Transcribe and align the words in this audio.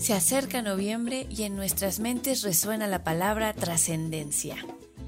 Se 0.00 0.14
acerca 0.14 0.62
noviembre 0.62 1.26
y 1.28 1.42
en 1.42 1.56
nuestras 1.56 2.00
mentes 2.00 2.40
resuena 2.40 2.86
la 2.86 3.04
palabra 3.04 3.52
trascendencia, 3.52 4.56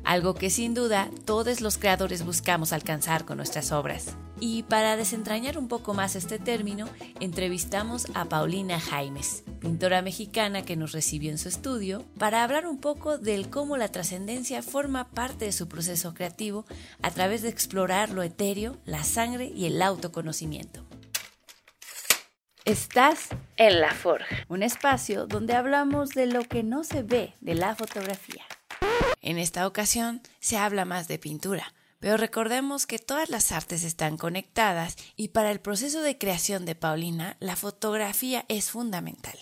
algo 0.04 0.34
que 0.34 0.50
sin 0.50 0.74
duda 0.74 1.08
todos 1.24 1.62
los 1.62 1.78
creadores 1.78 2.26
buscamos 2.26 2.74
alcanzar 2.74 3.24
con 3.24 3.38
nuestras 3.38 3.72
obras. 3.72 4.18
Y 4.38 4.64
para 4.64 4.98
desentrañar 4.98 5.56
un 5.56 5.68
poco 5.68 5.94
más 5.94 6.14
este 6.14 6.38
término, 6.38 6.90
entrevistamos 7.20 8.06
a 8.12 8.26
Paulina 8.26 8.78
Jaimes, 8.78 9.44
pintora 9.60 10.02
mexicana 10.02 10.60
que 10.60 10.76
nos 10.76 10.92
recibió 10.92 11.30
en 11.30 11.38
su 11.38 11.48
estudio, 11.48 12.04
para 12.18 12.44
hablar 12.44 12.66
un 12.66 12.76
poco 12.76 13.16
del 13.16 13.48
cómo 13.48 13.78
la 13.78 13.88
trascendencia 13.88 14.62
forma 14.62 15.08
parte 15.08 15.46
de 15.46 15.52
su 15.52 15.68
proceso 15.68 16.12
creativo 16.12 16.66
a 17.00 17.10
través 17.10 17.40
de 17.40 17.48
explorar 17.48 18.10
lo 18.10 18.22
etéreo, 18.22 18.76
la 18.84 19.04
sangre 19.04 19.46
y 19.56 19.64
el 19.64 19.80
autoconocimiento. 19.80 20.81
Estás 22.64 23.30
en 23.56 23.80
La 23.80 23.92
Forja, 23.92 24.36
un 24.48 24.62
espacio 24.62 25.26
donde 25.26 25.54
hablamos 25.54 26.10
de 26.10 26.26
lo 26.26 26.44
que 26.44 26.62
no 26.62 26.84
se 26.84 27.02
ve 27.02 27.34
de 27.40 27.56
la 27.56 27.74
fotografía. 27.74 28.44
En 29.20 29.38
esta 29.38 29.66
ocasión 29.66 30.22
se 30.38 30.58
habla 30.58 30.84
más 30.84 31.08
de 31.08 31.18
pintura, 31.18 31.74
pero 31.98 32.16
recordemos 32.16 32.86
que 32.86 33.00
todas 33.00 33.30
las 33.30 33.50
artes 33.50 33.82
están 33.82 34.16
conectadas 34.16 34.96
y 35.16 35.28
para 35.28 35.50
el 35.50 35.58
proceso 35.58 36.02
de 36.02 36.18
creación 36.18 36.64
de 36.64 36.76
Paulina 36.76 37.36
la 37.40 37.56
fotografía 37.56 38.44
es 38.46 38.70
fundamental. 38.70 39.36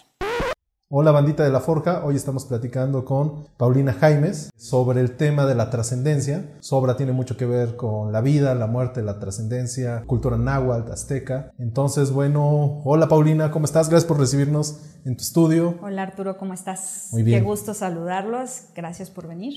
Hola 0.93 1.13
bandita 1.13 1.45
de 1.45 1.51
la 1.51 1.61
Forja, 1.61 2.05
hoy 2.05 2.17
estamos 2.17 2.47
platicando 2.47 3.05
con 3.05 3.47
Paulina 3.57 3.93
Jaimes 3.93 4.51
sobre 4.57 5.01
el 5.01 5.17
tema 5.17 5.47
de 5.47 5.55
la 5.55 5.71
trascendencia. 5.71 6.57
Su 6.59 6.75
obra 6.75 6.97
tiene 6.97 7.13
mucho 7.13 7.37
que 7.37 7.47
ver 7.47 7.77
con 7.77 8.11
la 8.11 8.21
vida, 8.21 8.57
la 8.57 8.67
muerte, 8.67 9.01
la 9.01 9.21
trascendencia, 9.21 10.03
cultura 10.05 10.37
náhuatl, 10.37 10.91
azteca. 10.91 11.53
Entonces, 11.59 12.11
bueno, 12.11 12.83
hola 12.85 13.07
Paulina, 13.07 13.53
¿cómo 13.53 13.67
estás? 13.67 13.89
Gracias 13.89 14.09
por 14.09 14.19
recibirnos 14.19 14.81
en 15.05 15.15
tu 15.17 15.23
estudio. 15.23 15.79
Hola 15.81 16.03
Arturo, 16.03 16.37
¿cómo 16.37 16.55
estás? 16.55 17.11
Muy 17.13 17.23
bien. 17.23 17.39
Qué 17.39 17.47
gusto 17.47 17.73
saludarlos, 17.73 18.65
gracias 18.75 19.11
por 19.11 19.29
venir. 19.29 19.55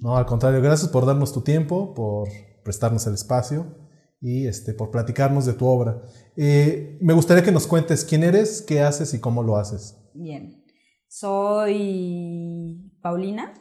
No, 0.00 0.16
al 0.16 0.26
contrario, 0.26 0.60
gracias 0.60 0.90
por 0.90 1.06
darnos 1.06 1.32
tu 1.32 1.42
tiempo, 1.42 1.94
por 1.94 2.26
prestarnos 2.64 3.06
el 3.06 3.14
espacio 3.14 3.66
y 4.20 4.48
este, 4.48 4.74
por 4.74 4.90
platicarnos 4.90 5.46
de 5.46 5.52
tu 5.52 5.64
obra. 5.64 6.02
Eh, 6.34 6.98
me 7.00 7.12
gustaría 7.12 7.44
que 7.44 7.52
nos 7.52 7.68
cuentes 7.68 8.04
quién 8.04 8.24
eres, 8.24 8.62
qué 8.62 8.82
haces 8.82 9.14
y 9.14 9.20
cómo 9.20 9.44
lo 9.44 9.58
haces. 9.58 9.96
Bien. 10.12 10.61
Soy 11.12 12.90
Paulina 13.02 13.52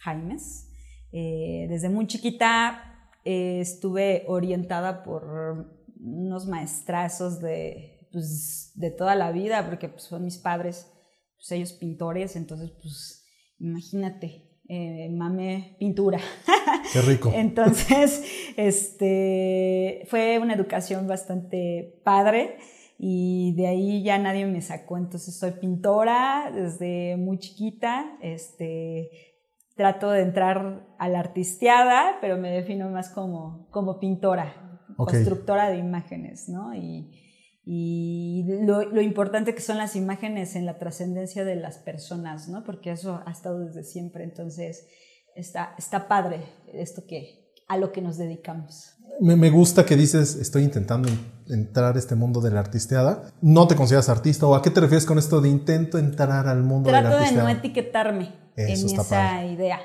Jaimes. 0.00 0.68
Eh, 1.12 1.68
desde 1.70 1.90
muy 1.90 2.08
chiquita 2.08 3.12
eh, 3.24 3.60
estuve 3.60 4.24
orientada 4.26 5.04
por 5.04 5.78
unos 6.00 6.48
maestrazos 6.48 7.40
de, 7.40 8.08
pues, 8.10 8.72
de 8.74 8.90
toda 8.90 9.14
la 9.14 9.30
vida, 9.30 9.64
porque 9.64 9.88
pues, 9.88 10.02
son 10.02 10.24
mis 10.24 10.38
padres, 10.38 10.90
pues, 11.36 11.52
ellos 11.52 11.72
pintores, 11.72 12.34
entonces, 12.34 12.72
pues, 12.82 13.24
imagínate, 13.60 14.58
eh, 14.68 15.08
mame 15.08 15.76
pintura. 15.78 16.18
Qué 16.92 17.00
rico. 17.02 17.30
entonces, 17.32 18.24
este, 18.56 20.04
fue 20.10 20.40
una 20.40 20.54
educación 20.54 21.06
bastante 21.06 22.00
padre 22.04 22.58
y 22.98 23.54
de 23.54 23.68
ahí 23.68 24.02
ya 24.02 24.18
nadie 24.18 24.44
me 24.44 24.60
sacó. 24.60 24.98
Entonces 24.98 25.38
soy 25.38 25.52
pintora 25.52 26.50
desde 26.52 27.16
muy 27.16 27.38
chiquita, 27.38 28.18
este, 28.20 29.10
trato 29.76 30.10
de 30.10 30.22
entrar 30.22 30.84
a 30.98 31.08
la 31.08 31.20
artisteada, 31.20 32.18
pero 32.20 32.36
me 32.36 32.50
defino 32.50 32.90
más 32.90 33.10
como, 33.10 33.68
como 33.70 34.00
pintora, 34.00 34.82
constructora 34.96 35.70
de 35.70 35.78
imágenes, 35.78 36.48
¿no? 36.48 36.74
Y, 36.74 37.12
y 37.64 38.44
lo, 38.62 38.82
lo, 38.82 39.00
importante 39.00 39.54
que 39.54 39.60
son 39.60 39.78
las 39.78 39.94
imágenes 39.94 40.56
en 40.56 40.66
la 40.66 40.78
trascendencia 40.78 41.44
de 41.44 41.54
las 41.54 41.78
personas, 41.78 42.48
¿no? 42.48 42.64
Porque 42.64 42.90
eso 42.90 43.22
ha 43.24 43.30
estado 43.30 43.60
desde 43.60 43.84
siempre, 43.84 44.24
entonces 44.24 44.88
está, 45.36 45.74
está 45.78 46.08
padre 46.08 46.42
esto 46.72 47.04
que, 47.06 47.52
a 47.68 47.76
lo 47.76 47.92
que 47.92 48.02
nos 48.02 48.16
dedicamos 48.16 48.97
me, 49.20 49.50
gusta 49.50 49.84
que 49.84 49.96
dices, 49.96 50.36
estoy 50.36 50.62
intentando 50.62 51.08
entrar 51.48 51.96
a 51.96 51.98
este 51.98 52.14
mundo 52.14 52.40
de 52.40 52.50
la 52.50 52.60
artisteada. 52.60 53.30
¿No 53.40 53.66
te 53.66 53.74
consideras 53.74 54.08
artista 54.08 54.46
o 54.46 54.54
a 54.54 54.62
qué 54.62 54.70
te 54.70 54.80
refieres 54.80 55.06
con 55.06 55.18
esto 55.18 55.40
de 55.40 55.48
intento 55.48 55.98
entrar 55.98 56.46
al 56.46 56.62
mundo 56.62 56.88
de 56.88 56.92
la 56.92 56.98
artisteada? 56.98 57.32
Trato 57.32 57.36
de 57.36 57.42
no 57.42 57.58
etiquetarme 57.58 58.32
en 58.56 58.70
esa 58.70 59.44
idea, 59.44 59.80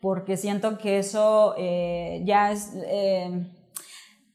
porque 0.00 0.36
siento 0.36 0.78
que 0.78 0.98
eso 0.98 1.54
eh, 1.58 2.22
ya 2.24 2.52
es... 2.52 2.72
Eh, 2.74 3.46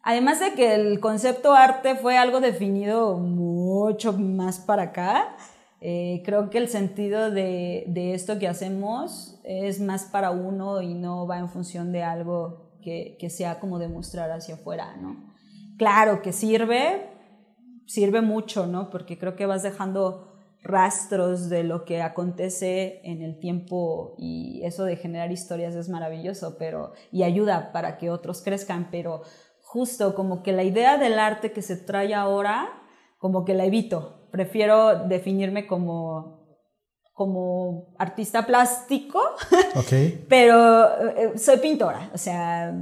además 0.03 0.39
de 0.39 0.53
que 0.53 0.75
el 0.75 0.99
concepto 0.99 1.53
arte 1.53 1.95
fue 1.95 2.17
algo 2.17 2.41
definido 2.41 3.17
mucho 3.17 4.13
más 4.13 4.59
para 4.59 4.83
acá, 4.83 5.35
eh, 5.83 6.21
creo 6.23 6.49
que 6.51 6.59
el 6.59 6.67
sentido 6.67 7.31
de, 7.31 7.85
de 7.87 8.13
esto 8.13 8.37
que 8.37 8.47
hacemos 8.47 9.39
es 9.43 9.79
más 9.79 10.03
para 10.05 10.29
uno 10.29 10.81
y 10.81 10.93
no 10.93 11.25
va 11.25 11.39
en 11.39 11.49
función 11.49 11.91
de 11.91 12.03
algo 12.03 12.60
que, 12.81 13.29
sea 13.29 13.59
como 13.59 13.79
demostrar 13.79 14.31
hacia 14.31 14.55
afuera, 14.55 14.95
¿no? 14.97 15.33
Claro 15.77 16.21
que 16.21 16.31
sirve, 16.31 17.09
sirve 17.87 18.21
mucho, 18.21 18.67
¿no? 18.67 18.89
Porque 18.89 19.17
creo 19.17 19.35
que 19.35 19.45
vas 19.45 19.63
dejando 19.63 20.27
rastros 20.63 21.49
de 21.49 21.63
lo 21.63 21.85
que 21.85 22.01
acontece 22.01 23.01
en 23.03 23.21
el 23.21 23.39
tiempo 23.39 24.15
y 24.17 24.61
eso 24.63 24.83
de 24.85 24.95
generar 24.95 25.31
historias 25.31 25.75
es 25.75 25.89
maravilloso, 25.89 26.55
pero 26.59 26.93
y 27.11 27.23
ayuda 27.23 27.71
para 27.71 27.97
que 27.97 28.11
otros 28.11 28.43
crezcan, 28.43 28.89
pero 28.91 29.23
justo 29.61 30.13
como 30.13 30.43
que 30.43 30.51
la 30.51 30.63
idea 30.63 30.97
del 30.97 31.17
arte 31.17 31.51
que 31.51 31.61
se 31.61 31.77
trae 31.77 32.13
ahora, 32.13 32.69
como 33.17 33.45
que 33.45 33.53
la 33.53 33.65
evito. 33.65 34.27
Prefiero 34.31 35.07
definirme 35.07 35.65
como 35.65 36.40
como 37.21 37.93
artista 37.99 38.47
plástico, 38.47 39.21
pero 40.27 41.09
eh, 41.15 41.37
soy 41.37 41.57
pintora, 41.57 42.09
o 42.15 42.17
sea, 42.17 42.73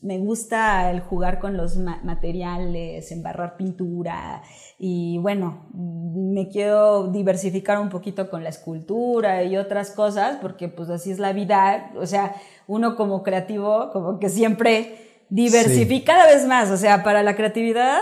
me 0.00 0.16
gusta 0.16 0.90
el 0.90 1.00
jugar 1.00 1.38
con 1.38 1.58
los 1.58 1.76
materiales, 1.76 3.12
embarrar 3.12 3.58
pintura 3.58 4.42
y 4.78 5.18
bueno, 5.18 5.68
me 5.74 6.48
quiero 6.48 7.08
diversificar 7.08 7.78
un 7.78 7.90
poquito 7.90 8.30
con 8.30 8.42
la 8.44 8.48
escultura 8.48 9.44
y 9.44 9.58
otras 9.58 9.90
cosas 9.90 10.38
porque 10.40 10.68
pues 10.68 10.88
así 10.88 11.10
es 11.10 11.18
la 11.18 11.34
vida, 11.34 11.92
o 11.98 12.06
sea, 12.06 12.34
uno 12.66 12.96
como 12.96 13.22
creativo 13.22 13.90
como 13.92 14.18
que 14.18 14.30
siempre 14.30 15.24
diversifica 15.28 16.14
cada 16.14 16.32
vez 16.32 16.46
más, 16.46 16.70
o 16.70 16.78
sea, 16.78 17.04
para 17.04 17.22
la 17.22 17.36
creatividad 17.36 18.00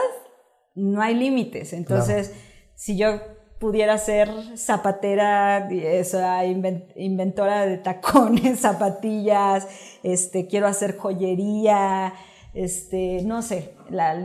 no 0.76 1.02
hay 1.02 1.16
límites, 1.16 1.72
entonces 1.72 2.32
si 2.76 2.96
yo 2.96 3.33
pudiera 3.64 3.96
ser 3.96 4.28
zapatera, 4.58 5.70
esa 5.70 6.44
inventora 6.44 7.64
de 7.64 7.78
tacones, 7.78 8.60
zapatillas, 8.60 9.66
este, 10.02 10.46
quiero 10.46 10.66
hacer 10.66 10.98
joyería, 10.98 12.12
este, 12.52 13.22
no 13.24 13.40
sé, 13.40 13.74
la, 13.88 14.22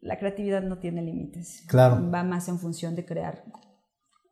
la 0.00 0.18
creatividad 0.20 0.62
no 0.62 0.78
tiene 0.78 1.02
límites. 1.02 1.64
Claro. 1.66 2.08
Va 2.08 2.22
más 2.22 2.46
en 2.46 2.60
función 2.60 2.94
de 2.94 3.04
crear 3.04 3.42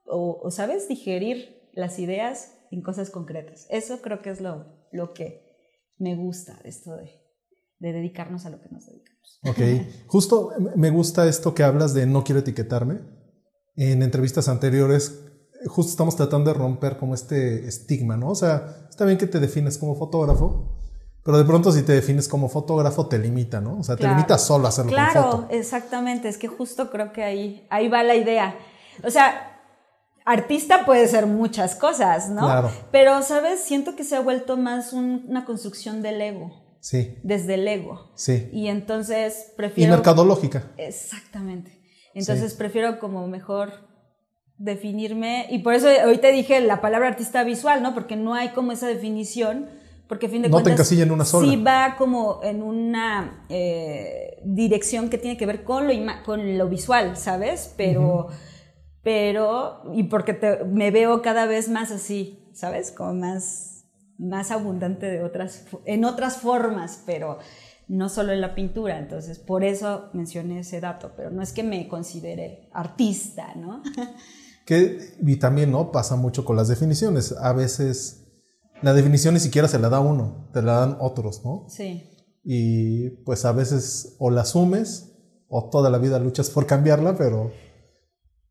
o, 0.06 0.48
sabes, 0.52 0.86
digerir 0.86 1.68
las 1.72 1.98
ideas 1.98 2.52
en 2.70 2.82
cosas 2.82 3.10
concretas. 3.10 3.66
Eso 3.68 4.00
creo 4.00 4.22
que 4.22 4.30
es 4.30 4.40
lo, 4.40 4.86
lo 4.92 5.12
que 5.12 5.42
me 5.98 6.14
gusta 6.14 6.56
de 6.62 6.68
esto 6.68 6.94
de, 6.94 7.10
de 7.80 7.92
dedicarnos 7.92 8.46
a 8.46 8.50
lo 8.50 8.60
que 8.60 8.68
nos 8.68 8.86
dedicamos. 8.86 9.40
Ok, 9.42 10.06
justo 10.06 10.52
me 10.76 10.90
gusta 10.90 11.26
esto 11.26 11.52
que 11.52 11.64
hablas 11.64 11.94
de 11.94 12.06
no 12.06 12.22
quiero 12.22 12.38
etiquetarme 12.38 13.23
en 13.76 14.02
entrevistas 14.02 14.48
anteriores, 14.48 15.20
justo 15.66 15.90
estamos 15.90 16.16
tratando 16.16 16.52
de 16.52 16.58
romper 16.58 16.96
como 16.96 17.14
este 17.14 17.66
estigma, 17.66 18.16
¿no? 18.16 18.30
O 18.30 18.34
sea, 18.34 18.86
está 18.88 19.04
bien 19.04 19.18
que 19.18 19.26
te 19.26 19.40
defines 19.40 19.78
como 19.78 19.94
fotógrafo, 19.96 20.78
pero 21.24 21.38
de 21.38 21.44
pronto 21.44 21.72
si 21.72 21.82
te 21.82 21.92
defines 21.92 22.28
como 22.28 22.48
fotógrafo 22.48 23.06
te 23.06 23.18
limita, 23.18 23.60
¿no? 23.60 23.78
O 23.78 23.82
sea, 23.82 23.96
te 23.96 24.06
limita 24.06 24.38
solo 24.38 24.66
a 24.66 24.68
hacerlo 24.68 24.92
claro, 24.92 25.12
con 25.12 25.22
foto. 25.22 25.38
Claro, 25.46 25.60
exactamente, 25.60 26.28
es 26.28 26.38
que 26.38 26.48
justo 26.48 26.90
creo 26.90 27.12
que 27.12 27.24
ahí, 27.24 27.66
ahí 27.70 27.88
va 27.88 28.02
la 28.02 28.14
idea. 28.14 28.56
O 29.02 29.10
sea, 29.10 29.60
artista 30.24 30.84
puede 30.84 31.08
ser 31.08 31.26
muchas 31.26 31.74
cosas, 31.74 32.28
¿no? 32.28 32.42
Claro. 32.42 32.70
Pero, 32.92 33.22
¿sabes? 33.22 33.60
Siento 33.60 33.96
que 33.96 34.04
se 34.04 34.16
ha 34.16 34.20
vuelto 34.20 34.56
más 34.56 34.92
una 34.92 35.44
construcción 35.44 36.02
del 36.02 36.20
ego. 36.20 36.52
Sí. 36.80 37.16
Desde 37.22 37.54
el 37.54 37.66
ego. 37.66 38.12
Sí. 38.14 38.50
Y 38.52 38.68
entonces 38.68 39.52
prefiero... 39.56 39.92
Y 39.92 39.96
mercadológica. 39.96 40.72
Exactamente. 40.76 41.80
Entonces 42.14 42.54
prefiero 42.54 42.98
como 42.98 43.26
mejor 43.26 43.72
definirme, 44.56 45.46
y 45.50 45.58
por 45.58 45.74
eso 45.74 45.88
hoy 46.06 46.18
te 46.18 46.30
dije 46.30 46.60
la 46.60 46.80
palabra 46.80 47.08
artista 47.08 47.42
visual, 47.42 47.82
¿no? 47.82 47.92
Porque 47.92 48.16
no 48.16 48.34
hay 48.34 48.50
como 48.50 48.72
esa 48.72 48.86
definición, 48.86 49.68
porque 50.08 50.26
a 50.26 50.28
fin 50.28 50.42
de 50.42 50.48
no 50.48 50.60
cuentas... 50.60 50.88
te 50.88 51.02
en 51.02 51.10
una 51.10 51.24
sola. 51.24 51.48
Sí 51.48 51.56
va 51.56 51.96
como 51.98 52.40
en 52.44 52.62
una 52.62 53.44
eh, 53.48 54.40
dirección 54.44 55.10
que 55.10 55.18
tiene 55.18 55.36
que 55.36 55.46
ver 55.46 55.64
con 55.64 55.88
lo, 55.88 55.94
con 56.24 56.56
lo 56.56 56.68
visual, 56.68 57.16
¿sabes? 57.16 57.74
Pero... 57.76 58.28
Pero, 59.04 59.82
y 59.92 60.04
porque 60.04 60.60
me 60.66 60.90
veo 60.90 61.20
cada 61.20 61.44
vez 61.44 61.68
más 61.68 61.90
así, 61.90 62.48
¿sabes? 62.54 62.90
Como 62.90 63.12
más, 63.12 63.84
más 64.16 64.50
abundante 64.50 65.06
de 65.10 65.22
otras, 65.22 65.66
en 65.84 66.06
otras 66.06 66.38
formas, 66.38 67.02
pero 67.04 67.38
no 67.88 68.08
solo 68.08 68.32
en 68.32 68.40
la 68.40 68.54
pintura, 68.54 68.98
entonces 68.98 69.38
por 69.38 69.64
eso 69.64 70.10
mencioné 70.12 70.60
ese 70.60 70.80
dato, 70.80 71.12
pero 71.16 71.30
no 71.30 71.42
es 71.42 71.52
que 71.52 71.62
me 71.62 71.88
considere 71.88 72.68
artista, 72.72 73.54
¿no? 73.54 73.82
Que, 74.66 74.98
y 75.20 75.36
también, 75.36 75.70
¿no? 75.70 75.92
Pasa 75.92 76.16
mucho 76.16 76.46
con 76.46 76.56
las 76.56 76.68
definiciones. 76.68 77.32
A 77.32 77.52
veces 77.52 78.24
la 78.80 78.94
definición 78.94 79.34
ni 79.34 79.40
siquiera 79.40 79.68
se 79.68 79.78
la 79.78 79.88
da 79.88 80.00
uno, 80.00 80.48
te 80.52 80.62
la 80.62 80.80
dan 80.80 80.96
otros, 81.00 81.44
¿no? 81.44 81.66
Sí. 81.68 82.02
Y 82.42 83.10
pues 83.24 83.44
a 83.44 83.52
veces 83.52 84.16
o 84.18 84.30
la 84.30 84.42
asumes 84.42 85.12
o 85.48 85.70
toda 85.70 85.90
la 85.90 85.98
vida 85.98 86.18
luchas 86.18 86.50
por 86.50 86.66
cambiarla, 86.66 87.16
pero... 87.16 87.52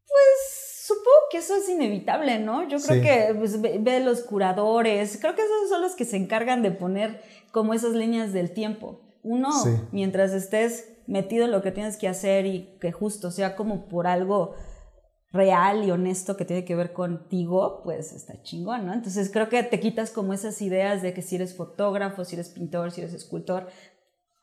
Pues 0.08 0.86
supongo 0.86 1.18
que 1.32 1.38
eso 1.40 1.56
es 1.56 1.70
inevitable, 1.70 2.40
¿no? 2.40 2.68
Yo 2.68 2.80
creo 2.80 3.02
que 3.02 3.36
pues, 3.38 3.62
ve, 3.62 4.00
los 4.00 4.22
curadores, 4.22 5.18
creo 5.20 5.36
que 5.36 5.42
esos 5.42 5.70
son 5.70 5.82
los 5.82 5.96
que 5.96 6.06
se 6.06 6.18
encargan 6.18 6.62
de 6.62 6.72
poner 6.72 7.22
como 7.52 7.74
esas 7.74 7.94
líneas 7.94 8.34
del 8.34 8.52
tiempo. 8.52 9.02
Uno, 9.24 9.50
mientras 9.92 10.34
estés 10.34 10.90
metido 11.08 11.46
en 11.46 11.52
lo 11.52 11.62
que 11.62 11.72
tienes 11.72 11.98
que 11.98 12.08
hacer 12.08 12.46
y 12.46 12.78
que 12.80 12.92
justo 12.92 13.32
sea 13.32 13.56
como 13.56 13.88
por 13.88 14.08
algo 14.08 14.54
real 15.32 15.84
y 15.84 15.92
honesto 15.92 16.38
que 16.38 16.46
tiene 16.46 16.64
que 16.64 16.76
ver 16.76 16.94
contigo, 16.94 17.82
pues 17.84 18.14
está 18.14 18.42
chingón, 18.44 18.86
¿no? 18.86 18.94
Entonces 18.94 19.32
creo 19.32 19.50
que 19.50 19.64
te 19.64 19.80
quitas 19.80 20.12
como 20.12 20.34
esas 20.34 20.62
ideas 20.62 21.02
de 21.02 21.14
que 21.14 21.24
si 21.24 21.36
eres 21.36 21.56
fotógrafo, 21.56 22.24
si 22.24 22.36
eres 22.36 22.50
pintor, 22.50 22.92
si 22.92 23.02
eres 23.02 23.14
escultor, 23.14 23.68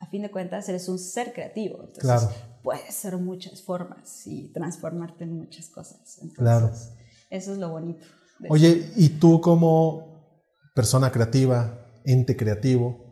a 0.00 0.06
fin 0.06 0.22
de 0.22 0.30
cuentas 0.30 0.68
eres 0.68 0.88
un 0.88 0.98
ser 0.98 1.32
creativo. 1.32 1.76
Entonces 1.80 2.02
claro. 2.02 2.28
puedes 2.62 2.92
ser 2.92 3.16
muchas 3.18 3.62
formas 3.62 4.26
y 4.26 4.52
transformarte 4.52 5.24
en 5.24 5.36
muchas 5.36 5.68
cosas. 5.68 6.18
Entonces, 6.22 6.38
claro. 6.38 6.72
Eso 7.30 7.52
es 7.52 7.58
lo 7.58 7.70
bonito. 7.70 8.04
Oye, 8.48 8.90
¿y 8.96 9.10
tú 9.10 9.40
como 9.40 10.10
persona 10.74 11.12
creativa, 11.12 11.86
ente 12.04 12.36
creativo, 12.36 13.09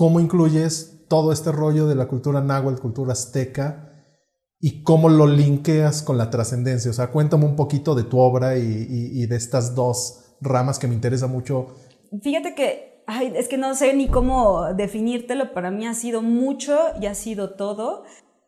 cómo 0.00 0.18
incluyes 0.18 1.04
todo 1.10 1.30
este 1.30 1.52
rollo 1.52 1.86
de 1.86 1.94
la 1.94 2.08
cultura 2.08 2.40
náhuatl, 2.40 2.80
cultura 2.80 3.12
azteca, 3.12 3.92
y 4.58 4.82
cómo 4.82 5.10
lo 5.10 5.26
linkeas 5.26 6.02
con 6.02 6.16
la 6.16 6.30
trascendencia. 6.30 6.90
O 6.90 6.94
sea, 6.94 7.10
cuéntame 7.10 7.44
un 7.44 7.54
poquito 7.54 7.94
de 7.94 8.04
tu 8.04 8.18
obra 8.18 8.56
y, 8.56 9.26
de 9.26 9.36
estas 9.36 9.74
dos 9.74 10.36
ramas 10.40 10.78
que 10.78 10.86
me 10.86 10.94
interesa 10.94 11.26
mucho. 11.26 11.74
Fíjate 12.22 12.54
que, 12.54 13.04
ay, 13.06 13.34
es 13.36 13.46
que 13.46 13.58
no 13.58 13.74
sé 13.74 13.92
ni 13.92 14.08
cómo 14.08 14.72
definírtelo, 14.72 15.52
para 15.52 15.70
mí 15.70 15.86
ha 15.86 15.92
sido 15.92 16.22
mucho 16.22 16.78
y 16.98 17.04
ha 17.04 17.14
sido 17.14 17.50
todo. 17.50 18.04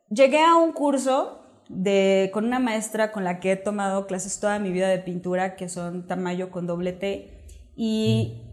Llegué 0.08 0.42
a 0.42 0.56
un 0.56 0.72
curso 0.72 1.42
de, 1.68 2.30
con 2.32 2.46
una 2.46 2.60
maestra 2.60 3.12
con 3.12 3.24
la 3.24 3.40
que 3.40 3.52
he 3.52 3.56
tomado 3.56 4.06
clases 4.06 4.40
toda 4.40 4.58
mi 4.58 4.72
vida 4.72 4.88
de 4.88 5.00
pintura, 5.00 5.54
que 5.54 5.68
son 5.68 6.06
Tamayo 6.06 6.50
con 6.50 6.66
doble 6.66 6.94
T, 6.94 7.44
y 7.76 8.51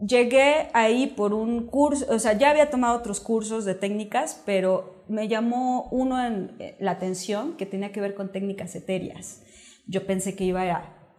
llegué 0.00 0.68
ahí 0.72 1.06
por 1.06 1.32
un 1.34 1.66
curso, 1.66 2.06
o 2.08 2.18
sea, 2.18 2.36
ya 2.36 2.50
había 2.50 2.70
tomado 2.70 2.96
otros 2.98 3.20
cursos 3.20 3.64
de 3.64 3.74
técnicas, 3.74 4.42
pero 4.44 5.04
me 5.08 5.28
llamó 5.28 5.88
uno 5.90 6.24
en 6.24 6.56
eh, 6.58 6.76
la 6.80 6.92
atención 6.92 7.56
que 7.56 7.66
tenía 7.66 7.92
que 7.92 8.00
ver 8.00 8.14
con 8.14 8.32
técnicas 8.32 8.74
etéreas. 8.74 9.42
Yo 9.86 10.06
pensé 10.06 10.34
que 10.34 10.44
iba 10.44 10.62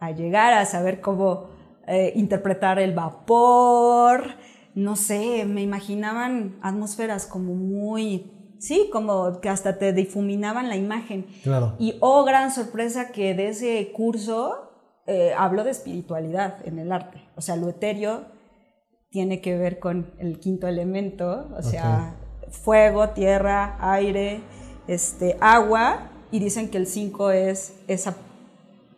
a, 0.00 0.10
llegar 0.12 0.52
a 0.52 0.64
saber 0.66 1.00
cómo 1.00 1.48
eh, 1.86 2.12
interpretar 2.16 2.78
el 2.78 2.94
vapor, 2.94 4.34
no 4.74 4.96
sé, 4.96 5.44
me 5.46 5.62
imaginaban 5.62 6.58
atmósferas 6.60 7.26
como 7.26 7.54
muy, 7.54 8.56
sí, 8.58 8.90
como 8.92 9.40
que 9.40 9.48
hasta 9.48 9.78
te 9.78 9.92
difuminaban 9.92 10.68
la 10.68 10.76
imagen. 10.76 11.26
Claro. 11.42 11.76
Y 11.78 11.96
oh, 12.00 12.24
gran 12.24 12.50
sorpresa 12.50 13.10
que 13.12 13.34
de 13.34 13.48
ese 13.48 13.92
curso 13.92 14.70
eh, 15.06 15.32
habló 15.36 15.64
de 15.64 15.70
espiritualidad 15.70 16.58
en 16.66 16.78
el 16.78 16.92
arte, 16.92 17.22
o 17.36 17.40
sea, 17.40 17.56
lo 17.56 17.68
etéreo 17.68 18.35
tiene 19.16 19.40
que 19.40 19.56
ver 19.56 19.78
con 19.78 20.12
el 20.18 20.40
quinto 20.40 20.68
elemento, 20.68 21.48
o 21.56 21.62
sea, 21.62 22.16
fuego, 22.50 23.08
tierra, 23.14 23.78
aire, 23.80 24.42
este, 24.88 25.38
agua, 25.40 26.10
y 26.30 26.38
dicen 26.38 26.68
que 26.68 26.76
el 26.76 26.86
5 26.86 27.30
es 27.30 27.72
esa, 27.88 28.14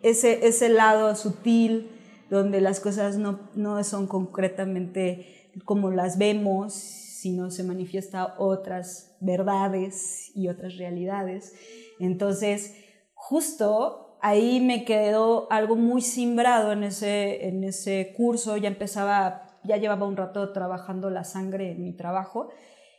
ese, 0.03 0.45
ese 0.45 0.71
lado 0.71 1.15
sutil 1.15 1.93
donde 2.31 2.61
las 2.61 2.81
cosas 2.81 3.17
no, 3.17 3.39
no 3.55 3.85
son 3.85 4.09
concretamente 4.09 5.53
como 5.65 5.93
las 5.93 6.19
vemos, 6.19 6.75
sino 6.75 7.53
se 7.53 7.63
manifiesta 7.63 8.35
otras 8.39 9.17
verdades 9.21 10.33
y 10.35 10.49
otras 10.49 10.79
realidades. 10.79 11.55
Entonces, 12.01 12.75
justo 13.15 14.19
ahí 14.21 14.59
me 14.59 14.85
quedó 14.85 15.47
algo 15.53 15.77
muy 15.77 16.03
simbrado 16.03 16.73
en 16.73 16.83
ese, 16.83 17.47
en 17.47 17.63
ese 17.63 18.13
curso, 18.17 18.57
ya 18.57 18.67
empezaba, 18.67 19.48
ya 19.69 19.77
llevaba 19.77 20.07
un 20.07 20.17
rato 20.17 20.53
trabajando 20.53 21.11
la 21.11 21.25
sangre 21.25 21.73
en 21.73 21.83
mi 21.85 21.93
trabajo 21.93 22.49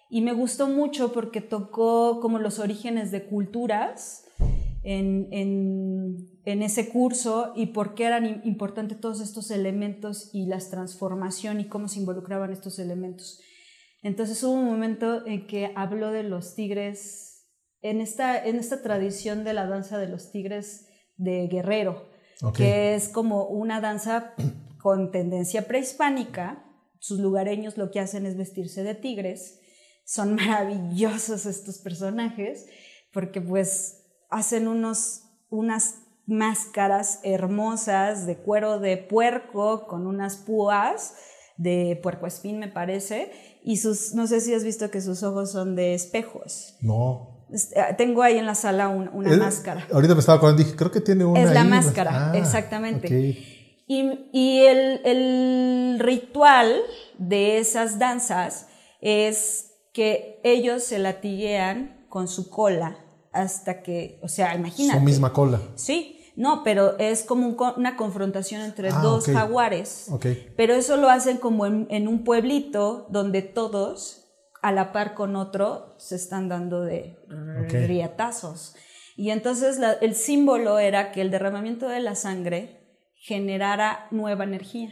y 0.10 0.22
me 0.22 0.34
gustó 0.34 0.68
mucho 0.68 1.12
porque 1.14 1.42
tocó 1.42 2.20
como 2.20 2.40
los 2.40 2.60
orígenes 2.60 3.12
de 3.12 3.26
culturas 3.26 4.26
en, 4.84 5.28
en, 5.32 6.64
ese 6.64 6.90
curso 6.90 7.54
y 7.56 7.68
por 7.68 7.94
qué 7.94 8.06
eran 8.06 8.42
importantes 8.44 9.00
todos 9.00 9.22
estos 9.22 9.52
elementos 9.52 10.32
y 10.34 10.48
las 10.48 10.72
transformación 10.72 11.60
y 11.60 11.68
cómo 11.68 11.88
se 11.88 12.00
involucraban 12.00 12.52
estos 12.52 12.80
elementos. 12.80 13.40
Entonces 14.02 14.42
hubo 14.44 14.54
un 14.54 14.66
momento 14.66 15.28
en 15.28 15.46
que 15.46 15.72
habló 15.76 16.12
de 16.12 16.24
los 16.24 16.56
tigres, 16.56 17.48
en 17.82 18.02
esta, 18.02 18.44
en 18.44 18.56
esta 18.56 18.82
tradición 18.82 19.44
de 19.44 19.54
la 19.54 19.68
danza 19.68 20.00
de 20.00 20.08
los 20.08 20.32
tigres 20.32 20.88
de 21.18 21.48
guerrero, 21.48 22.10
que 22.56 22.96
es 22.96 23.10
como 23.10 23.46
una 23.46 23.82
danza 23.82 24.34
con 24.80 25.12
tendencia 25.12 25.68
prehispánica. 25.68 26.66
Sus 27.00 27.20
lugareños 27.20 27.78
lo 27.78 27.92
que 27.92 28.00
hacen 28.00 28.26
es 28.26 28.36
vestirse 28.36 28.84
de 28.84 28.96
tigres. 28.96 29.60
Son 30.06 30.36
maravillosos 30.36 31.46
estos 31.46 31.78
personajes 31.80 32.66
porque 33.14 33.42
pues 33.42 34.06
hacen 34.30 34.68
unos, 34.68 35.24
unas 35.50 35.96
máscaras 36.26 37.20
hermosas 37.24 38.26
de 38.26 38.38
cuero 38.38 38.80
de 38.80 38.98
puerco 38.98 39.88
con 39.88 40.06
unas 40.06 40.36
púas 40.36 41.16
de 41.58 42.00
puerco 42.02 42.28
espín 42.28 42.60
me 42.60 42.68
parece. 42.68 43.32
Y 43.64 43.78
sus 43.78 44.14
no 44.14 44.28
sé 44.28 44.40
si 44.40 44.54
has 44.54 44.64
visto 44.64 44.90
que 44.92 45.02
sus 45.02 45.24
ojos 45.24 45.52
son 45.52 45.76
de 45.76 45.94
espejos. 45.94 46.78
No. 46.82 47.46
Eh, 47.52 47.96
tengo 47.98 48.22
ahí 48.22 48.38
en 48.38 48.46
la 48.46 48.56
sala 48.56 48.90
una 48.90 49.36
máscara. 49.36 49.88
ahorita 49.92 50.14
me 50.14 50.20
estaba 50.20 50.38
acordando 50.38 50.64
dije 50.64 50.76
creo 50.76 50.92
que 50.92 51.02
tiene 51.02 51.26
una 51.26 51.42
es 51.42 51.52
la 51.52 51.64
máscara 51.64 52.32
ah, 52.32 52.38
exactamente 52.38 53.59
y, 53.90 54.30
y 54.32 54.60
el, 54.68 55.02
el 55.04 56.00
ritual 56.00 56.80
de 57.18 57.58
esas 57.58 57.98
danzas 57.98 58.68
es 59.02 59.72
que 59.94 60.40
ellos 60.44 60.84
se 60.84 61.00
latiguean 61.00 62.06
con 62.08 62.28
su 62.28 62.52
cola 62.52 63.04
hasta 63.32 63.82
que, 63.82 64.20
o 64.22 64.28
sea, 64.28 64.54
imagínate. 64.54 65.00
Su 65.00 65.04
misma 65.04 65.34
cola. 65.34 65.60
Sí, 65.74 66.20
no, 66.36 66.64
pero 66.64 67.00
es 67.00 67.24
como 67.24 67.58
una 67.78 67.98
confrontación 67.98 68.62
entre 68.62 68.90
ah, 68.90 69.00
dos 69.02 69.26
jaguares. 69.26 70.06
Okay. 70.12 70.54
Pero 70.56 70.76
eso 70.76 70.96
lo 70.96 71.10
hacen 71.10 71.38
como 71.38 71.66
en, 71.66 72.08
un 72.08 72.24
pueblito 72.24 73.08
donde 73.10 73.42
todos, 73.42 74.28
a 74.62 74.72
la 74.72 74.92
par 74.92 75.16
con 75.16 75.36
otro, 75.36 75.96
se 75.98 76.16
están 76.16 76.48
dando 76.48 76.82
de 76.82 77.18
riatazos. 77.88 78.76
Y 79.18 79.32
entonces 79.32 79.80
el 80.00 80.14
símbolo 80.14 80.78
era 80.78 81.12
que 81.12 81.22
el 81.22 81.32
derramamiento 81.32 81.90
de 81.90 82.02
la 82.02 82.14
sangre 82.14 82.79
generara 83.20 84.08
nueva 84.12 84.44
energía. 84.46 84.90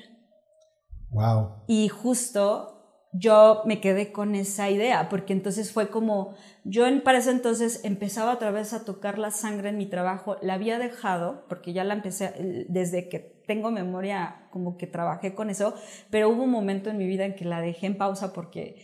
Wow. 1.10 1.64
Y 1.68 1.88
justo 1.88 2.78
yo 3.14 3.64
me 3.66 3.80
quedé 3.80 4.12
con 4.12 4.36
esa 4.36 4.70
idea, 4.70 5.10
porque 5.10 5.34
entonces 5.34 5.72
fue 5.72 5.90
como, 5.90 6.36
yo 6.64 6.86
para 7.04 7.20
ese 7.20 7.32
entonces 7.32 7.84
empezaba 7.84 8.34
otra 8.34 8.52
vez 8.52 8.74
a 8.74 8.86
tocar 8.86 9.18
la 9.18 9.32
sangre 9.32 9.70
en 9.70 9.78
mi 9.78 9.88
trabajo, 9.88 10.38
la 10.42 10.54
había 10.56 10.78
dejado, 10.78 11.46
porque 11.48 11.74
ya 11.74 11.84
la 11.84 11.94
empecé, 11.94 12.66
desde 12.70 13.10
que 13.10 13.44
tengo 13.48 13.72
memoria, 13.72 14.48
como 14.52 14.78
que 14.78 14.88
trabajé 14.88 15.34
con 15.34 15.50
eso, 15.50 15.74
pero 16.10 16.30
hubo 16.30 16.44
un 16.44 16.52
momento 16.52 16.90
en 16.90 16.98
mi 16.98 17.08
vida 17.08 17.26
en 17.26 17.36
que 17.36 17.46
la 17.46 17.62
dejé 17.62 17.88
en 17.88 17.98
pausa 17.98 18.34
porque 18.34 18.76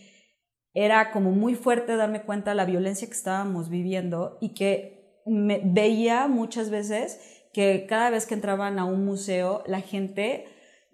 era 0.72 1.12
como 1.12 1.30
muy 1.30 1.54
fuerte 1.54 1.96
darme 1.96 2.22
cuenta 2.22 2.50
de 2.50 2.56
la 2.56 2.64
violencia 2.64 3.06
que 3.06 3.14
estábamos 3.14 3.68
viviendo 3.68 4.38
y 4.40 4.54
que 4.54 5.22
me 5.26 5.60
veía 5.64 6.26
muchas 6.26 6.70
veces 6.70 7.43
que 7.54 7.86
cada 7.88 8.10
vez 8.10 8.26
que 8.26 8.34
entraban 8.34 8.78
a 8.78 8.84
un 8.84 9.06
museo, 9.06 9.62
la 9.66 9.80
gente 9.80 10.44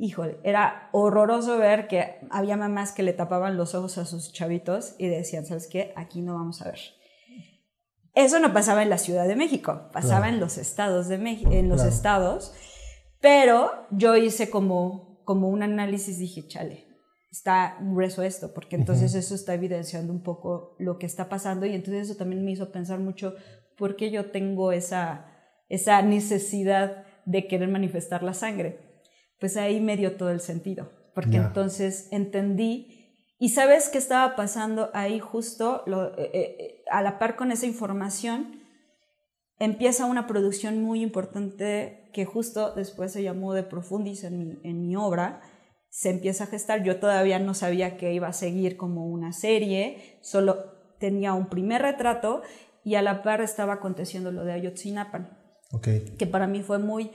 híjole, 0.00 0.38
era 0.44 0.88
horroroso 0.92 1.58
ver 1.58 1.86
que 1.86 2.16
había 2.30 2.56
mamás 2.56 2.92
que 2.92 3.02
le 3.02 3.12
tapaban 3.12 3.58
los 3.58 3.74
ojos 3.74 3.98
a 3.98 4.06
sus 4.06 4.32
chavitos 4.32 4.94
y 4.98 5.08
decían, 5.08 5.44
¿sabes 5.44 5.68
qué? 5.68 5.92
Aquí 5.94 6.22
no 6.22 6.34
vamos 6.34 6.62
a 6.62 6.70
ver. 6.70 6.80
Eso 8.14 8.40
no 8.40 8.54
pasaba 8.54 8.82
en 8.82 8.88
la 8.88 8.96
Ciudad 8.96 9.28
de 9.28 9.36
México, 9.36 9.90
pasaba 9.92 10.30
en 10.30 10.40
los 10.40 10.56
estados 10.56 11.08
de 11.08 11.18
México, 11.18 11.52
en 11.52 11.68
los 11.68 11.84
estados, 11.84 12.54
pero 13.20 13.70
yo 13.90 14.16
hice 14.16 14.48
como, 14.48 15.22
como 15.24 15.48
un 15.48 15.62
análisis, 15.62 16.18
dije, 16.18 16.48
chale, 16.48 16.86
está 17.30 17.76
grueso 17.80 18.22
esto, 18.22 18.52
porque 18.54 18.76
entonces 18.76 19.14
eso 19.14 19.34
está 19.34 19.52
evidenciando 19.54 20.12
un 20.12 20.22
poco 20.22 20.76
lo 20.78 20.98
que 20.98 21.06
está 21.06 21.28
pasando 21.28 21.66
y 21.66 21.74
entonces 21.74 22.08
eso 22.08 22.16
también 22.16 22.44
me 22.44 22.52
hizo 22.52 22.72
pensar 22.72 22.98
mucho 22.98 23.34
por 23.76 23.96
qué 23.96 24.10
yo 24.10 24.30
tengo 24.30 24.72
esa, 24.72 25.29
esa 25.70 26.02
necesidad 26.02 27.06
de 27.24 27.46
querer 27.46 27.68
manifestar 27.68 28.22
la 28.22 28.34
sangre 28.34 28.90
pues 29.40 29.56
ahí 29.56 29.80
me 29.80 29.96
dio 29.96 30.16
todo 30.16 30.30
el 30.30 30.40
sentido, 30.40 30.92
porque 31.14 31.38
entonces 31.38 32.08
entendí 32.12 33.16
y 33.38 33.48
sabes 33.48 33.88
qué 33.88 33.96
estaba 33.96 34.36
pasando 34.36 34.90
ahí 34.92 35.18
justo 35.18 35.82
eh, 35.86 36.12
eh, 36.18 36.30
eh, 36.34 36.84
a 36.90 37.02
la 37.02 37.18
par 37.18 37.36
con 37.36 37.50
esa 37.50 37.66
información. 37.66 38.60
empieza 39.58 40.04
una 40.04 40.26
producción 40.26 40.82
muy 40.82 41.02
importante 41.02 42.10
que 42.12 42.26
justo 42.26 42.74
después 42.74 43.12
se 43.12 43.22
llamó 43.22 43.54
De 43.54 43.62
Profundis 43.62 44.24
en 44.24 44.38
mi, 44.38 44.58
en 44.62 44.86
mi 44.86 44.96
obra, 44.96 45.40
se 45.88 46.10
empieza 46.10 46.44
a 46.44 46.46
gestar. 46.48 46.82
Yo 46.82 46.98
todavía 46.98 47.38
no 47.38 47.54
sabía 47.54 47.96
que 47.96 48.12
iba 48.12 48.28
a 48.28 48.32
seguir 48.34 48.76
como 48.76 49.06
una 49.06 49.32
serie, 49.32 50.18
solo 50.20 50.56
tenía 50.98 51.32
un 51.32 51.48
primer 51.48 51.80
retrato 51.82 52.42
y 52.84 52.94
a 52.96 53.02
la 53.02 53.22
par 53.22 53.40
estaba 53.40 53.74
aconteciendo 53.74 54.32
lo 54.32 54.44
de 54.44 54.52
Ayotzinapan. 54.52 55.39
Okay. 55.72 56.16
Que 56.18 56.26
para 56.26 56.46
mí 56.46 56.62
fue 56.62 56.78
muy, 56.78 57.10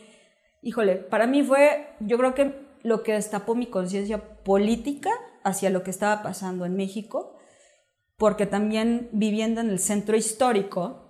híjole, 0.62 0.96
para 0.96 1.28
mí 1.28 1.44
fue, 1.44 1.88
yo 2.00 2.18
creo 2.18 2.34
que 2.34 2.66
lo 2.84 3.04
que 3.04 3.14
destapó 3.14 3.56
mi 3.56 3.68
conciencia 3.68 4.44
política 4.44 5.10
hacia 5.44 5.70
lo 5.70 5.84
que 5.84 5.92
estaba 5.92 6.24
pasando 6.24 6.66
en 6.66 6.76
México, 6.76 7.36
porque 8.18 8.46
también 8.46 9.10
viviendo 9.12 9.62
en 9.62 9.70
el 9.70 9.80
centro 9.80 10.16
histórico, 10.16 11.06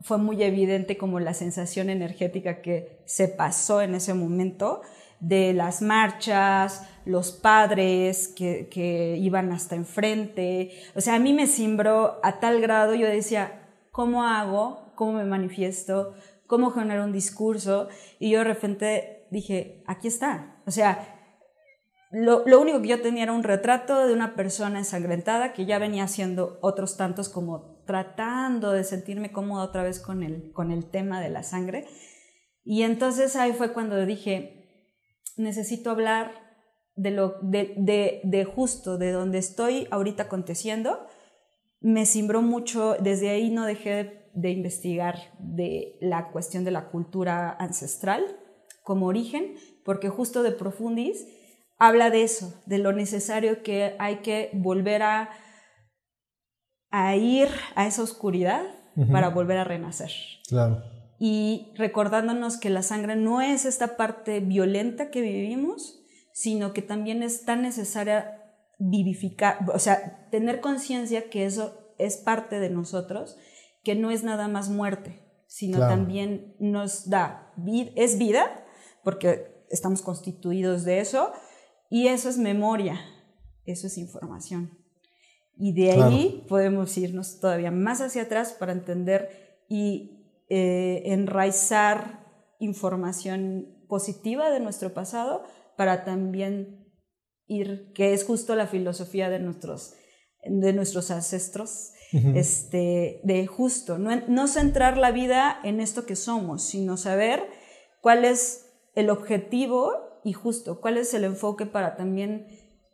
fue 0.00 0.18
muy 0.18 0.42
evidente 0.42 0.96
como 0.96 1.20
la 1.20 1.34
sensación 1.34 1.88
energética 1.90 2.60
que 2.60 3.02
se 3.06 3.28
pasó 3.28 3.80
en 3.80 3.94
ese 3.94 4.14
momento 4.14 4.82
de 5.20 5.54
las 5.54 5.82
marchas, 5.82 6.86
los 7.04 7.32
padres 7.32 8.28
que, 8.28 8.68
que, 8.68 9.16
iban 9.16 9.50
hasta 9.52 9.74
enfrente. 9.74 10.72
O 10.94 11.00
sea, 11.00 11.14
a 11.14 11.18
mí 11.18 11.32
me 11.32 11.46
cimbró 11.46 12.20
a 12.22 12.38
tal 12.38 12.60
grado, 12.60 12.94
yo 12.94 13.06
decía, 13.06 13.68
¿cómo 13.90 14.24
hago? 14.24 14.85
¿Cómo 14.96 15.12
me 15.12 15.24
manifiesto? 15.24 16.14
¿Cómo 16.48 16.72
genero 16.72 17.04
un 17.04 17.12
discurso? 17.12 17.88
Y 18.18 18.30
yo 18.30 18.38
de 18.38 18.44
repente 18.44 19.26
dije, 19.30 19.84
aquí 19.86 20.08
está. 20.08 20.60
O 20.66 20.72
sea, 20.72 21.16
lo, 22.10 22.44
lo, 22.46 22.60
único 22.60 22.80
que 22.82 22.88
yo 22.88 23.02
tenía 23.02 23.24
era 23.24 23.32
un 23.32 23.42
retrato 23.42 24.06
de 24.06 24.12
una 24.12 24.34
persona 24.34 24.78
ensangrentada 24.78 25.52
que 25.52 25.66
ya 25.66 25.78
venía 25.78 26.04
haciendo 26.04 26.58
otros 26.62 26.96
tantos 26.96 27.28
como 27.28 27.76
tratando 27.84 28.72
de 28.72 28.84
sentirme 28.84 29.32
cómoda 29.32 29.64
otra 29.64 29.82
vez 29.82 30.00
con 30.00 30.22
el, 30.22 30.52
con 30.52 30.70
el 30.70 30.90
tema 30.90 31.20
de 31.20 31.30
la 31.30 31.42
sangre. 31.42 31.86
Y 32.64 32.82
entonces 32.82 33.36
ahí 33.36 33.52
fue 33.52 33.72
cuando 33.72 34.04
dije, 34.04 34.88
necesito 35.36 35.90
hablar 35.90 36.32
de, 36.96 37.10
lo, 37.10 37.36
de, 37.42 37.74
de, 37.76 38.20
de 38.24 38.44
justo, 38.44 38.98
de 38.98 39.12
donde 39.12 39.38
estoy 39.38 39.86
ahorita 39.90 40.24
aconteciendo. 40.24 41.06
Me 41.80 42.06
cimbró 42.06 42.42
mucho, 42.42 42.96
desde 43.00 43.30
ahí 43.30 43.50
no 43.50 43.66
dejé 43.66 43.90
de 43.90 44.25
investigar 44.42 45.16
de 45.38 45.96
la 46.00 46.30
cuestión 46.30 46.64
de 46.64 46.70
la 46.70 46.88
cultura 46.90 47.50
ancestral 47.58 48.24
como 48.82 49.06
origen, 49.06 49.54
porque 49.84 50.08
justo 50.08 50.42
de 50.42 50.52
Profundis 50.52 51.26
habla 51.78 52.10
de 52.10 52.22
eso, 52.22 52.54
de 52.66 52.78
lo 52.78 52.92
necesario 52.92 53.62
que 53.62 53.96
hay 53.98 54.16
que 54.18 54.50
volver 54.54 55.02
a 55.02 55.30
a 56.90 57.14
ir 57.16 57.48
a 57.74 57.86
esa 57.86 58.02
oscuridad 58.02 58.62
para 59.12 59.28
volver 59.28 59.58
a 59.58 59.64
renacer. 59.64 60.10
Claro. 60.48 60.82
Y 61.18 61.72
recordándonos 61.76 62.56
que 62.56 62.70
la 62.70 62.82
sangre 62.82 63.16
no 63.16 63.42
es 63.42 63.66
esta 63.66 63.96
parte 63.96 64.40
violenta 64.40 65.10
que 65.10 65.20
vivimos, 65.20 66.00
sino 66.32 66.72
que 66.72 66.80
también 66.80 67.22
es 67.22 67.44
tan 67.44 67.62
necesaria 67.62 68.42
vivificar, 68.78 69.58
o 69.72 69.78
sea, 69.78 70.28
tener 70.30 70.60
conciencia 70.60 71.28
que 71.28 71.44
eso 71.44 71.94
es 71.98 72.16
parte 72.16 72.60
de 72.60 72.70
nosotros, 72.70 73.36
que 73.86 73.94
no 73.94 74.10
es 74.10 74.24
nada 74.24 74.48
más 74.48 74.68
muerte, 74.68 75.22
sino 75.46 75.78
también 75.78 76.56
nos 76.58 77.08
da, 77.08 77.54
es 77.94 78.18
vida, 78.18 78.66
porque 79.04 79.64
estamos 79.70 80.02
constituidos 80.02 80.84
de 80.84 80.98
eso, 80.98 81.30
y 81.88 82.08
eso 82.08 82.28
es 82.28 82.36
memoria, 82.36 82.98
eso 83.64 83.86
es 83.86 83.96
información. 83.96 84.76
Y 85.56 85.72
de 85.72 85.92
ahí 85.92 86.44
podemos 86.48 86.98
irnos 86.98 87.38
todavía 87.38 87.70
más 87.70 88.00
hacia 88.00 88.22
atrás 88.22 88.56
para 88.58 88.72
entender 88.72 89.62
y 89.68 90.42
eh, 90.48 91.02
enraizar 91.04 92.26
información 92.58 93.84
positiva 93.88 94.50
de 94.50 94.58
nuestro 94.58 94.94
pasado 94.94 95.44
para 95.76 96.04
también 96.04 96.92
ir, 97.46 97.92
que 97.92 98.14
es 98.14 98.24
justo 98.24 98.56
la 98.56 98.66
filosofía 98.66 99.30
de 99.30 99.38
nuestros, 99.38 99.94
de 100.44 100.72
nuestros 100.72 101.12
ancestros, 101.12 101.92
este, 102.12 103.20
de 103.24 103.46
justo, 103.46 103.98
no, 103.98 104.10
no 104.28 104.46
centrar 104.46 104.96
la 104.96 105.10
vida 105.10 105.60
en 105.64 105.80
esto 105.80 106.06
que 106.06 106.16
somos, 106.16 106.62
sino 106.62 106.96
saber 106.96 107.48
cuál 108.00 108.24
es 108.24 108.70
el 108.94 109.10
objetivo 109.10 109.92
y 110.24 110.32
justo, 110.32 110.80
cuál 110.80 110.96
es 110.96 111.12
el 111.14 111.24
enfoque 111.24 111.66
para 111.66 111.96
también 111.96 112.46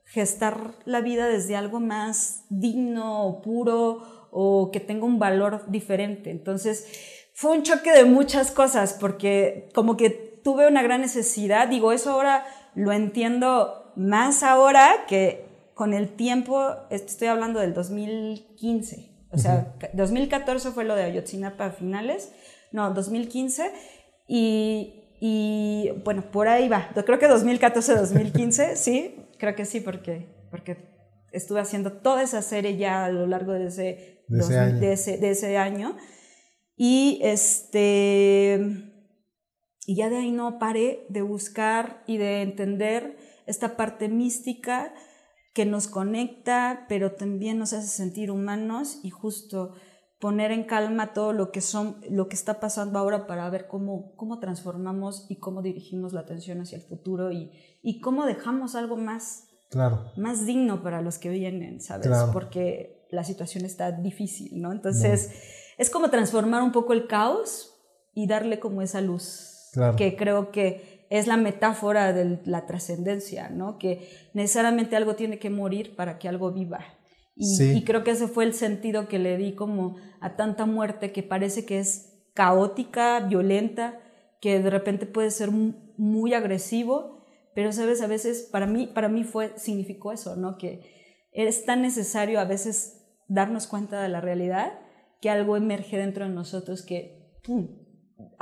gestar 0.04 0.74
la 0.84 1.00
vida 1.00 1.28
desde 1.28 1.56
algo 1.56 1.80
más 1.80 2.44
digno 2.50 3.24
o 3.26 3.40
puro 3.40 4.28
o 4.30 4.70
que 4.70 4.80
tenga 4.80 5.04
un 5.04 5.18
valor 5.18 5.64
diferente. 5.68 6.30
Entonces, 6.30 6.86
fue 7.34 7.52
un 7.52 7.62
choque 7.62 7.92
de 7.92 8.04
muchas 8.04 8.50
cosas 8.50 8.96
porque 8.98 9.68
como 9.74 9.96
que 9.96 10.10
tuve 10.10 10.66
una 10.66 10.82
gran 10.82 11.00
necesidad, 11.00 11.68
digo, 11.68 11.92
eso 11.92 12.10
ahora 12.10 12.44
lo 12.74 12.92
entiendo 12.92 13.92
más 13.96 14.42
ahora 14.42 15.04
que 15.06 15.51
con 15.82 15.94
el 15.94 16.14
tiempo, 16.14 16.76
estoy 16.90 17.26
hablando 17.26 17.58
del 17.58 17.74
2015, 17.74 19.26
o 19.32 19.36
sea, 19.36 19.74
2014 19.94 20.70
fue 20.70 20.84
lo 20.84 20.94
de 20.94 21.02
Ayotzinapa 21.02 21.66
a 21.66 21.70
finales, 21.72 22.30
no, 22.70 22.94
2015, 22.94 23.68
y, 24.28 25.16
y 25.20 25.90
bueno, 26.04 26.30
por 26.30 26.46
ahí 26.46 26.68
va, 26.68 26.88
yo 26.94 27.04
creo 27.04 27.18
que 27.18 27.26
2014-2015, 27.26 28.76
sí, 28.76 29.26
creo 29.40 29.56
que 29.56 29.64
sí, 29.64 29.80
porque, 29.80 30.28
porque 30.52 30.76
estuve 31.32 31.58
haciendo 31.58 31.94
toda 31.94 32.22
esa 32.22 32.42
serie 32.42 32.76
ya 32.76 33.06
a 33.06 33.08
lo 33.08 33.26
largo 33.26 33.52
de 33.52 33.66
ese, 33.66 34.22
de 34.28 34.38
ese, 34.38 34.58
año. 34.60 34.78
De 34.78 34.92
ese, 34.92 35.18
de 35.18 35.30
ese 35.30 35.56
año. 35.56 35.96
Y 36.76 37.18
este 37.24 38.60
y 39.84 39.96
ya 39.96 40.08
de 40.10 40.18
ahí 40.18 40.30
no 40.30 40.60
paré 40.60 41.06
de 41.08 41.22
buscar 41.22 42.04
y 42.06 42.18
de 42.18 42.42
entender 42.42 43.16
esta 43.46 43.76
parte 43.76 44.08
mística 44.08 44.94
que 45.52 45.66
nos 45.66 45.86
conecta, 45.88 46.86
pero 46.88 47.12
también 47.12 47.58
nos 47.58 47.72
hace 47.72 47.88
sentir 47.88 48.30
humanos 48.30 49.00
y 49.02 49.10
justo 49.10 49.72
poner 50.22 50.52
en 50.52 50.62
calma 50.64 51.12
todo 51.12 51.32
lo 51.32 51.50
que 51.50 51.60
son 51.60 51.96
lo 52.08 52.28
que 52.28 52.36
está 52.36 52.60
pasando 52.60 52.98
ahora 52.98 53.26
para 53.26 53.50
ver 53.50 53.66
cómo, 53.66 54.14
cómo 54.14 54.38
transformamos 54.38 55.26
y 55.28 55.36
cómo 55.36 55.62
dirigimos 55.62 56.12
la 56.12 56.20
atención 56.20 56.60
hacia 56.60 56.76
el 56.76 56.84
futuro 56.84 57.32
y, 57.32 57.50
y 57.82 58.00
cómo 58.00 58.24
dejamos 58.24 58.76
algo 58.76 58.96
más, 58.96 59.48
claro. 59.68 60.12
más 60.16 60.46
digno 60.46 60.82
para 60.82 61.02
los 61.02 61.18
que 61.18 61.28
vienen, 61.28 61.80
¿sabes? 61.80 62.08
Porque 62.32 63.04
la 63.10 63.24
situación 63.24 63.64
está 63.64 63.90
difícil, 63.90 64.60
¿no? 64.60 64.70
Entonces, 64.70 65.32
es 65.76 65.90
como 65.90 66.08
transformar 66.08 66.62
un 66.62 66.70
poco 66.70 66.92
el 66.92 67.08
caos 67.08 67.74
y 68.14 68.28
darle 68.28 68.60
como 68.60 68.80
esa 68.80 69.00
luz, 69.00 69.70
claro. 69.72 69.96
que 69.96 70.16
creo 70.16 70.52
que 70.52 70.91
es 71.12 71.26
la 71.26 71.36
metáfora 71.36 72.14
de 72.14 72.40
la 72.46 72.64
trascendencia, 72.64 73.50
¿no? 73.50 73.76
Que 73.76 74.08
necesariamente 74.32 74.96
algo 74.96 75.14
tiene 75.14 75.38
que 75.38 75.50
morir 75.50 75.94
para 75.94 76.18
que 76.18 76.26
algo 76.26 76.52
viva. 76.52 76.80
Y, 77.36 77.54
sí. 77.54 77.76
y, 77.76 77.84
creo 77.84 78.02
que 78.02 78.12
ese 78.12 78.28
fue 78.28 78.44
el 78.44 78.54
sentido 78.54 79.08
que 79.08 79.18
le 79.18 79.36
di 79.36 79.54
como 79.54 79.96
a 80.22 80.36
tanta 80.36 80.64
muerte 80.64 81.12
que 81.12 81.22
parece 81.22 81.66
que 81.66 81.80
es 81.80 82.24
caótica, 82.32 83.20
violenta, 83.20 84.00
que 84.40 84.58
de 84.60 84.70
repente 84.70 85.04
puede 85.04 85.30
ser 85.30 85.50
muy 85.50 86.32
agresivo, 86.32 87.26
pero 87.54 87.72
sabes, 87.72 88.00
a 88.00 88.06
veces 88.06 88.48
para 88.50 88.66
mí, 88.66 88.86
para 88.86 89.10
mí 89.10 89.22
fue, 89.22 89.52
significó 89.56 90.12
eso, 90.12 90.36
¿no? 90.36 90.56
Que 90.56 90.80
es 91.30 91.66
tan 91.66 91.82
necesario 91.82 92.40
a 92.40 92.46
veces 92.46 93.04
darnos 93.28 93.66
cuenta 93.66 94.02
de 94.02 94.08
la 94.08 94.22
realidad 94.22 94.78
que 95.20 95.28
algo 95.28 95.58
emerge 95.58 95.98
dentro 95.98 96.26
de 96.26 96.32
nosotros 96.32 96.80
que 96.80 97.34
¡pum! 97.44 97.81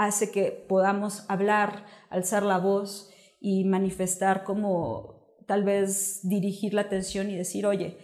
Hace 0.01 0.31
que 0.31 0.65
podamos 0.67 1.25
hablar, 1.29 1.85
alzar 2.09 2.43
la 2.43 2.57
voz 2.57 3.11
y 3.39 3.65
manifestar 3.65 4.45
como 4.45 5.37
tal 5.47 5.63
vez 5.63 6.21
dirigir 6.23 6.73
la 6.73 6.83
atención 6.83 7.31
y 7.31 7.37
decir, 7.37 7.67
oye, 7.67 7.99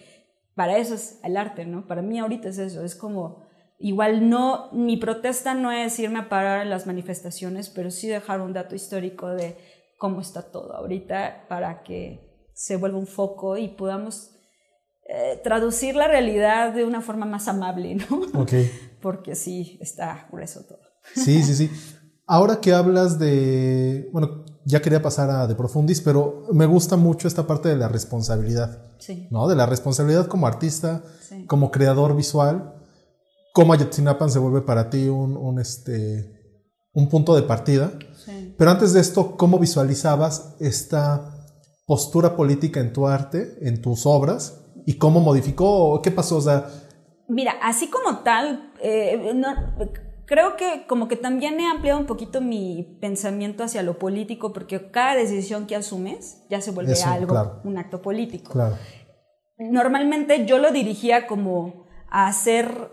para 0.55 0.77
eso 0.77 0.95
es 0.95 1.19
el 1.25 1.39
arte, 1.39 1.65
¿no? 1.65 1.87
Para 1.87 2.03
mí 2.03 2.19
ahorita 2.19 2.51
es 2.51 2.59
eso, 2.59 2.85
es 2.85 2.95
como, 2.95 3.47
igual 3.79 4.29
no, 4.29 4.69
mi 4.73 4.99
protesta 4.99 5.55
no 5.55 5.73
es 5.73 5.99
irme 5.99 6.19
a 6.19 6.29
parar 6.29 6.63
en 6.63 6.71
las 6.71 6.87
manifestaciones, 6.87 7.71
pero 7.71 7.91
sí 7.91 8.09
dejar 8.09 8.43
un 8.43 8.53
dato 8.53 8.75
histórico 8.75 9.29
de 9.29 9.57
cómo 9.97 10.21
está 10.21 10.51
todo 10.51 10.75
ahorita 10.75 11.47
para 11.49 11.83
que 11.83 12.51
se 12.53 12.77
vuelva 12.77 12.99
un 12.99 13.07
foco 13.07 13.57
y 13.57 13.69
podamos 13.69 14.35
eh, 15.09 15.41
traducir 15.43 15.97
la 15.97 16.09
realidad 16.09 16.75
de 16.75 16.85
una 16.85 17.01
forma 17.01 17.25
más 17.25 17.49
amable, 17.49 17.95
¿no? 17.95 18.21
Porque 19.01 19.35
sí, 19.35 19.79
está 19.81 20.29
grueso 20.31 20.67
todo. 20.67 20.87
Sí, 21.15 21.43
sí, 21.43 21.55
sí. 21.55 21.71
Ahora 22.27 22.61
que 22.61 22.73
hablas 22.73 23.19
de, 23.19 24.09
bueno, 24.13 24.45
ya 24.65 24.83
quería 24.83 25.01
pasar 25.01 25.31
a 25.31 25.47
De 25.47 25.55
Profundis, 25.55 26.01
pero 26.01 26.45
me 26.53 26.67
gusta 26.67 26.97
mucho 26.97 27.29
esta 27.29 27.47
parte 27.47 27.69
de 27.69 27.77
la 27.77 27.89
responsabilidad, 27.89 28.95
sí. 28.99 29.29
¿no? 29.31 29.47
De 29.47 29.55
la 29.55 29.67
responsabilidad 29.67 30.27
como 30.27 30.47
artista, 30.47 31.03
sí. 31.21 31.47
como 31.47 31.71
creador 31.71 32.17
visual, 32.17 32.75
cómo 33.55 33.73
Ayotzinapa 33.73 34.29
se 34.29 34.41
vuelve 34.41 34.63
para 34.63 34.91
ti 34.91 35.09
un, 35.09 35.37
un, 35.37 35.61
este, 35.61 36.59
un 36.93 37.09
punto 37.09 37.37
de 37.37 37.43
partida. 37.43 37.93
Sí. 38.25 38.55
Pero 38.59 38.71
antes 38.71 38.93
de 38.93 39.01
esto, 39.01 39.37
¿cómo 39.37 39.59
visualizabas 39.59 40.57
esta 40.59 41.33
postura 41.87 42.35
política 42.35 42.81
en 42.81 42.93
tu 42.93 43.07
arte, 43.07 43.57
en 43.61 43.81
tus 43.81 44.05
obras? 44.05 44.65
¿Y 44.85 44.95
cómo 44.95 45.21
modificó? 45.21 46.01
¿Qué 46.03 46.11
pasó? 46.11 46.39
O 46.39 46.41
sea, 46.41 46.67
Mira, 47.29 47.55
así 47.63 47.89
como 47.89 48.19
tal, 48.19 48.73
eh, 48.81 49.33
no, 49.35 49.49
creo 50.27 50.57
que 50.57 50.87
como 50.87 51.09
que 51.09 51.17
también 51.17 51.59
he 51.61 51.67
ampliado 51.67 51.99
un 51.99 52.07
poquito 52.07 52.41
mi 52.41 52.99
pensamiento 53.01 53.65
hacia 53.65 53.83
lo 53.83 53.99
político, 53.99 54.53
porque 54.53 54.91
cada 54.91 55.15
decisión 55.15 55.67
que 55.67 55.77
asumes 55.77 56.45
ya 56.51 56.61
se 56.61 56.73
vuelve 56.73 57.01
algo, 57.03 57.61
un 57.65 57.79
acto 57.79 58.03
político. 58.03 58.53
Normalmente 59.59 60.45
yo 60.45 60.59
lo 60.59 60.71
dirigía 60.71 61.27
como 61.27 61.87
a 62.11 62.27
hacer 62.27 62.91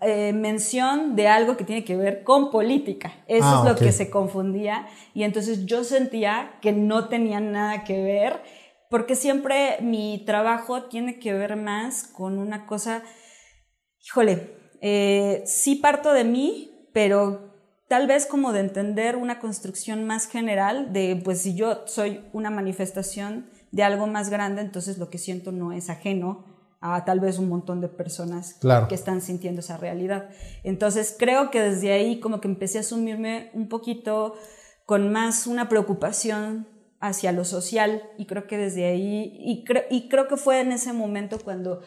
eh, 0.00 0.32
mención 0.32 1.16
de 1.16 1.26
algo 1.26 1.56
que 1.56 1.64
tiene 1.64 1.84
que 1.84 1.96
ver 1.96 2.22
con 2.22 2.50
política. 2.50 3.12
Eso 3.26 3.46
ah, 3.46 3.62
es 3.64 3.72
lo 3.72 3.76
que 3.76 3.92
se 3.92 4.10
confundía. 4.10 4.86
Y 5.12 5.24
entonces 5.24 5.66
yo 5.66 5.84
sentía 5.84 6.58
que 6.62 6.72
no 6.72 7.08
tenía 7.08 7.40
nada 7.40 7.84
que 7.84 8.02
ver, 8.02 8.40
porque 8.90 9.16
siempre 9.16 9.78
mi 9.80 10.22
trabajo 10.24 10.84
tiene 10.84 11.18
que 11.18 11.32
ver 11.34 11.56
más 11.56 12.04
con 12.04 12.38
una 12.38 12.64
cosa, 12.64 13.02
híjole, 14.00 14.57
eh, 14.80 15.42
sí 15.46 15.76
parto 15.76 16.12
de 16.12 16.24
mí, 16.24 16.88
pero 16.92 17.52
tal 17.88 18.06
vez 18.06 18.26
como 18.26 18.52
de 18.52 18.60
entender 18.60 19.16
una 19.16 19.40
construcción 19.40 20.04
más 20.04 20.26
general 20.26 20.92
de, 20.92 21.20
pues 21.24 21.40
si 21.40 21.54
yo 21.54 21.82
soy 21.86 22.24
una 22.32 22.50
manifestación 22.50 23.46
de 23.72 23.82
algo 23.82 24.06
más 24.06 24.30
grande, 24.30 24.62
entonces 24.62 24.98
lo 24.98 25.10
que 25.10 25.18
siento 25.18 25.52
no 25.52 25.72
es 25.72 25.90
ajeno 25.90 26.44
a 26.80 27.04
tal 27.04 27.18
vez 27.18 27.38
un 27.38 27.48
montón 27.48 27.80
de 27.80 27.88
personas 27.88 28.58
que 28.88 28.94
están 28.94 29.20
sintiendo 29.20 29.60
esa 29.60 29.76
realidad. 29.76 30.28
Entonces 30.62 31.14
creo 31.18 31.50
que 31.50 31.60
desde 31.60 31.92
ahí 31.92 32.20
como 32.20 32.40
que 32.40 32.48
empecé 32.48 32.78
a 32.78 32.82
asumirme 32.82 33.50
un 33.52 33.68
poquito 33.68 34.34
con 34.86 35.10
más 35.10 35.46
una 35.46 35.68
preocupación 35.68 36.68
hacia 37.00 37.32
lo 37.32 37.44
social 37.44 38.02
y 38.16 38.26
creo 38.26 38.46
que 38.46 38.58
desde 38.58 38.86
ahí, 38.86 39.32
y, 39.38 39.64
y 39.90 40.08
creo 40.08 40.28
que 40.28 40.36
fue 40.36 40.60
en 40.60 40.72
ese 40.72 40.92
momento 40.92 41.38
cuando 41.42 41.80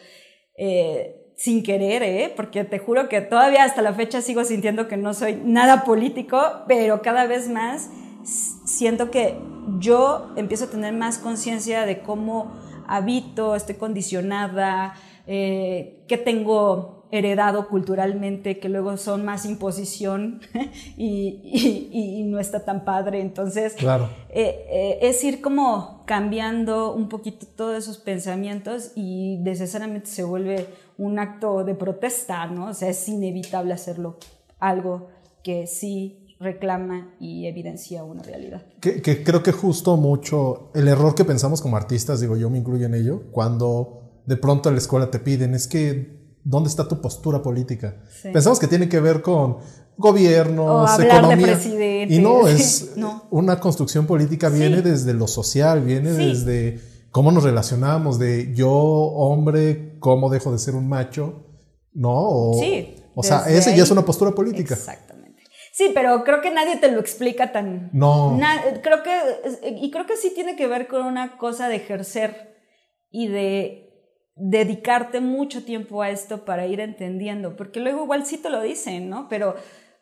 eh, 0.58 1.21
sin 1.42 1.64
querer, 1.64 2.04
¿eh? 2.04 2.32
porque 2.36 2.62
te 2.62 2.78
juro 2.78 3.08
que 3.08 3.20
todavía 3.20 3.64
hasta 3.64 3.82
la 3.82 3.92
fecha 3.92 4.22
sigo 4.22 4.44
sintiendo 4.44 4.86
que 4.86 4.96
no 4.96 5.12
soy 5.12 5.34
nada 5.44 5.82
político, 5.82 6.40
pero 6.68 7.02
cada 7.02 7.26
vez 7.26 7.48
más 7.48 7.90
siento 8.22 9.10
que 9.10 9.34
yo 9.80 10.30
empiezo 10.36 10.66
a 10.66 10.68
tener 10.68 10.94
más 10.94 11.18
conciencia 11.18 11.84
de 11.84 11.98
cómo 11.98 12.52
habito, 12.92 13.56
estoy 13.56 13.76
condicionada, 13.76 14.94
eh, 15.26 16.04
qué 16.08 16.18
tengo 16.18 17.06
heredado 17.10 17.68
culturalmente, 17.68 18.58
que 18.58 18.68
luego 18.68 18.96
son 18.96 19.24
más 19.24 19.44
imposición 19.44 20.40
y, 20.96 22.22
no 22.26 22.38
está 22.38 22.64
tan 22.64 22.84
padre. 22.84 23.20
Entonces, 23.20 23.74
claro. 23.74 24.08
Eh, 24.30 24.66
eh, 24.70 24.98
es 25.02 25.22
ir 25.22 25.42
como 25.42 26.02
cambiando 26.06 26.94
un 26.94 27.08
poquito 27.08 27.46
todos 27.46 27.76
esos 27.76 27.98
pensamientos 27.98 28.92
y 28.94 29.36
necesariamente 29.42 30.06
se 30.06 30.24
vuelve 30.24 30.66
un 30.96 31.18
acto 31.18 31.64
de 31.64 31.74
protesta, 31.74 32.46
¿no? 32.46 32.66
O 32.68 32.74
sea, 32.74 32.88
es 32.88 33.08
inevitable 33.08 33.74
hacerlo, 33.74 34.16
algo 34.58 35.08
que 35.42 35.66
sí 35.66 36.21
reclama 36.42 37.14
y 37.20 37.46
evidencia 37.46 38.04
una 38.04 38.22
realidad. 38.22 38.66
Que, 38.80 39.00
que, 39.00 39.22
creo 39.22 39.42
que 39.42 39.52
justo 39.52 39.96
mucho 39.96 40.70
el 40.74 40.88
error 40.88 41.14
que 41.14 41.24
pensamos 41.24 41.62
como 41.62 41.76
artistas, 41.76 42.20
digo 42.20 42.36
yo 42.36 42.50
me 42.50 42.58
incluyo 42.58 42.86
en 42.86 42.94
ello, 42.94 43.22
cuando 43.30 44.22
de 44.26 44.36
pronto 44.36 44.68
en 44.68 44.74
la 44.74 44.80
escuela 44.80 45.10
te 45.10 45.18
piden, 45.18 45.54
es 45.54 45.66
que 45.66 46.22
¿Dónde 46.44 46.68
está 46.68 46.88
tu 46.88 47.00
postura 47.00 47.40
política? 47.40 47.96
Pensamos 48.22 48.58
que 48.58 48.66
tiene 48.66 48.88
que 48.88 48.98
ver 48.98 49.22
con 49.22 49.58
gobiernos, 49.96 50.98
economía. 50.98 51.58
y 52.08 52.18
no, 52.18 52.48
es 52.48 52.94
una 53.30 53.60
construcción 53.60 54.06
política 54.06 54.48
viene 54.48 54.82
desde 54.82 55.14
lo 55.14 55.28
social, 55.28 55.82
viene 55.82 56.10
desde 56.10 56.80
cómo 57.10 57.30
nos 57.30 57.44
relacionamos, 57.44 58.18
de 58.18 58.52
yo, 58.54 58.72
hombre, 58.72 59.98
cómo 60.00 60.30
dejo 60.30 60.50
de 60.50 60.58
ser 60.58 60.74
un 60.74 60.88
macho, 60.88 61.46
¿no? 61.92 62.10
O, 62.12 62.58
sí. 62.58 62.96
O 63.14 63.22
sea, 63.22 63.44
ese 63.48 63.76
ya 63.76 63.84
es 63.84 63.90
una 63.90 64.04
postura 64.04 64.32
política. 64.32 64.74
Exactamente. 64.74 65.21
Sí, 65.72 65.90
pero 65.94 66.22
creo 66.22 66.42
que 66.42 66.50
nadie 66.50 66.76
te 66.76 66.92
lo 66.92 67.00
explica 67.00 67.50
tan. 67.50 67.88
No. 67.94 68.38
creo 68.82 69.02
que. 69.02 69.10
Y 69.80 69.90
creo 69.90 70.06
que 70.06 70.18
sí 70.18 70.30
tiene 70.34 70.54
que 70.54 70.66
ver 70.66 70.86
con 70.86 71.06
una 71.06 71.38
cosa 71.38 71.68
de 71.68 71.76
ejercer 71.76 72.54
y 73.10 73.28
de 73.28 73.88
dedicarte 74.36 75.20
mucho 75.20 75.64
tiempo 75.64 76.02
a 76.02 76.10
esto 76.10 76.44
para 76.44 76.66
ir 76.66 76.80
entendiendo, 76.80 77.56
porque 77.56 77.80
luego 77.80 78.04
igual 78.04 78.26
sí 78.26 78.36
te 78.36 78.50
lo 78.50 78.60
dicen, 78.60 79.08
¿no? 79.08 79.28
Pero 79.30 79.54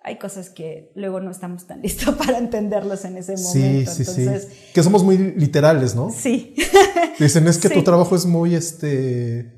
hay 0.02 0.18
cosas 0.18 0.50
que 0.50 0.90
luego 0.96 1.20
no 1.20 1.30
estamos 1.30 1.68
tan 1.68 1.82
listos 1.82 2.16
para 2.16 2.38
entenderlos 2.38 3.04
en 3.04 3.18
ese 3.18 3.36
momento. 3.36 3.92
Sí, 3.92 4.04
sí, 4.04 4.26
sí. 4.26 4.28
Que 4.74 4.82
somos 4.82 5.04
muy 5.04 5.18
literales, 5.18 5.94
¿no? 5.94 6.10
Sí. 6.10 6.56
Dicen, 7.20 7.46
es 7.46 7.58
que 7.58 7.70
tu 7.70 7.84
trabajo 7.84 8.16
es 8.16 8.26
muy, 8.26 8.56
este, 8.56 9.52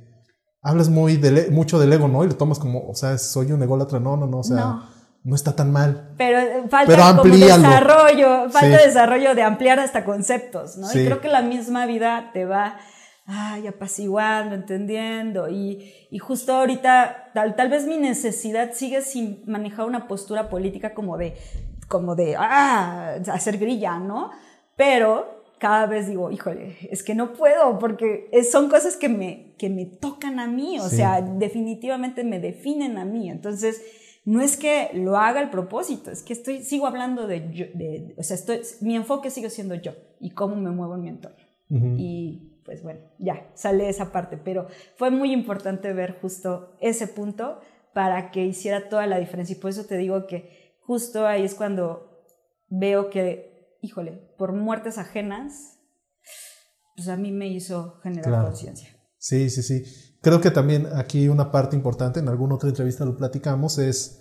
hablas 0.61 0.90
muy 0.90 1.16
de 1.16 1.51
mucho 1.51 1.79
del 1.79 1.92
ego, 1.94 2.07
¿no? 2.07 2.22
Y 2.22 2.29
lo 2.29 2.37
tomas 2.37 2.59
como, 2.59 2.87
o 2.87 2.94
sea, 2.94 3.16
soy 3.16 3.53
un 3.53 3.62
ególatra, 3.62 3.98
no, 3.98 4.18
no, 4.18 4.27
no, 4.27 4.40
o 4.40 4.44
sea... 4.44 4.57
No. 4.57 5.02
Está 5.31 5.55
tan 5.55 5.71
mal. 5.71 6.15
Pero 6.17 6.39
eh, 6.39 6.65
falta 6.69 7.17
como 7.17 7.35
desarrollo, 7.35 8.51
falta 8.51 8.83
desarrollo 8.83 9.35
de 9.35 9.43
ampliar 9.43 9.79
hasta 9.79 10.05
conceptos, 10.05 10.77
¿no? 10.77 10.89
Y 10.91 11.05
creo 11.05 11.21
que 11.21 11.29
la 11.29 11.43
misma 11.43 11.87
vida 11.87 12.31
te 12.33 12.45
va 12.45 12.79
ay, 13.27 13.67
apaciguando, 13.67 14.55
entendiendo. 14.55 15.49
Y, 15.49 15.93
y 16.11 16.19
justo 16.19 16.53
ahorita, 16.55 17.31
tal, 17.35 17.57
tal, 17.57 17.69
vez 17.69 17.87
mi 17.87 17.99
necesidad 17.99 18.73
sigue 18.73 19.03
sin 19.03 19.43
manejar 19.47 19.87
una 19.87 20.09
postura 20.09 20.49
política 20.49 20.95
como 20.95 21.17
de, 21.17 21.35
como 21.89 22.15
de, 22.15 22.37
ah, 22.37 23.17
hacer 23.33 23.59
grilla, 23.59 23.99
¿no? 23.99 24.31
Pero 24.77 25.43
cada 25.59 25.87
vez 25.87 26.09
digo, 26.09 26.31
híjole, 26.33 26.77
es 26.91 27.05
que 27.05 27.15
no 27.15 27.35
puedo 27.35 27.79
porque 27.79 28.29
son 28.51 28.69
cosas 28.69 28.97
que 28.97 29.09
me, 29.09 29.55
que 29.59 29.71
me 29.71 29.87
tocan 29.87 30.41
a 30.41 30.49
mí, 30.49 30.81
o 30.81 30.89
sea, 30.89 31.23
definitivamente 31.23 32.25
me 32.25 32.41
definen 32.41 32.99
a 32.99 33.05
mí. 33.05 33.31
Entonces, 33.31 33.81
no 34.25 34.41
es 34.41 34.57
que 34.57 34.91
lo 34.95 35.17
haga 35.17 35.41
el 35.41 35.51
propósito, 35.51 36.11
es 36.11 36.23
que 36.23 36.33
estoy, 36.33 36.63
sigo 36.63 36.87
hablando 36.87 37.27
de, 37.27 37.41
de 37.41 38.15
o 38.17 38.23
sea, 38.23 38.37
estoy, 38.37 38.61
mi 38.81 38.95
enfoque 38.95 39.31
sigue 39.31 39.51
siendo 39.51 39.75
yo 39.75 39.93
y 40.21 40.31
cómo 40.31 40.57
me 40.57 40.71
muevo 40.71 40.95
en 40.95 41.03
mi 41.03 41.09
entorno. 41.09 41.39
Y 41.97 42.61
pues 42.67 42.83
bueno, 42.83 43.01
ya 43.19 43.51
sale 43.55 43.89
esa 43.89 44.13
parte, 44.13 44.37
pero 44.37 44.69
fue 44.97 45.11
muy 45.11 45.33
importante 45.33 45.93
ver 45.95 46.19
justo 46.21 46.77
ese 46.81 47.09
punto 47.09 47.61
para 47.95 48.31
que 48.31 48.45
hiciera 48.45 48.91
toda 48.91 49.07
la 49.07 49.19
diferencia 49.19 49.57
y 49.57 49.59
por 49.59 49.71
eso 49.71 49.87
te 49.87 49.97
digo 49.97 50.27
que 50.27 50.77
justo 50.83 51.27
ahí 51.27 51.45
es 51.45 51.55
cuando 51.55 52.27
veo 52.69 53.09
que, 53.09 53.79
híjole, 53.81 54.13
por 54.37 54.53
muertes 54.53 54.99
ajenas, 54.99 55.79
pues 56.95 57.09
a 57.09 57.17
mí 57.17 57.33
me 57.33 57.49
hizo 57.49 58.01
generar 58.03 58.45
conciencia. 58.45 58.91
Sí, 59.17 59.49
sí, 59.49 59.63
sí. 59.63 60.12
Creo 60.23 60.41
que 60.41 60.51
también 60.51 60.87
aquí 60.95 61.29
una 61.29 61.51
parte 61.51 61.77
importante, 61.77 62.21
en 62.21 62.29
alguna 62.29 62.55
otra 62.55 62.69
entrevista 62.69 63.05
lo 63.05 63.17
platicamos, 63.17 63.79
es 63.79 64.21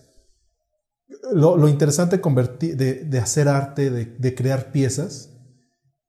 lo, 1.32 1.68
interesante 1.68 2.18
de, 2.18 2.94
de, 3.06 3.20
hacer 3.20 3.48
arte, 3.48 3.90
de, 3.92 4.06
de 4.06 4.36
crear 4.36 4.72
piezas, 4.72 5.30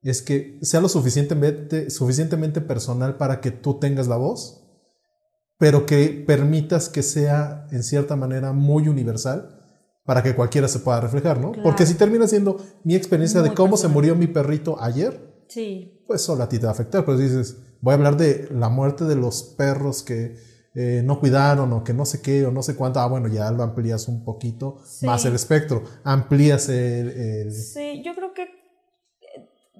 es 0.02 0.22
que 0.22 0.58
sea 0.62 0.80
lo 0.80 0.88
suficientemente, 0.88 1.90
suficientemente 1.90 2.60
personal 2.60 3.16
para 3.16 3.40
que 3.40 3.50
tú 3.50 3.78
tengas 3.78 4.08
la 4.08 4.16
voz, 4.16 4.64
pero 5.58 5.86
que 5.86 6.24
permitas 6.26 6.88
que 6.88 7.02
sea 7.02 7.68
en 7.70 7.82
cierta 7.82 8.16
manera 8.16 8.52
muy 8.52 8.88
universal 8.88 9.60
para 10.04 10.22
que 10.22 10.34
cualquiera 10.34 10.66
se 10.66 10.80
pueda 10.80 11.00
reflejar, 11.00 11.38
¿no? 11.38 11.52
Porque 11.62 11.86
si 11.86 11.94
termina 11.94 12.26
siendo 12.26 12.56
mi 12.82 12.96
experiencia 12.96 13.42
de 13.42 13.54
cómo 13.54 13.76
se 13.76 13.86
murió 13.86 14.16
mi 14.16 14.26
perrito 14.26 14.80
ayer, 14.82 15.44
sí. 15.48 16.02
pues 16.06 16.22
solo 16.22 16.42
a 16.42 16.48
ti 16.48 16.58
te 16.58 16.64
va 16.64 16.70
a 16.70 16.74
afectar, 16.74 17.04
pero 17.04 17.16
dices, 17.16 17.58
voy 17.82 17.92
a 17.92 17.96
hablar 17.96 18.16
de 18.16 18.48
la 18.50 18.70
muerte 18.70 19.04
de 19.04 19.16
los 19.16 19.42
perros 19.42 20.02
que 20.02 20.36
eh, 20.74 21.02
no 21.04 21.20
cuidaron 21.20 21.70
o 21.74 21.84
que 21.84 21.92
no 21.92 22.06
sé 22.06 22.22
qué 22.22 22.46
o 22.46 22.50
no 22.50 22.62
sé 22.62 22.74
cuánto, 22.74 23.00
ah, 23.00 23.06
bueno, 23.06 23.28
ya 23.28 23.50
lo 23.50 23.62
amplías 23.62 24.08
un 24.08 24.24
poquito 24.24 24.80
más 25.02 25.26
el 25.26 25.34
espectro, 25.34 25.84
amplías 26.02 26.70
el... 26.70 27.52
Sí, 27.52 28.02
yo 28.02 28.14
creo 28.14 28.32
que 28.32 28.62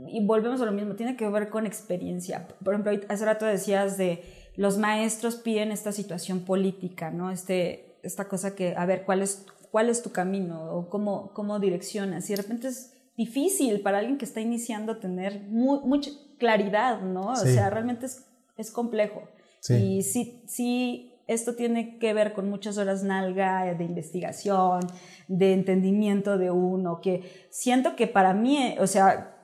y 0.08 0.24
volvemos 0.24 0.60
a 0.60 0.66
lo 0.66 0.72
mismo, 0.72 0.94
tiene 0.94 1.16
que 1.16 1.28
ver 1.28 1.48
con 1.48 1.66
experiencia. 1.66 2.48
Por 2.64 2.74
ejemplo, 2.74 2.92
hace 3.08 3.24
rato 3.24 3.46
decías 3.46 3.96
de 3.96 4.22
los 4.56 4.78
maestros 4.78 5.36
piden 5.36 5.70
esta 5.70 5.92
situación 5.92 6.40
política, 6.40 7.10
¿no? 7.10 7.30
Este, 7.30 7.96
esta 8.02 8.28
cosa 8.28 8.54
que, 8.54 8.74
a 8.76 8.86
ver, 8.86 9.04
¿cuál 9.04 9.22
es, 9.22 9.46
cuál 9.70 9.88
es 9.88 10.02
tu 10.02 10.10
camino 10.10 10.72
o 10.72 10.88
cómo, 10.88 11.32
cómo 11.32 11.58
direccionas? 11.58 12.28
Y 12.28 12.34
de 12.34 12.42
repente 12.42 12.68
es 12.68 12.92
difícil 13.16 13.80
para 13.80 13.98
alguien 13.98 14.18
que 14.18 14.24
está 14.24 14.40
iniciando 14.40 14.96
tener 14.96 15.42
mucha 15.48 16.10
claridad, 16.42 17.00
¿no? 17.00 17.28
O 17.28 17.36
sea, 17.36 17.70
realmente 17.70 18.06
es, 18.06 18.26
es 18.56 18.72
complejo. 18.72 19.22
Y 19.68 20.02
sí, 20.02 20.42
sí, 20.48 21.14
esto 21.28 21.54
tiene 21.54 22.00
que 22.00 22.12
ver 22.14 22.32
con 22.32 22.50
muchas 22.50 22.78
horas 22.78 23.04
nalga 23.04 23.72
de 23.74 23.84
investigación, 23.84 24.80
de 25.28 25.52
entendimiento 25.52 26.36
de 26.36 26.50
uno, 26.50 27.00
que 27.00 27.46
siento 27.50 27.94
que 27.94 28.08
para 28.08 28.34
mí, 28.34 28.74
o 28.80 28.88
sea, 28.88 29.36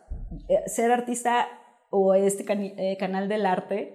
eh, 0.48 0.64
ser 0.66 0.90
artista 0.90 1.46
o 1.90 2.14
este 2.14 2.44
eh, 2.52 2.96
canal 2.98 3.28
del 3.28 3.46
arte 3.46 3.94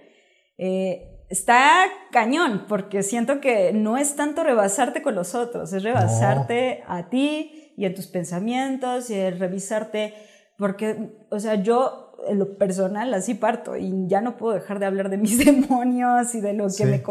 eh, 0.57 1.25
está 1.29 1.85
cañón, 2.11 2.67
porque 2.69 3.03
siento 3.03 3.41
que 3.41 3.73
no 3.73 3.97
es 3.97 4.15
tanto 4.15 4.45
rebasarte 4.45 5.01
con 5.01 5.15
los 5.15 5.35
otros, 5.35 5.73
es 5.73 5.83
rebasarte 5.83 6.83
a 6.87 7.09
ti 7.09 7.73
y 7.75 7.85
en 7.85 7.95
tus 7.95 8.07
pensamientos 8.07 9.09
y 9.09 9.29
revisarte, 9.29 10.13
porque, 10.57 11.11
o 11.29 11.39
sea, 11.39 11.55
yo 11.55 12.12
en 12.27 12.39
lo 12.39 12.57
personal 12.57 13.13
así 13.13 13.33
parto 13.33 13.75
y 13.77 14.07
ya 14.07 14.21
no 14.21 14.37
puedo 14.37 14.53
dejar 14.53 14.79
de 14.79 14.85
hablar 14.85 15.09
de 15.09 15.17
mis 15.17 15.37
demonios 15.45 16.33
y 16.35 16.41
de 16.41 16.53
lo 16.53 16.67
que 16.69 16.85
me... 16.85 17.03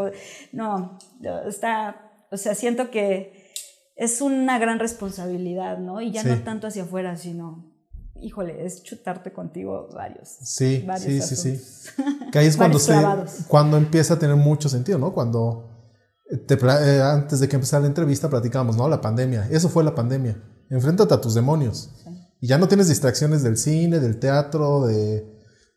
No, 0.52 0.98
está, 1.46 2.12
o 2.30 2.36
sea, 2.36 2.54
siento 2.54 2.90
que 2.90 3.42
es 3.96 4.20
una 4.20 4.58
gran 4.58 4.78
responsabilidad, 4.78 5.78
¿no? 5.78 6.00
Y 6.00 6.12
ya 6.12 6.24
no 6.24 6.36
tanto 6.42 6.66
hacia 6.66 6.84
afuera, 6.84 7.16
sino, 7.16 7.72
híjole, 8.20 8.64
es 8.64 8.82
chutarte 8.82 9.32
contigo 9.32 9.88
varios. 9.94 10.28
Sí, 10.42 10.86
sí, 10.98 11.20
sí, 11.20 11.36
sí. 11.36 11.92
Que 12.32 12.38
ahí 12.38 12.46
es 12.46 12.56
cuando, 12.58 12.78
se, 12.78 12.94
cuando 13.48 13.76
empieza 13.76 14.14
a 14.14 14.18
tener 14.18 14.36
mucho 14.36 14.68
sentido, 14.68 14.98
¿no? 14.98 15.12
Cuando 15.12 15.68
te, 16.46 16.54
eh, 16.54 17.02
antes 17.02 17.40
de 17.40 17.48
que 17.48 17.56
empezara 17.56 17.82
la 17.82 17.88
entrevista 17.88 18.30
platicábamos, 18.30 18.76
¿no? 18.76 18.88
La 18.88 19.00
pandemia. 19.00 19.48
Eso 19.50 19.68
fue 19.68 19.84
la 19.84 19.94
pandemia. 19.94 20.42
Enfréntate 20.70 21.12
a 21.12 21.20
tus 21.20 21.34
demonios. 21.34 21.90
Y 22.42 22.48
ya 22.48 22.58
no 22.58 22.66
tienes 22.66 22.88
distracciones 22.88 23.44
del 23.44 23.56
cine, 23.56 24.00
del 24.00 24.18
teatro, 24.18 24.84
de 24.84 25.24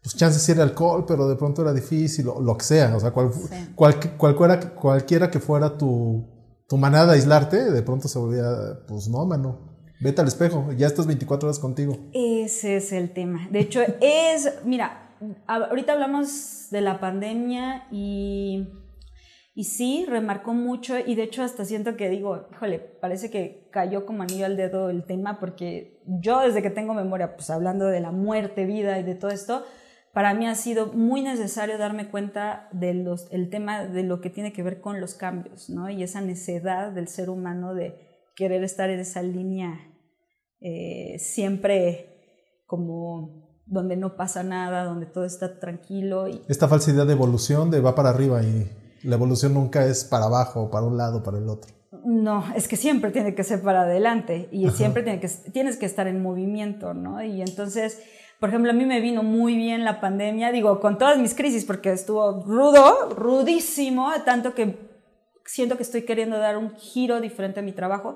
pues 0.02 0.16
chances 0.16 0.50
era 0.50 0.64
alcohol, 0.64 1.06
pero 1.08 1.28
de 1.28 1.36
pronto 1.36 1.62
era 1.62 1.74
difícil, 1.74 2.28
o 2.28 2.42
lo 2.42 2.58
que 2.58 2.66
sea, 2.66 2.96
o 2.96 3.00
sea, 3.00 3.12
cual, 3.12 3.30
cualquiera, 3.76 4.74
cualquiera 4.74 5.30
que 5.30 5.40
fuera 5.40 5.78
tu, 5.78 6.28
tu 6.68 6.78
manera 6.78 7.06
de 7.06 7.14
aislarte, 7.14 7.72
de 7.72 7.82
pronto 7.84 8.08
se 8.08 8.18
volvía, 8.18 8.44
pues 8.88 9.08
no, 9.08 9.28
mano, 9.28 9.78
vete 10.02 10.22
al 10.22 10.28
espejo, 10.28 10.72
ya 10.76 10.88
estás 10.88 11.06
24 11.06 11.48
horas 11.48 11.60
contigo. 11.60 11.98
Ese 12.14 12.78
es 12.78 12.92
el 12.92 13.14
tema. 13.14 13.48
De 13.52 13.60
hecho, 13.60 13.82
es, 14.02 14.52
mira, 14.64 15.12
ahorita 15.46 15.94
hablamos 15.94 16.68
de 16.72 16.82
la 16.82 17.00
pandemia 17.00 17.88
y, 17.92 18.68
y 19.58 19.64
sí, 19.64 20.06
remarcó 20.06 20.54
mucho 20.54 20.96
y 21.00 21.16
de 21.16 21.24
hecho 21.24 21.42
hasta 21.42 21.64
siento 21.64 21.96
que 21.96 22.10
digo, 22.10 22.50
híjole, 22.52 22.78
parece 22.78 23.32
que 23.32 23.70
cayó 23.72 24.06
como 24.06 24.22
anillo 24.22 24.46
al 24.46 24.58
dedo 24.58 24.90
el 24.90 25.06
tema 25.06 25.40
porque 25.40 26.02
yo 26.06 26.42
desde 26.42 26.62
que 26.62 26.70
tengo 26.70 26.94
memoria, 26.94 27.38
pues 27.38 27.50
hablando 27.50 27.86
de 27.86 28.02
la 28.02 28.12
muerte, 28.12 28.66
vida 28.66 29.00
y 29.00 29.04
de 29.04 29.16
todo 29.16 29.32
esto, 29.32 29.64
para 30.14 30.34
mí 30.34 30.46
ha 30.46 30.56
sido 30.56 30.88
muy 30.88 31.22
necesario 31.22 31.78
darme 31.78 32.10
cuenta 32.10 32.68
del 32.74 33.08
tema 33.50 33.86
de 33.86 34.04
lo 34.04 34.20
que 34.20 34.30
tiene 34.30 34.52
que 34.52 34.62
ver 34.62 34.82
con 34.82 35.00
los 35.00 35.14
cambios, 35.14 35.70
¿no? 35.70 35.90
Y 35.90 36.04
esa 36.04 36.20
necedad 36.20 36.92
del 36.92 37.08
ser 37.08 37.30
humano 37.30 37.74
de 37.74 37.96
querer 38.36 38.62
estar 38.62 38.90
en 38.90 39.00
esa 39.00 39.22
línea 39.22 39.80
eh, 40.60 41.18
siempre 41.18 42.64
como 42.66 43.62
donde 43.66 43.96
no 43.96 44.18
pasa 44.18 44.44
nada, 44.44 44.84
donde 44.84 45.06
todo 45.06 45.24
está 45.24 45.60
tranquilo. 45.60 46.28
Y... 46.28 46.42
Esta 46.50 46.68
falsidad 46.68 47.08
de 47.08 47.14
evolución 47.14 47.72
de 47.72 47.80
va 47.80 47.96
para 47.96 48.10
arriba 48.10 48.44
y 48.44 48.70
la 49.06 49.16
evolución 49.16 49.54
nunca 49.54 49.86
es 49.86 50.04
para 50.04 50.26
abajo, 50.26 50.70
para 50.70 50.86
un 50.86 50.98
lado, 50.98 51.24
para 51.24 51.38
el 51.38 51.48
otro. 51.50 51.72
No, 52.04 52.44
es 52.56 52.68
que 52.68 52.76
siempre 52.76 53.12
tiene 53.12 53.34
que 53.36 53.44
ser 53.44 53.62
para 53.62 53.82
adelante 53.82 54.50
y 54.52 54.70
siempre 54.70 55.04
tiene 55.04 55.20
que, 55.20 55.30
tienes 55.52 55.78
que 55.78 55.86
estar 55.86 56.08
en 56.08 56.22
movimiento, 56.22 56.94
¿no? 56.94 57.24
Y 57.24 57.42
entonces 57.42 58.00
por 58.40 58.50
ejemplo, 58.50 58.72
a 58.72 58.74
mí 58.74 58.86
me 58.86 59.00
vino 59.00 59.24
muy 59.24 59.56
bien 59.56 59.86
la 59.86 60.02
pandemia, 60.02 60.52
digo, 60.52 60.80
con 60.80 60.98
todas 60.98 61.18
mis 61.18 61.34
crisis, 61.34 61.64
porque 61.64 61.92
estuvo 61.92 62.44
rudo, 62.44 63.10
rudísimo, 63.12 64.12
tanto 64.26 64.54
que 64.54 64.78
siento 65.46 65.78
que 65.78 65.84
estoy 65.84 66.04
queriendo 66.04 66.38
dar 66.38 66.58
un 66.58 66.76
giro 66.76 67.22
diferente 67.22 67.62
a 67.62 67.64
mi 67.64 67.72
trabajo 67.72 68.16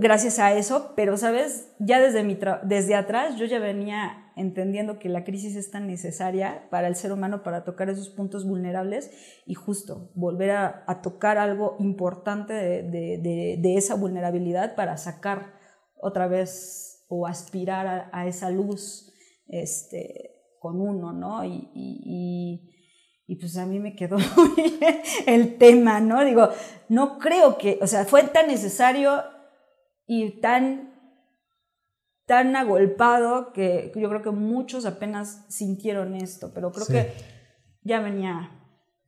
gracias 0.00 0.38
a 0.38 0.52
eso, 0.52 0.92
pero 0.96 1.16
sabes, 1.16 1.72
ya 1.78 2.00
desde, 2.00 2.22
mi 2.24 2.38
desde 2.62 2.94
atrás 2.94 3.36
yo 3.36 3.44
ya 3.44 3.58
venía 3.58 4.30
entendiendo 4.36 4.98
que 4.98 5.08
la 5.08 5.24
crisis 5.24 5.56
es 5.56 5.70
tan 5.70 5.86
necesaria 5.86 6.68
para 6.70 6.88
el 6.88 6.96
ser 6.96 7.12
humano 7.12 7.42
para 7.42 7.64
tocar 7.64 7.90
esos 7.90 8.08
puntos 8.08 8.46
vulnerables 8.46 9.10
y 9.46 9.54
justo 9.54 10.10
volver 10.14 10.50
a, 10.50 11.00
tocar 11.02 11.38
algo 11.38 11.76
importante 11.78 12.54
de, 12.54 13.76
esa 13.76 13.94
vulnerabilidad 13.94 14.74
para 14.74 14.96
sacar 14.96 15.54
otra 16.00 16.26
vez 16.28 17.04
o 17.08 17.26
aspirar 17.26 18.08
a, 18.12 18.26
esa 18.26 18.50
luz 18.50 19.12
este, 19.48 20.30
con 20.60 20.80
uno, 20.80 21.12
¿no? 21.12 21.44
Y, 21.44 21.70
y, 21.74 22.68
pues 23.40 23.56
a 23.56 23.64
mí 23.64 23.80
me 23.80 23.96
quedó 23.96 24.18
el 25.26 25.56
tema, 25.56 26.00
¿no? 26.00 26.22
Digo, 26.22 26.50
no 26.90 27.18
creo 27.18 27.56
que, 27.56 27.78
o 27.80 27.86
sea, 27.86 28.04
fue 28.04 28.24
tan 28.24 28.46
necesario 28.46 29.22
y 30.14 30.40
tan, 30.40 30.92
tan 32.26 32.54
agolpado 32.54 33.52
que 33.54 33.90
yo 33.96 34.08
creo 34.10 34.22
que 34.22 34.30
muchos 34.30 34.84
apenas 34.84 35.46
sintieron 35.48 36.14
esto, 36.14 36.52
pero 36.52 36.70
creo 36.70 36.86
que 36.86 37.12
ya 37.82 38.00
venía 38.00 38.58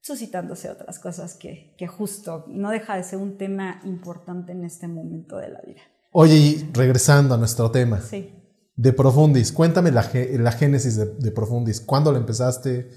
suscitándose 0.00 0.70
otras 0.70 0.98
cosas 0.98 1.34
que, 1.34 1.74
que 1.76 1.86
justo 1.86 2.46
no 2.48 2.70
deja 2.70 2.96
de 2.96 3.04
ser 3.04 3.18
un 3.18 3.36
tema 3.36 3.80
importante 3.84 4.52
en 4.52 4.64
este 4.64 4.88
momento 4.88 5.36
de 5.36 5.50
la 5.50 5.60
vida. 5.60 5.82
Oye, 6.10 6.36
y 6.36 6.70
regresando 6.72 7.34
a 7.34 7.38
nuestro 7.38 7.70
tema. 7.70 8.00
Sí. 8.00 8.32
De 8.76 8.92
Profundis, 8.92 9.52
cuéntame 9.52 9.90
la, 9.92 10.10
la 10.38 10.52
génesis 10.52 10.96
de, 10.96 11.30
Profundis. 11.32 11.80
¿Cuándo 11.80 12.12
la 12.12 12.18
empezaste? 12.18 12.88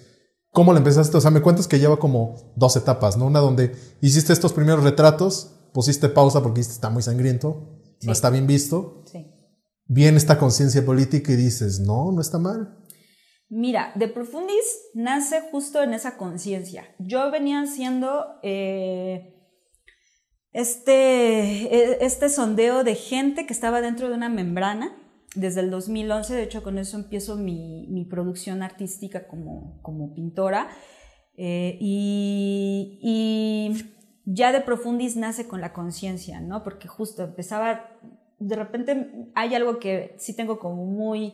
¿Cómo 0.51 0.71
la 0.71 0.79
empezaste? 0.79 1.17
O 1.17 1.21
sea, 1.21 1.29
me 1.29 1.41
cuentas 1.41 1.67
que 1.67 1.77
lleva 1.77 1.99
como 1.99 2.53
dos 2.55 2.75
etapas, 2.77 3.17
¿no? 3.17 3.27
Una 3.27 3.39
donde 3.39 3.75
hiciste 4.01 4.33
estos 4.33 4.53
primeros 4.53 4.83
retratos, 4.83 5.69
pusiste 5.73 6.09
pausa 6.09 6.41
porque 6.41 6.61
está 6.61 6.89
muy 6.89 7.03
sangriento, 7.03 7.76
no 8.03 8.11
está 8.11 8.29
bien 8.29 8.47
visto. 8.47 9.03
Sí. 9.05 9.25
Viene 9.85 10.17
esta 10.17 10.37
conciencia 10.37 10.85
política 10.85 11.31
y 11.31 11.37
dices, 11.37 11.79
no, 11.79 12.11
no 12.11 12.21
está 12.21 12.39
mal. 12.39 12.77
Mira, 13.49 13.93
De 13.95 14.09
Profundis 14.09 14.89
nace 14.93 15.41
justo 15.51 15.81
en 15.81 15.93
esa 15.93 16.17
conciencia. 16.17 16.83
Yo 16.99 17.31
venía 17.31 17.61
haciendo 17.61 18.25
eh, 18.43 19.33
este, 20.51 20.93
e, 20.93 21.97
este 22.01 22.29
sondeo 22.29 22.83
de 22.83 22.95
gente 22.95 23.45
que 23.45 23.53
estaba 23.53 23.79
dentro 23.79 24.09
de 24.09 24.15
una 24.15 24.27
membrana 24.27 24.97
desde 25.35 25.61
el 25.61 25.69
2011, 25.69 26.33
de 26.33 26.43
hecho 26.43 26.63
con 26.63 26.77
eso 26.77 26.97
empiezo 26.97 27.35
mi, 27.37 28.07
producción 28.09 28.63
artística 28.63 29.27
como, 29.27 29.79
como 29.81 30.13
pintora, 30.13 30.69
eh, 31.37 31.77
y, 31.79 32.97
ya 34.29 34.51
de 34.51 34.59
Profundis 34.59 35.15
nace 35.15 35.47
con 35.47 35.61
la 35.61 35.71
conciencia, 35.71 36.41
¿no? 36.41 36.61
Porque 36.61 36.89
justo 36.89 37.23
empezaba, 37.23 37.89
de 38.39 38.55
repente 38.57 39.31
hay 39.35 39.55
algo 39.55 39.79
que 39.79 40.15
sí 40.19 40.35
tengo 40.35 40.59
como 40.59 40.85
muy 40.85 41.33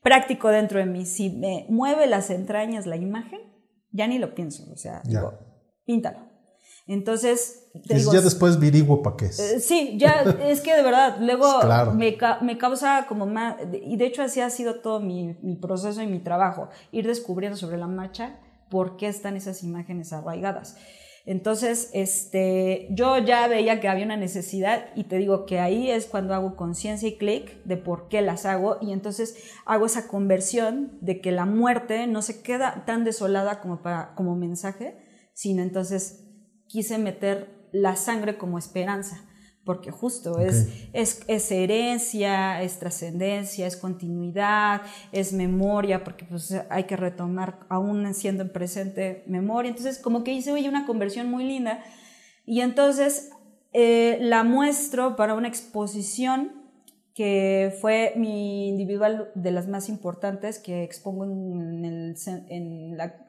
práctico 0.00 0.48
dentro 0.48 0.78
de 0.78 0.86
mí, 0.86 1.04
si 1.06 1.30
me 1.30 1.66
mueve 1.68 2.06
las 2.06 2.30
entrañas 2.30 2.86
la 2.86 2.96
imagen, 2.96 3.40
ya 3.90 4.06
ni 4.06 4.18
lo 4.18 4.34
pienso, 4.34 4.64
o 4.72 4.76
sea, 4.76 5.02
digo, 5.04 5.34
píntalo. 5.84 6.30
Entonces, 6.86 7.68
ya 7.84 8.20
después 8.20 8.58
viriguo 8.58 9.02
para 9.02 9.16
qué 9.16 9.26
es. 9.26 9.38
Eh, 9.38 9.60
sí, 9.60 9.96
ya 9.98 10.22
es 10.44 10.60
que 10.60 10.74
de 10.74 10.82
verdad, 10.82 11.16
luego 11.20 11.46
me, 11.94 12.16
me, 12.42 12.58
causa 12.58 13.06
como 13.08 13.26
más, 13.26 13.56
y 13.72 13.96
de 13.96 14.06
hecho 14.06 14.22
así 14.22 14.40
ha 14.40 14.50
sido 14.50 14.76
todo 14.76 15.00
mi, 15.00 15.36
mi, 15.42 15.56
proceso 15.56 16.00
y 16.00 16.06
mi 16.06 16.20
trabajo, 16.20 16.68
ir 16.92 17.08
descubriendo 17.08 17.58
sobre 17.58 17.76
la 17.76 17.88
marcha 17.88 18.38
por 18.70 18.96
qué 18.96 19.08
están 19.08 19.36
esas 19.36 19.64
imágenes 19.64 20.12
arraigadas. 20.12 20.76
Entonces, 21.26 21.90
este, 21.92 22.88
yo 22.90 23.18
ya 23.18 23.46
veía 23.46 23.80
que 23.80 23.88
había 23.88 24.04
una 24.04 24.16
necesidad 24.16 24.86
y 24.96 25.04
te 25.04 25.18
digo 25.18 25.44
que 25.44 25.60
ahí 25.60 25.90
es 25.90 26.06
cuando 26.06 26.34
hago 26.34 26.56
conciencia 26.56 27.08
y 27.08 27.18
clic 27.18 27.62
de 27.64 27.76
por 27.76 28.08
qué 28.08 28.22
las 28.22 28.46
hago 28.46 28.78
y 28.80 28.92
entonces 28.92 29.36
hago 29.66 29.86
esa 29.86 30.08
conversión 30.08 30.98
de 31.00 31.20
que 31.20 31.30
la 31.30 31.44
muerte 31.44 32.06
no 32.06 32.22
se 32.22 32.42
queda 32.42 32.84
tan 32.86 33.04
desolada 33.04 33.60
como, 33.60 33.82
para, 33.82 34.14
como 34.14 34.34
mensaje, 34.34 34.96
sino 35.34 35.62
entonces 35.62 36.26
quise 36.66 36.98
meter 36.98 37.68
la 37.72 37.96
sangre 37.96 38.38
como 38.38 38.58
esperanza, 38.58 39.29
porque 39.64 39.90
justo 39.90 40.38
es, 40.38 40.68
es, 40.92 41.52
herencia, 41.52 42.62
es 42.62 42.78
trascendencia, 42.78 43.66
es 43.66 43.76
continuidad, 43.76 44.82
es 45.12 45.32
memoria, 45.32 46.02
porque 46.02 46.24
pues 46.24 46.54
hay 46.70 46.84
que 46.84 46.96
retomar, 46.96 47.60
aún 47.68 48.12
siendo 48.14 48.42
en 48.42 48.52
presente, 48.52 49.22
memoria. 49.26 49.68
Entonces, 49.68 49.98
como 49.98 50.24
que 50.24 50.32
hice 50.32 50.52
hoy 50.52 50.66
una 50.66 50.86
conversión 50.86 51.30
muy 51.30 51.44
linda 51.44 51.84
y 52.46 52.62
entonces 52.62 53.30
eh, 53.72 54.18
la 54.20 54.44
muestro 54.44 55.14
para 55.14 55.34
una 55.34 55.48
exposición 55.48 56.52
que 57.14 57.76
fue 57.80 58.14
mi 58.16 58.68
individual 58.68 59.30
de 59.34 59.50
las 59.50 59.68
más 59.68 59.88
importantes 59.88 60.58
que 60.58 60.82
expongo 60.82 61.24
en, 61.24 61.84
el, 61.84 62.16
en, 62.48 62.96
la, 62.96 63.26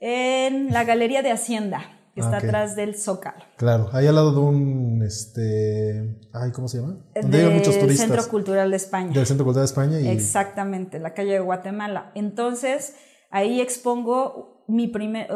en 0.00 0.72
la 0.72 0.84
Galería 0.84 1.20
de 1.20 1.30
Hacienda 1.30 2.01
que 2.14 2.20
está 2.20 2.38
atrás 2.38 2.76
del 2.76 2.94
Zócalo. 2.96 3.42
Claro, 3.56 3.88
ahí 3.92 4.06
al 4.06 4.14
lado 4.14 4.32
de 4.32 4.40
un, 4.40 5.02
este, 5.02 6.18
ay, 6.32 6.52
¿cómo 6.52 6.68
se 6.68 6.78
llama? 6.80 6.98
Donde 7.20 7.44
hay 7.44 7.54
muchos 7.54 7.78
turistas. 7.78 8.08
Centro 8.08 8.28
Cultural 8.28 8.70
de 8.70 8.76
España. 8.76 9.12
Del 9.12 9.26
Centro 9.26 9.44
Cultural 9.44 9.64
de 9.64 9.70
España. 9.70 10.00
Y... 10.00 10.08
Exactamente, 10.08 10.98
la 10.98 11.14
calle 11.14 11.32
de 11.32 11.40
Guatemala. 11.40 12.12
Entonces, 12.14 12.94
ahí 13.30 13.60
expongo 13.60 14.64
mi 14.68 14.88
primer, 14.88 15.28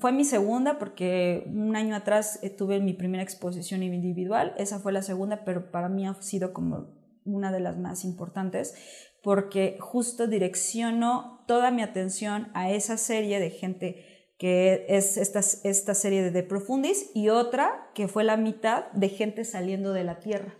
fue 0.00 0.12
mi 0.12 0.24
segunda 0.24 0.78
porque 0.78 1.44
un 1.48 1.76
año 1.76 1.96
atrás 1.96 2.38
eh, 2.42 2.50
tuve 2.50 2.80
mi 2.80 2.92
primera 2.92 3.22
exposición 3.22 3.82
individual, 3.82 4.54
esa 4.56 4.78
fue 4.78 4.92
la 4.92 5.02
segunda, 5.02 5.44
pero 5.44 5.70
para 5.70 5.88
mí 5.88 6.06
ha 6.06 6.14
sido 6.22 6.52
como 6.52 6.96
una 7.24 7.52
de 7.52 7.60
las 7.60 7.76
más 7.76 8.04
importantes 8.04 8.74
porque 9.22 9.76
justo 9.80 10.26
direcciono 10.26 11.44
toda 11.46 11.70
mi 11.70 11.82
atención 11.82 12.48
a 12.54 12.70
esa 12.70 12.96
serie 12.96 13.40
de 13.40 13.50
gente 13.50 14.07
que 14.38 14.86
es 14.88 15.16
esta, 15.16 15.40
esta 15.40 15.94
serie 15.94 16.22
de 16.22 16.30
De 16.30 16.42
Profundis, 16.42 17.10
y 17.14 17.28
otra 17.28 17.90
que 17.94 18.08
fue 18.08 18.24
la 18.24 18.36
mitad 18.36 18.90
de 18.92 19.08
gente 19.08 19.44
saliendo 19.44 19.92
de 19.92 20.04
la 20.04 20.20
Tierra. 20.20 20.54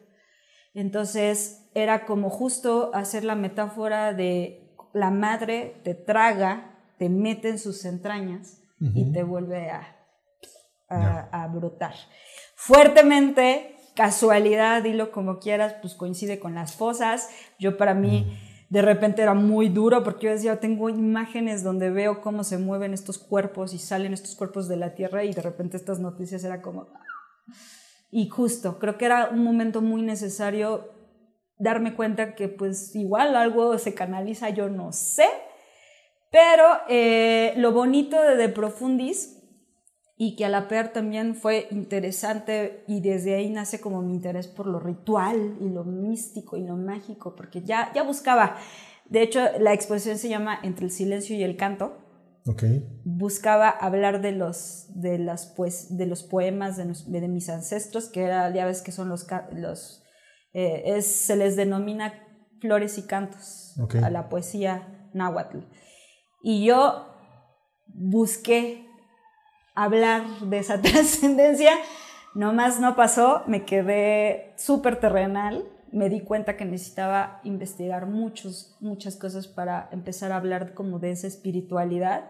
Entonces 0.74 1.64
era 1.74 2.04
como 2.04 2.28
justo 2.28 2.90
hacer 2.92 3.24
la 3.24 3.36
metáfora 3.36 4.12
de 4.12 4.68
la 4.92 5.10
madre 5.10 5.80
te 5.84 5.94
traga, 5.94 6.78
te 6.98 7.08
mete 7.08 7.48
en 7.48 7.58
sus 7.58 7.84
entrañas 7.84 8.60
y 8.80 9.12
te 9.12 9.22
vuelve 9.22 9.70
a, 9.70 9.96
a, 10.88 11.46
brotar. 11.48 11.94
Fuertemente 12.54 13.76
casualidad, 13.94 14.82
dilo 14.82 15.10
como 15.10 15.38
quieras, 15.40 15.74
pues 15.80 15.94
coincide 15.94 16.38
con 16.38 16.54
las 16.54 16.74
fosas. 16.74 17.28
Yo 17.58 17.76
para 17.76 17.94
mí. 17.94 18.44
De 18.68 18.82
repente 18.82 19.22
era 19.22 19.34
muy 19.34 19.68
duro 19.68 20.04
porque 20.04 20.26
yo 20.26 20.32
decía, 20.32 20.60
tengo 20.60 20.88
imágenes 20.90 21.62
donde 21.62 21.90
veo 21.90 22.20
cómo 22.20 22.44
se 22.44 22.58
mueven 22.58 22.92
estos 22.92 23.18
cuerpos 23.18 23.72
y 23.72 23.78
salen 23.78 24.12
estos 24.12 24.34
cuerpos 24.34 24.68
de 24.68 24.76
la 24.76 24.94
tierra 24.94 25.24
y 25.24 25.32
de 25.32 25.42
repente 25.42 25.76
estas 25.76 26.00
noticias 26.00 26.44
era 26.44 26.60
como... 26.60 26.88
Y 28.10 28.28
justo, 28.28 28.78
creo 28.78 28.98
que 28.98 29.06
era 29.06 29.28
un 29.30 29.42
momento 29.42 29.80
muy 29.80 30.02
necesario 30.02 30.90
darme 31.58 31.94
cuenta 31.94 32.34
que 32.34 32.48
pues 32.48 32.94
igual 32.94 33.36
algo 33.36 33.76
se 33.78 33.94
canaliza, 33.94 34.50
yo 34.50 34.68
no 34.68 34.92
sé, 34.92 35.28
pero 36.30 36.64
eh, 36.88 37.54
lo 37.56 37.72
bonito 37.72 38.20
de 38.20 38.36
De 38.36 38.48
Profundis 38.48 39.37
y 40.20 40.34
que 40.34 40.44
a 40.44 40.48
la 40.48 40.66
per 40.66 40.92
también 40.92 41.36
fue 41.36 41.68
interesante 41.70 42.82
y 42.88 43.00
desde 43.00 43.36
ahí 43.36 43.50
nace 43.50 43.80
como 43.80 44.02
mi 44.02 44.12
interés 44.12 44.48
por 44.48 44.66
lo 44.66 44.80
ritual 44.80 45.56
y 45.60 45.68
lo 45.68 45.84
místico 45.84 46.56
y 46.56 46.66
lo 46.66 46.76
mágico, 46.76 47.36
porque 47.36 47.62
ya, 47.62 47.92
ya 47.94 48.02
buscaba, 48.02 48.56
de 49.08 49.22
hecho 49.22 49.40
la 49.60 49.72
exposición 49.72 50.18
se 50.18 50.28
llama 50.28 50.58
Entre 50.64 50.84
el 50.84 50.90
silencio 50.90 51.36
y 51.36 51.44
el 51.44 51.56
canto. 51.56 52.04
Okay. 52.44 52.84
Buscaba 53.04 53.68
hablar 53.68 54.20
de 54.20 54.32
los, 54.32 54.86
de 54.94 55.18
las, 55.18 55.52
pues, 55.56 55.96
de 55.96 56.06
los 56.06 56.24
poemas 56.24 56.76
de, 56.76 57.20
de, 57.20 57.28
mis 57.28 57.48
ancestros, 57.48 58.08
que 58.08 58.22
era, 58.22 58.52
ya 58.52 58.64
ves 58.64 58.80
que 58.80 58.90
son 58.90 59.10
los, 59.10 59.26
los 59.52 60.02
eh, 60.52 60.82
es, 60.96 61.06
se 61.06 61.36
les 61.36 61.56
denomina 61.56 62.14
flores 62.60 62.96
y 62.96 63.02
cantos 63.02 63.76
a 64.02 64.10
la 64.10 64.28
poesía 64.28 65.10
náhuatl. 65.12 65.58
Y 66.42 66.64
yo 66.64 67.06
busqué 67.86 68.87
hablar 69.84 70.26
de 70.40 70.58
esa 70.58 70.80
trascendencia, 70.82 71.72
nomás 72.34 72.80
no 72.80 72.96
pasó, 72.96 73.42
me 73.46 73.64
quedé 73.64 74.52
súper 74.56 74.98
terrenal, 75.00 75.64
me 75.92 76.08
di 76.08 76.20
cuenta 76.20 76.56
que 76.56 76.64
necesitaba 76.64 77.40
investigar 77.44 78.06
muchos, 78.06 78.76
muchas 78.80 79.16
cosas 79.16 79.46
para 79.46 79.88
empezar 79.92 80.32
a 80.32 80.36
hablar 80.36 80.74
como 80.74 80.98
de 80.98 81.12
esa 81.12 81.26
espiritualidad. 81.26 82.28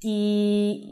Y, 0.00 0.88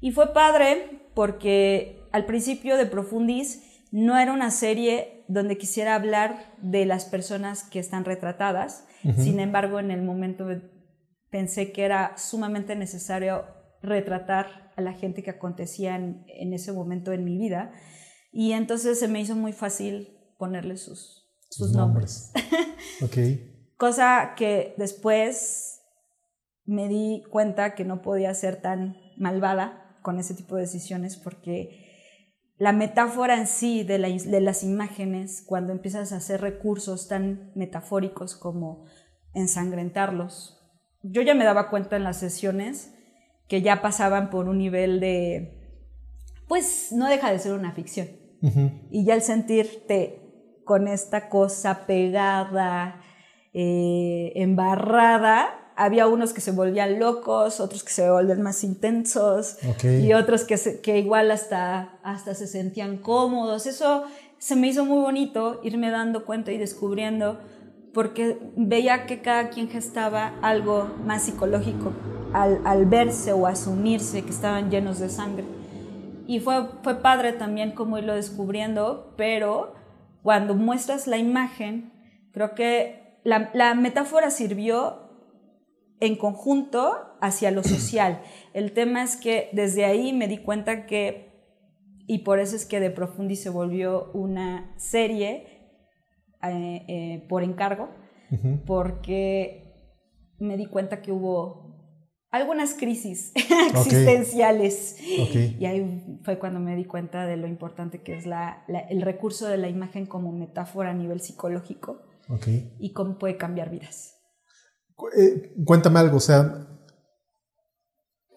y, 0.00 0.10
fue 0.10 0.32
padre 0.32 1.08
porque 1.14 2.00
al 2.10 2.24
principio 2.26 2.76
de 2.76 2.86
Profundis 2.86 3.62
no 3.92 4.18
era 4.18 4.32
una 4.32 4.50
serie 4.50 5.24
donde 5.28 5.58
quisiera 5.58 5.94
hablar 5.94 6.52
de 6.60 6.84
las 6.84 7.04
personas 7.04 7.62
que 7.62 7.78
están 7.78 8.04
retratadas, 8.04 8.84
sin 9.16 9.38
embargo 9.38 9.78
en 9.78 9.90
el 9.92 10.02
momento 10.02 10.46
pensé 11.32 11.72
que 11.72 11.82
era 11.82 12.16
sumamente 12.18 12.76
necesario 12.76 13.46
retratar 13.82 14.70
a 14.76 14.82
la 14.82 14.92
gente 14.92 15.24
que 15.24 15.30
acontecía 15.30 15.96
en, 15.96 16.52
ese 16.52 16.72
momento 16.72 17.12
en 17.12 17.24
mi 17.24 17.36
vida. 17.38 17.72
Y 18.30 18.52
entonces 18.52 19.00
se 19.00 19.08
me 19.08 19.20
hizo 19.20 19.34
muy 19.34 19.52
fácil 19.52 20.16
ponerle 20.38 20.76
sus, 20.76 21.26
sus, 21.50 21.72
nombres. 21.72 22.30
Cosa 23.76 24.34
que 24.36 24.74
después 24.76 25.80
me 26.64 26.88
di 26.88 27.24
cuenta 27.30 27.74
que 27.74 27.84
no 27.84 28.02
podía 28.02 28.32
ser 28.34 28.60
tan 28.60 28.96
malvada 29.16 29.98
con 30.02 30.20
ese 30.20 30.34
tipo 30.34 30.56
de 30.56 30.62
decisiones 30.62 31.16
porque 31.16 31.90
la 32.58 32.72
metáfora 32.72 33.38
en 33.38 33.46
sí 33.46 33.82
de, 33.84 33.98
de 33.98 34.40
las 34.40 34.62
imágenes, 34.62 35.42
cuando 35.46 35.72
empiezas 35.72 36.12
a 36.12 36.18
hacer 36.18 36.40
recursos 36.42 37.08
tan 37.08 37.52
metafóricos 37.54 38.36
como 38.36 38.84
ensangrentarlos, 39.34 40.61
yo 41.02 41.22
ya 41.22 41.34
me 41.34 41.44
daba 41.44 41.68
cuenta 41.68 41.96
en 41.96 42.04
las 42.04 42.18
sesiones 42.18 42.92
que 43.48 43.62
ya 43.62 43.82
pasaban 43.82 44.30
por 44.30 44.48
un 44.48 44.58
nivel 44.58 45.00
de, 45.00 45.58
pues 46.48 46.92
no 46.92 47.08
deja 47.08 47.30
de 47.30 47.38
ser 47.38 47.52
una 47.52 47.72
ficción. 47.72 48.08
Y 48.90 49.04
ya 49.04 49.14
el 49.14 49.22
sentirte 49.22 50.20
con 50.64 50.88
esta 50.88 51.28
cosa 51.28 51.86
pegada, 51.86 53.00
eh, 53.52 54.32
embarrada, 54.34 55.62
había 55.76 56.06
unos 56.06 56.32
que 56.32 56.40
se 56.40 56.50
volvían 56.50 56.98
locos, 56.98 57.60
otros 57.60 57.84
que 57.84 57.92
se 57.92 58.10
volvían 58.10 58.42
más 58.42 58.64
intensos 58.64 59.58
y 59.84 60.12
otros 60.12 60.44
que, 60.44 60.56
que 60.82 60.98
igual 60.98 61.30
hasta, 61.30 61.98
hasta 62.02 62.34
se 62.34 62.46
sentían 62.46 62.98
cómodos. 62.98 63.66
Eso 63.66 64.04
se 64.38 64.56
me 64.56 64.68
hizo 64.68 64.84
muy 64.84 65.00
bonito 65.00 65.60
irme 65.62 65.90
dando 65.90 66.24
cuenta 66.24 66.52
y 66.52 66.58
descubriendo 66.58 67.38
porque 67.92 68.38
veía 68.56 69.06
que 69.06 69.20
cada 69.20 69.50
quien 69.50 69.68
gestaba 69.68 70.34
algo 70.42 70.90
más 71.04 71.22
psicológico 71.22 71.92
al, 72.32 72.86
verse 72.86 73.32
o 73.32 73.46
asumirse 73.46 74.22
que 74.22 74.30
estaban 74.30 74.70
llenos 74.70 74.98
de 74.98 75.08
sangre. 75.08 75.44
Y 76.26 76.40
fue, 76.40 76.66
fue 76.82 77.02
padre 77.02 77.32
también 77.32 77.72
como 77.72 77.98
irlo 77.98 78.14
descubriendo, 78.14 79.12
pero 79.16 79.74
cuando 80.22 80.54
muestras 80.54 81.06
la 81.06 81.18
imagen, 81.18 81.92
creo 82.32 82.54
que 82.54 83.18
la, 83.24 83.50
la 83.52 83.74
metáfora 83.74 84.30
sirvió 84.30 85.02
en 86.00 86.16
conjunto 86.16 87.16
hacia 87.20 87.50
lo 87.50 87.62
social. 87.62 88.22
El 88.54 88.72
tema 88.72 89.02
es 89.02 89.16
que 89.16 89.50
desde 89.52 89.84
ahí 89.84 90.12
me 90.12 90.28
di 90.28 90.38
cuenta 90.38 90.86
que, 90.86 91.30
y 92.06 92.18
por 92.18 92.40
eso 92.40 92.56
es 92.56 92.66
que 92.66 92.80
De 92.80 92.90
Profundi 92.90 93.36
se 93.36 93.50
volvió 93.50 94.10
una 94.12 94.74
serie, 94.76 95.51
eh, 96.42 96.84
eh, 96.88 97.26
por 97.28 97.42
encargo, 97.42 97.88
porque 98.66 99.62
me 100.38 100.56
di 100.56 100.66
cuenta 100.66 101.02
que 101.02 101.12
hubo 101.12 101.62
algunas 102.32 102.74
crisis 102.74 103.32
existenciales. 103.70 104.96
Y 105.00 105.64
ahí 105.66 106.20
fue 106.24 106.38
cuando 106.38 106.58
me 106.58 106.74
di 106.74 106.84
cuenta 106.84 107.26
de 107.26 107.36
lo 107.36 107.46
importante 107.46 108.02
que 108.02 108.16
es 108.16 108.26
la, 108.26 108.64
el 108.88 109.02
recurso 109.02 109.46
de 109.46 109.58
la 109.58 109.68
imagen 109.68 110.06
como 110.06 110.32
metáfora 110.32 110.90
a 110.90 110.94
nivel 110.94 111.20
psicológico 111.20 112.00
y 112.78 112.92
cómo 112.92 113.18
puede 113.18 113.36
cambiar 113.36 113.70
vidas. 113.70 114.14
Eh, 115.16 115.54
cuéntame 115.64 116.00
algo, 116.00 116.16
o 116.16 116.20
sea, 116.20 116.66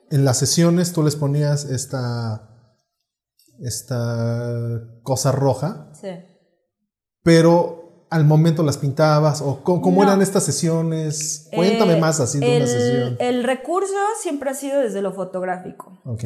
en 0.09 0.25
las 0.25 0.37
sesiones 0.37 0.93
tú 0.93 1.03
les 1.03 1.15
ponías 1.15 1.65
esta, 1.65 2.69
esta 3.59 4.99
cosa 5.03 5.31
roja. 5.31 5.91
Sí. 5.93 6.09
Pero 7.23 7.84
al 8.09 8.25
momento 8.25 8.63
las 8.63 8.77
pintabas 8.77 9.41
o 9.41 9.63
cómo, 9.63 10.03
eran 10.03 10.21
estas 10.21 10.43
sesiones? 10.43 11.49
Cuéntame 11.53 11.97
eh, 11.97 11.99
más 11.99 12.19
así 12.19 12.39
de 12.39 12.57
el, 12.57 12.63
una 12.63 12.71
sesión. 12.71 13.17
El 13.19 13.43
recurso 13.43 13.93
siempre 14.21 14.49
ha 14.49 14.53
sido 14.53 14.79
desde 14.79 15.01
lo 15.01 15.13
fotográfico. 15.13 15.99
Ok. 16.05 16.23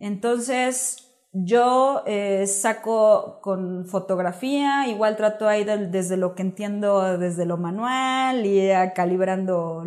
Entonces, 0.00 1.08
yo 1.32 2.02
eh, 2.06 2.46
saco 2.46 3.40
con 3.42 3.84
fotografía, 3.86 4.88
igual 4.88 5.16
trato 5.16 5.46
ahí 5.46 5.64
desde 5.64 6.16
lo 6.16 6.34
que 6.34 6.42
entiendo, 6.42 7.18
desde 7.18 7.44
lo 7.44 7.58
manual 7.58 8.46
y 8.46 8.70
calibrando 8.94 9.84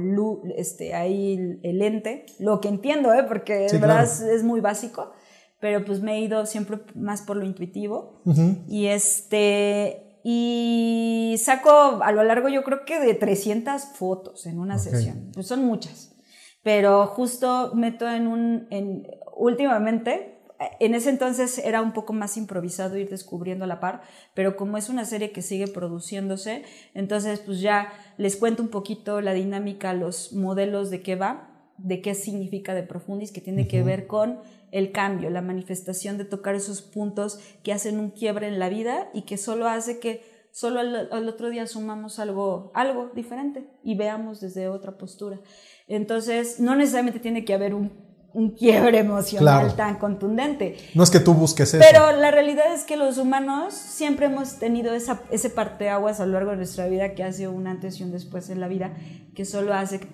este, 0.55 0.93
ahí 0.93 1.59
el 1.63 1.79
lente, 1.79 2.25
lo 2.39 2.61
que 2.61 2.67
entiendo, 2.67 3.13
¿eh? 3.13 3.23
porque 3.27 3.67
de 3.71 3.77
verdad 3.79 4.03
es, 4.03 4.43
muy 4.43 4.61
básico, 4.61 5.11
pero 5.59 5.83
pues 5.83 6.01
me 6.01 6.17
he 6.17 6.21
ido 6.21 6.45
siempre 6.45 6.79
más 6.95 7.23
por 7.23 7.37
lo 7.37 7.45
intuitivo. 7.45 8.21
Y 8.67 8.87
este, 8.87 10.10
y 10.23 11.35
saco 11.43 12.01
a 12.03 12.11
lo 12.11 12.23
largo 12.23 12.49
yo 12.49 12.63
creo 12.63 12.85
que 12.85 12.99
de 12.99 13.13
300 13.13 13.81
fotos 13.95 14.45
en 14.45 14.59
una 14.59 14.77
sesión, 14.77 15.31
pues 15.33 15.47
son 15.47 15.65
muchas, 15.65 16.15
pero 16.63 17.07
justo 17.07 17.71
meto 17.73 18.09
en 18.09 18.27
un, 18.27 18.67
en, 18.69 19.07
últimamente, 19.35 20.39
en 20.79 20.93
ese 20.93 21.09
entonces 21.09 21.57
era 21.57 21.81
un 21.81 21.91
poco 21.91 22.13
más 22.13 22.37
improvisado 22.37 22.97
ir 22.97 23.09
descubriendo 23.09 23.65
a 23.65 23.67
la 23.67 23.79
par, 23.79 24.01
pero 24.35 24.55
como 24.55 24.77
es 24.77 24.89
una 24.89 25.05
serie 25.05 25.31
que 25.31 25.41
sigue 25.41 25.67
produciéndose, 25.67 26.63
entonces 26.93 27.39
pues 27.39 27.61
ya 27.61 27.91
les 28.17 28.35
cuento 28.35 28.61
un 28.61 28.69
poquito 28.69 29.21
la 29.21 29.33
dinámica, 29.33 29.93
los 29.93 30.33
modelos 30.33 30.91
de 30.91 31.01
qué 31.01 31.15
va, 31.15 31.50
de 31.83 32.01
qué 32.01 32.13
significa 32.13 32.73
de 32.73 32.83
profundis, 32.83 33.31
que 33.31 33.41
tiene 33.41 33.67
que 33.67 33.83
ver 33.83 34.07
con 34.07 34.39
el 34.71 34.91
cambio, 34.91 35.29
la 35.29 35.41
manifestación 35.41 36.17
de 36.17 36.25
tocar 36.25 36.55
esos 36.55 36.81
puntos 36.81 37.39
que 37.63 37.73
hacen 37.73 37.99
un 37.99 38.11
quiebre 38.11 38.47
en 38.47 38.59
la 38.59 38.69
vida 38.69 39.09
y 39.13 39.23
que 39.23 39.37
solo 39.37 39.67
hace 39.67 39.99
que 39.99 40.21
solo 40.51 40.79
al, 40.79 41.29
otro 41.29 41.49
día 41.49 41.65
sumamos 41.65 42.19
algo, 42.19 42.71
algo 42.73 43.11
diferente 43.15 43.65
y 43.83 43.95
veamos 43.95 44.41
desde 44.41 44.67
otra 44.67 44.97
postura. 44.97 45.39
Entonces, 45.87 46.59
no 46.59 46.75
necesariamente 46.75 47.19
tiene 47.19 47.45
que 47.45 47.53
haber 47.53 47.73
un, 47.73 47.91
un 48.33 48.51
quiebre 48.51 48.99
emocional 48.99 49.75
tan 49.75 49.95
contundente. 49.95 50.77
No 50.95 51.03
es 51.03 51.09
que 51.09 51.19
tú 51.19 51.33
busques 51.33 51.73
eso. 51.73 51.83
Pero 51.91 52.11
la 52.13 52.31
realidad 52.31 52.73
es 52.73 52.83
que 52.83 52.95
los 52.95 53.17
humanos 53.17 53.73
siempre 53.73 54.27
hemos 54.27 54.55
tenido 54.55 54.93
esa, 54.93 55.21
ese 55.31 55.49
parteaguas 55.49 56.19
a 56.19 56.25
lo 56.25 56.33
largo 56.33 56.51
de 56.51 56.57
nuestra 56.57 56.87
vida 56.87 57.13
que 57.13 57.23
hace 57.23 57.47
un 57.47 57.67
antes 57.67 57.99
y 57.99 58.03
un 58.03 58.11
después 58.11 58.49
en 58.49 58.59
la 58.59 58.67
vida, 58.67 58.91
que 59.35 59.45
solo 59.45 59.73
hace 59.73 59.99
que 59.99 60.07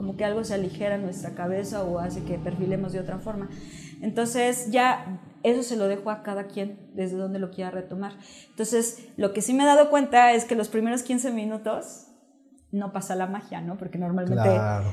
como 0.00 0.16
que 0.16 0.24
algo 0.24 0.44
se 0.44 0.54
aligera 0.54 0.94
en 0.94 1.02
nuestra 1.02 1.34
cabeza 1.34 1.82
o 1.82 1.98
hace 1.98 2.22
que 2.22 2.38
perfilemos 2.38 2.92
de 2.92 3.00
otra 3.00 3.18
forma. 3.18 3.50
Entonces 4.00 4.70
ya 4.70 5.20
eso 5.42 5.62
se 5.62 5.76
lo 5.76 5.88
dejo 5.88 6.10
a 6.10 6.22
cada 6.22 6.44
quien 6.44 6.78
desde 6.94 7.16
donde 7.16 7.38
lo 7.38 7.50
quiera 7.50 7.70
retomar. 7.70 8.12
Entonces 8.48 9.08
lo 9.18 9.34
que 9.34 9.42
sí 9.42 9.52
me 9.52 9.64
he 9.64 9.66
dado 9.66 9.90
cuenta 9.90 10.32
es 10.32 10.46
que 10.46 10.54
los 10.54 10.68
primeros 10.68 11.02
15 11.02 11.32
minutos 11.32 12.06
no 12.72 12.92
pasa 12.92 13.16
la 13.16 13.26
magia, 13.26 13.60
¿no? 13.60 13.76
Porque 13.76 13.98
normalmente 13.98 14.48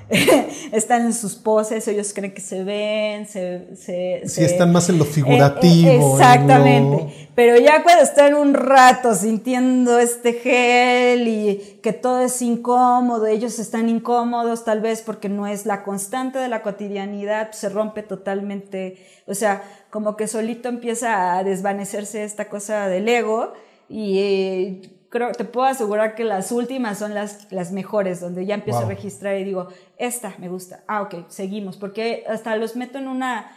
están 0.71 1.03
en 1.03 1.13
sus 1.13 1.35
poses, 1.35 1.87
ellos 1.87 2.11
creen 2.13 2.33
que 2.33 2.41
se 2.41 2.63
ven, 2.63 3.27
se... 3.27 3.75
se 3.75 4.23
sí, 4.25 4.43
están 4.43 4.71
más 4.71 4.89
en 4.89 4.97
lo 4.97 5.05
figurativo. 5.05 5.91
Eh, 5.91 5.95
eh, 5.95 6.11
exactamente. 6.13 7.29
Pero 7.35 7.59
ya 7.59 7.83
cuando 7.83 8.03
están 8.03 8.33
un 8.33 8.55
rato 8.55 9.13
sintiendo 9.13 9.99
este 9.99 10.33
gel 10.33 11.27
y 11.27 11.79
que 11.83 11.93
todo 11.93 12.21
es 12.21 12.41
incómodo, 12.41 13.27
ellos 13.27 13.59
están 13.59 13.89
incómodos 13.89 14.65
tal 14.65 14.81
vez 14.81 15.03
porque 15.03 15.29
no 15.29 15.45
es 15.45 15.67
la 15.67 15.83
constante 15.83 16.39
de 16.39 16.47
la 16.47 16.63
cotidianidad, 16.63 17.51
se 17.51 17.69
rompe 17.69 18.01
totalmente, 18.01 19.05
o 19.27 19.35
sea, 19.35 19.61
como 19.91 20.15
que 20.15 20.25
solito 20.25 20.67
empieza 20.67 21.37
a 21.37 21.43
desvanecerse 21.43 22.23
esta 22.23 22.49
cosa 22.49 22.87
del 22.87 23.07
ego 23.07 23.53
y... 23.87 24.17
Eh, 24.17 24.93
creo, 25.09 25.31
te 25.31 25.45
puedo 25.45 25.67
asegurar 25.67 26.15
que 26.15 26.23
las 26.23 26.51
últimas 26.51 26.97
son 26.97 27.13
las, 27.13 27.51
las 27.51 27.71
mejores, 27.71 28.19
donde 28.19 28.45
ya 28.45 28.55
empiezo 28.55 28.79
a 28.79 28.85
registrar 28.85 29.37
y 29.37 29.43
digo, 29.43 29.67
esta 29.97 30.33
me 30.37 30.49
gusta. 30.49 30.83
Ah, 30.87 31.01
ok, 31.01 31.27
seguimos, 31.29 31.77
porque 31.77 32.23
hasta 32.27 32.55
los 32.55 32.75
meto 32.75 32.97
en 32.97 33.07
una 33.07 33.51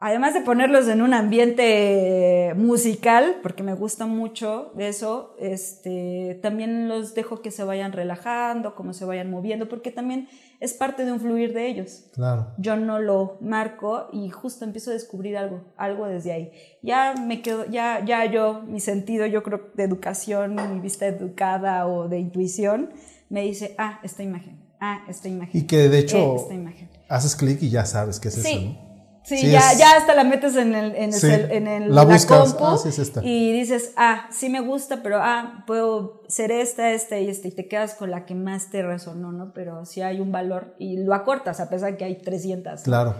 además 0.00 0.34
de 0.34 0.40
ponerlos 0.40 0.88
en 0.88 1.02
un 1.02 1.14
ambiente 1.14 2.52
musical, 2.56 3.36
porque 3.42 3.62
me 3.62 3.74
gusta 3.74 4.06
mucho 4.06 4.72
eso, 4.78 5.34
este, 5.38 6.38
también 6.42 6.88
los 6.88 7.14
dejo 7.14 7.40
que 7.40 7.50
se 7.50 7.64
vayan 7.64 7.92
relajando, 7.92 8.74
como 8.74 8.92
se 8.92 9.04
vayan 9.04 9.30
moviendo, 9.30 9.68
porque 9.68 9.90
también 9.90 10.28
es 10.60 10.74
parte 10.74 11.04
de 11.04 11.12
un 11.12 11.20
fluir 11.20 11.52
de 11.52 11.68
ellos. 11.68 12.06
Claro. 12.12 12.48
Yo 12.58 12.76
no 12.76 12.98
lo 12.98 13.38
marco 13.40 14.08
y 14.12 14.30
justo 14.30 14.64
empiezo 14.64 14.90
a 14.90 14.94
descubrir 14.94 15.36
algo, 15.36 15.62
algo 15.76 16.06
desde 16.06 16.32
ahí. 16.32 16.50
Ya 16.82 17.14
me 17.14 17.40
quedo, 17.40 17.64
ya, 17.66 18.04
ya 18.04 18.24
yo, 18.26 18.62
mi 18.62 18.80
sentido, 18.80 19.26
yo 19.26 19.42
creo 19.42 19.70
de 19.74 19.84
educación, 19.84 20.54
mi 20.54 20.80
vista 20.80 21.06
educada 21.06 21.86
o 21.86 22.08
de 22.08 22.18
intuición, 22.18 22.90
me 23.28 23.42
dice, 23.42 23.74
ah, 23.78 24.00
esta 24.02 24.22
imagen, 24.22 24.60
ah, 24.80 25.04
esta 25.08 25.28
imagen. 25.28 25.60
Y 25.60 25.66
que 25.66 25.88
de 25.88 25.98
hecho, 25.98 26.16
eh, 26.16 26.36
esta 26.36 26.54
imagen. 26.54 26.88
haces 27.08 27.36
clic 27.36 27.62
y 27.62 27.70
ya 27.70 27.86
sabes 27.86 28.20
qué 28.20 28.28
es 28.28 28.38
eso, 28.38 28.60
¿no? 28.60 28.83
Sí, 29.24 29.50
ya, 29.50 29.72
ya 29.72 29.96
hasta 29.96 30.14
la 30.14 30.22
metes 30.22 30.54
en 30.54 30.74
el, 30.74 30.94
en 30.96 31.14
el, 31.14 31.50
en 31.50 31.66
el 31.66 31.94
la, 31.94 32.04
compu 32.04 32.62
ah, 32.62 32.78
y 33.22 33.52
dices, 33.52 33.92
ah, 33.96 34.28
sí 34.30 34.50
me 34.50 34.60
gusta, 34.60 35.02
pero 35.02 35.18
ah, 35.18 35.64
puedo 35.66 36.20
ser 36.28 36.52
esta, 36.52 36.92
esta 36.92 37.18
y 37.18 37.30
esta, 37.30 37.48
y 37.48 37.52
te 37.52 37.66
quedas 37.66 37.94
con 37.94 38.10
la 38.10 38.26
que 38.26 38.34
más 38.34 38.68
te 38.70 38.82
resonó, 38.82 39.32
¿no? 39.32 39.52
Pero 39.54 39.86
sí 39.86 40.02
hay 40.02 40.20
un 40.20 40.30
valor 40.30 40.74
y 40.78 40.98
lo 40.98 41.14
acortas 41.14 41.58
a 41.60 41.70
pesar 41.70 41.92
de 41.92 41.96
que 41.96 42.04
hay 42.04 42.20
300. 42.20 42.82
Claro. 42.82 43.16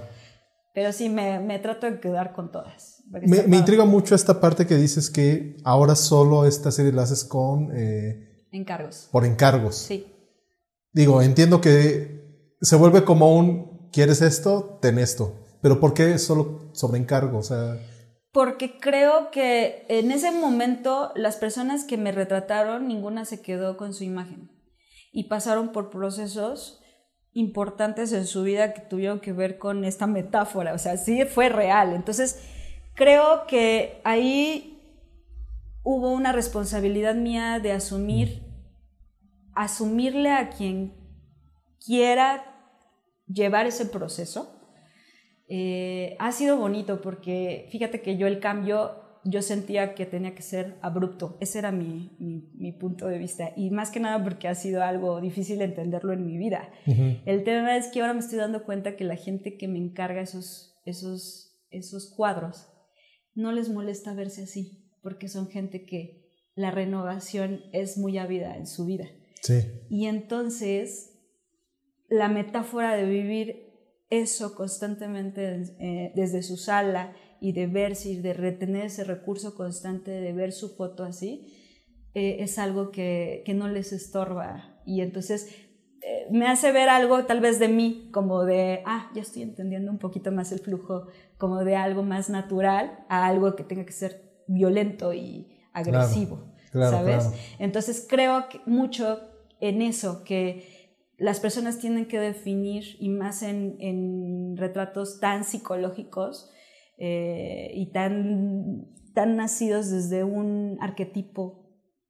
Pero 0.74 0.92
sí, 0.92 1.08
me, 1.08 1.40
me 1.40 1.58
trato 1.58 1.90
de 1.90 1.98
quedar 1.98 2.34
con 2.34 2.52
todas. 2.52 3.02
Me, 3.08 3.44
me, 3.44 3.56
intriga 3.56 3.86
mucho 3.86 4.14
esta 4.14 4.40
parte 4.40 4.66
que 4.66 4.76
dices 4.76 5.08
que 5.08 5.56
ahora 5.64 5.94
solo 5.94 6.44
esta 6.44 6.70
serie 6.70 6.92
la 6.92 7.04
haces 7.04 7.24
con... 7.24 7.70
Eh, 7.74 8.46
encargos. 8.52 9.08
Por 9.10 9.24
encargos. 9.24 9.76
Sí. 9.76 10.06
Digo, 10.92 11.22
entiendo 11.22 11.62
que 11.62 12.52
se 12.60 12.76
vuelve 12.76 13.04
como 13.04 13.34
un, 13.34 13.88
¿quieres 13.90 14.20
esto? 14.20 14.78
Ten 14.82 14.98
esto 14.98 15.43
pero 15.64 15.80
¿por 15.80 15.94
qué 15.94 16.18
solo 16.18 16.68
sobre 16.74 16.98
encargo? 16.98 17.38
O 17.38 17.42
sea... 17.42 17.78
Porque 18.32 18.78
creo 18.78 19.30
que 19.30 19.86
en 19.88 20.10
ese 20.10 20.30
momento 20.30 21.10
las 21.14 21.36
personas 21.36 21.84
que 21.84 21.96
me 21.96 22.12
retrataron, 22.12 22.86
ninguna 22.86 23.24
se 23.24 23.40
quedó 23.40 23.78
con 23.78 23.94
su 23.94 24.04
imagen. 24.04 24.50
Y 25.10 25.24
pasaron 25.24 25.72
por 25.72 25.88
procesos 25.88 26.82
importantes 27.32 28.12
en 28.12 28.26
su 28.26 28.42
vida 28.42 28.74
que 28.74 28.82
tuvieron 28.82 29.20
que 29.20 29.32
ver 29.32 29.56
con 29.56 29.86
esta 29.86 30.06
metáfora. 30.06 30.74
O 30.74 30.78
sea, 30.78 30.98
sí 30.98 31.24
fue 31.24 31.48
real. 31.48 31.94
Entonces, 31.94 32.40
creo 32.94 33.46
que 33.46 34.02
ahí 34.04 35.00
hubo 35.82 36.12
una 36.12 36.32
responsabilidad 36.32 37.14
mía 37.14 37.58
de 37.58 37.72
asumir, 37.72 38.42
asumirle 39.54 40.30
a 40.30 40.50
quien 40.50 40.94
quiera 41.82 42.44
llevar 43.26 43.64
ese 43.64 43.86
proceso 43.86 44.53
eh, 45.56 46.16
ha 46.18 46.32
sido 46.32 46.56
bonito 46.56 47.00
porque 47.00 47.68
fíjate 47.70 48.00
que 48.00 48.16
yo 48.16 48.26
el 48.26 48.40
cambio, 48.40 48.90
yo 49.22 49.40
sentía 49.40 49.94
que 49.94 50.04
tenía 50.04 50.34
que 50.34 50.42
ser 50.42 50.78
abrupto. 50.82 51.36
Ese 51.38 51.60
era 51.60 51.70
mi, 51.70 52.10
mi, 52.18 52.72
punto 52.72 53.06
de 53.06 53.18
vista. 53.18 53.52
Y 53.54 53.70
más 53.70 53.92
que 53.92 54.00
nada 54.00 54.20
porque 54.24 54.48
ha 54.48 54.56
sido 54.56 54.82
algo 54.82 55.20
difícil 55.20 55.62
entenderlo 55.62 56.12
en 56.12 56.26
mi 56.26 56.38
vida. 56.38 56.72
El 57.24 57.44
tema 57.44 57.76
es 57.76 57.86
que 57.86 58.00
ahora 58.00 58.14
me 58.14 58.18
estoy 58.18 58.38
dando 58.38 58.64
cuenta 58.64 58.96
que 58.96 59.04
la 59.04 59.14
gente 59.14 59.56
que 59.56 59.68
me 59.68 59.78
encarga 59.78 60.22
esos, 60.22 60.74
esos, 60.86 61.56
esos 61.70 62.12
cuadros 62.12 62.66
no 63.36 63.52
les 63.52 63.68
molesta 63.68 64.12
verse 64.12 64.42
así, 64.42 64.90
porque 65.04 65.28
son 65.28 65.46
gente 65.46 65.86
que 65.86 66.32
la 66.56 66.72
renovación 66.72 67.60
es 67.72 67.96
muy 67.96 68.18
ávida 68.18 68.56
en 68.56 68.66
su 68.66 68.86
vida. 68.86 69.06
Sí. 69.40 69.60
Y 69.88 70.06
entonces 70.06 71.12
la 72.08 72.28
metáfora 72.28 72.96
de 72.96 73.04
vivir 73.04 73.63
eso 74.20 74.54
constantemente 74.54 75.62
eh, 75.78 76.12
desde 76.14 76.42
su 76.42 76.56
sala 76.56 77.12
y 77.40 77.52
de 77.52 77.66
verse 77.66 78.10
y 78.10 78.16
de 78.16 78.32
retener 78.32 78.86
ese 78.86 79.04
recurso 79.04 79.54
constante 79.54 80.10
de 80.10 80.32
ver 80.32 80.52
su 80.52 80.76
foto 80.76 81.04
así, 81.04 81.46
eh, 82.14 82.36
es 82.40 82.58
algo 82.58 82.90
que, 82.90 83.42
que, 83.44 83.54
no 83.54 83.68
les 83.68 83.92
estorba. 83.92 84.80
Y 84.86 85.00
entonces 85.00 85.48
eh, 86.06 86.26
me 86.30 86.46
hace 86.46 86.70
ver 86.70 86.90
algo 86.90 87.24
tal 87.24 87.40
vez 87.40 87.58
de 87.58 87.68
mí, 87.68 88.10
como 88.12 88.44
de, 88.44 88.82
ah, 88.84 89.10
ya 89.14 89.22
estoy 89.22 89.42
entendiendo 89.42 89.90
un 89.90 89.98
poquito 89.98 90.30
más 90.32 90.52
el 90.52 90.58
flujo, 90.58 91.06
como 91.38 91.64
de 91.64 91.76
algo 91.76 92.02
más 92.02 92.28
natural 92.28 93.04
a 93.08 93.26
algo 93.26 93.56
que 93.56 93.64
tenga 93.64 93.86
que 93.86 93.92
ser 93.92 94.42
violento 94.46 95.14
y 95.14 95.48
agresivo, 95.72 96.52
¿sabes? 96.72 97.30
Entonces 97.58 98.06
creo 98.08 98.50
que 98.50 98.60
mucho 98.66 99.18
en 99.60 99.80
eso, 99.80 100.24
que 100.24 100.73
las 101.18 101.40
personas 101.40 101.78
tienen 101.78 102.06
que 102.06 102.18
definir, 102.18 102.96
y 102.98 103.08
más 103.08 103.42
en, 103.42 104.56
retratos 104.56 105.20
tan 105.20 105.44
psicológicos 105.44 106.50
eh, 106.98 107.70
y 107.74 107.92
tan, 107.92 108.88
tan 109.14 109.36
nacidos 109.36 109.90
desde 109.90 110.24
un 110.24 110.78
arquetipo 110.80 111.64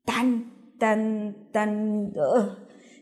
tan, 0.04 0.76
tan, 0.78 1.50
tan, 1.52 2.12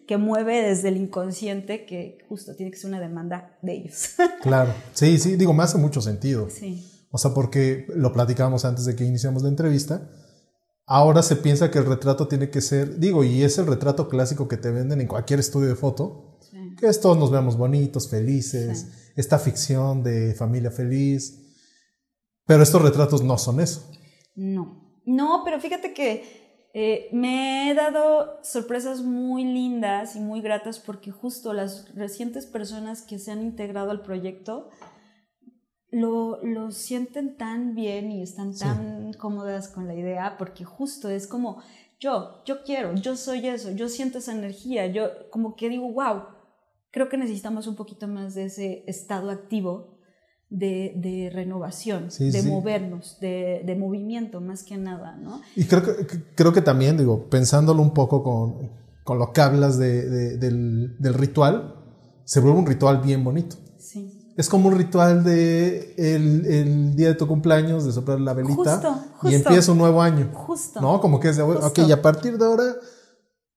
que 0.07 0.17
mueve 0.17 0.63
desde 0.63 0.89
el 0.89 0.97
inconsciente, 0.97 1.87
que 1.87 2.19
justo 2.29 2.55
tiene 2.55 2.71
que 2.71 2.79
ser 2.79 2.89
una 2.89 3.01
demanda 3.01 3.59
de 3.63 3.75
ellos. 3.75 4.15
claro, 4.43 4.73
sí, 4.93 5.19
sí, 5.19 5.37
digo, 5.37 5.53
me 5.53 5.63
hace 5.63 5.79
mucho 5.79 6.01
sentido. 6.01 6.49
Sí. 6.51 6.89
O 7.11 7.19
sea, 7.19 7.33
porque 7.35 7.87
lo 7.95 8.13
platicábamos 8.13 8.65
antes 8.65 8.87
de 8.87 8.97
que 8.97 9.05
iniciamos 9.05 9.43
la 9.43 9.51
entrevista 9.51 10.09
Ahora 10.87 11.23
se 11.23 11.37
piensa 11.37 11.71
que 11.71 11.79
el 11.79 11.87
retrato 11.87 12.29
tiene 12.29 12.51
que 12.51 12.61
ser, 12.61 12.99
digo, 12.99 13.25
y 13.25 13.43
es 13.43 13.59
el 13.59 13.67
retrato 13.67 14.09
clásico 14.09 14.49
que 14.49 14.57
te 14.57 14.71
venden 14.71 15.01
en 15.01 15.07
cualquier 15.07 15.41
estudio 15.41 15.69
de 15.69 15.77
foto, 15.77 16.39
que 16.79 16.87
es 16.87 17.01
todos 17.01 17.17
nos 17.17 17.31
vemos 17.31 17.57
bonitos, 17.57 18.09
felices, 18.09 19.13
esta 19.17 19.39
ficción 19.39 20.03
de 20.03 20.35
familia 20.35 20.71
feliz, 20.71 21.39
pero 22.47 22.63
estos 22.63 22.83
retratos 22.83 23.23
no 23.23 23.39
son 23.39 23.61
eso. 23.61 23.91
No, 24.35 25.01
no, 25.05 25.43
pero 25.45 25.61
fíjate 25.61 25.95
que 25.95 26.43
eh, 26.75 27.09
me 27.13 27.71
he 27.71 27.75
dado 27.75 28.39
sorpresas 28.43 29.03
muy 29.03 29.45
lindas 29.45 30.17
y 30.17 30.21
muy 30.21 30.41
gratas 30.41 30.79
porque 30.79 31.11
justo 31.11 31.53
las 31.53 31.95
recientes 31.95 32.47
personas 32.47 33.03
que 33.03 33.19
se 33.19 33.31
han 33.31 33.43
integrado 33.43 33.91
al 33.91 34.01
proyecto, 34.01 34.71
lo, 35.93 36.43
lo, 36.43 36.73
sienten 36.73 37.37
tan 37.37 37.75
bien 37.75 38.11
y 38.11 38.23
están 38.23 38.57
tan 38.57 39.13
cómodas 39.13 39.69
con 39.69 39.87
la 39.87 39.95
idea 39.95 40.37
porque 40.39 40.65
justo 40.65 41.09
es 41.09 41.27
como 41.27 41.63
yo, 42.01 42.43
yo 42.45 42.65
quiero, 42.65 42.95
yo 42.95 43.17
soy 43.17 43.47
eso, 43.47 43.71
yo 43.71 43.89
siento 43.89 44.19
esa 44.19 44.33
energía, 44.33 44.87
yo 44.89 45.09
como 45.31 45.55
que 45.55 45.69
digo, 45.69 45.93
wow, 45.93 46.23
creo 46.91 47.09
que 47.09 47.17
necesitamos 47.17 47.67
un 47.69 47.77
poquito 47.77 48.09
más 48.09 48.35
de 48.35 48.47
ese 48.47 48.83
estado 48.89 49.31
activo 49.31 49.99
de, 50.51 50.95
de 50.97 51.31
renovación, 51.33 52.09
de 52.19 52.43
movernos, 52.43 53.19
de, 53.21 53.63
de, 53.65 53.77
movimiento 53.77 54.41
más 54.41 54.65
que 54.65 54.77
nada, 54.77 55.17
¿no? 55.17 55.41
Y 55.55 55.65
creo 55.65 55.83
que, 55.83 56.07
creo 56.35 56.53
que 56.53 56.61
también, 56.61 56.97
digo, 56.97 57.31
pensándolo 57.31 57.81
un 57.81 57.95
poco 57.95 58.23
con, 58.23 58.71
con 59.05 59.19
lo 59.19 59.33
que 59.33 59.41
hablas 59.41 59.79
de, 59.79 60.37
del, 60.39 60.97
del 60.99 61.15
ritual, 61.15 61.77
se 62.25 62.41
vuelve 62.41 62.59
un 62.59 62.67
ritual 62.67 63.01
bien 63.01 63.23
bonito. 63.25 63.57
Es 64.37 64.49
como 64.49 64.69
un 64.69 64.79
ritual 64.79 65.25
de 65.25 65.95
el, 65.99 66.47
el, 66.47 66.97
día 66.97 67.09
de 67.09 67.15
tu 67.15 67.27
cumpleaños, 67.27 67.85
de 67.85 67.93
soplar 67.93 68.21
la 68.21 68.33
velita. 68.33 69.05
Y 69.23 69.35
empieza 69.35 69.73
un 69.73 69.79
nuevo 69.79 70.01
año. 70.01 70.31
Justo. 70.33 70.81
¿No? 70.81 71.01
Como 71.01 71.21
que 71.21 71.29
es 71.29 71.37
de, 71.37 71.43
ok, 71.43 71.79
y 71.87 71.93
a 71.93 72.01
partir 72.01 72.39
de 72.39 72.45
ahora, 72.45 72.65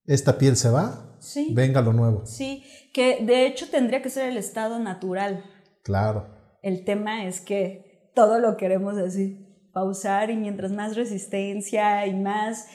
esta 0.05 0.37
piel 0.37 0.57
se 0.57 0.69
va. 0.69 1.17
Sí. 1.19 1.53
Venga 1.53 1.81
lo 1.81 1.93
nuevo. 1.93 2.25
Sí, 2.25 2.63
que 2.93 3.23
de 3.25 3.47
hecho 3.47 3.69
tendría 3.69 4.01
que 4.01 4.09
ser 4.09 4.29
el 4.29 4.37
estado 4.37 4.79
natural. 4.79 5.43
Claro. 5.83 6.27
El 6.61 6.83
tema 6.83 7.25
es 7.25 7.41
que 7.41 8.11
todo 8.13 8.39
lo 8.39 8.57
queremos 8.57 8.97
así 8.97 9.45
pausar 9.75 10.31
y 10.31 10.37
mientras 10.37 10.71
más 10.71 10.95
resistencia 10.95 12.07
y 12.07 12.13
más, 12.13 12.65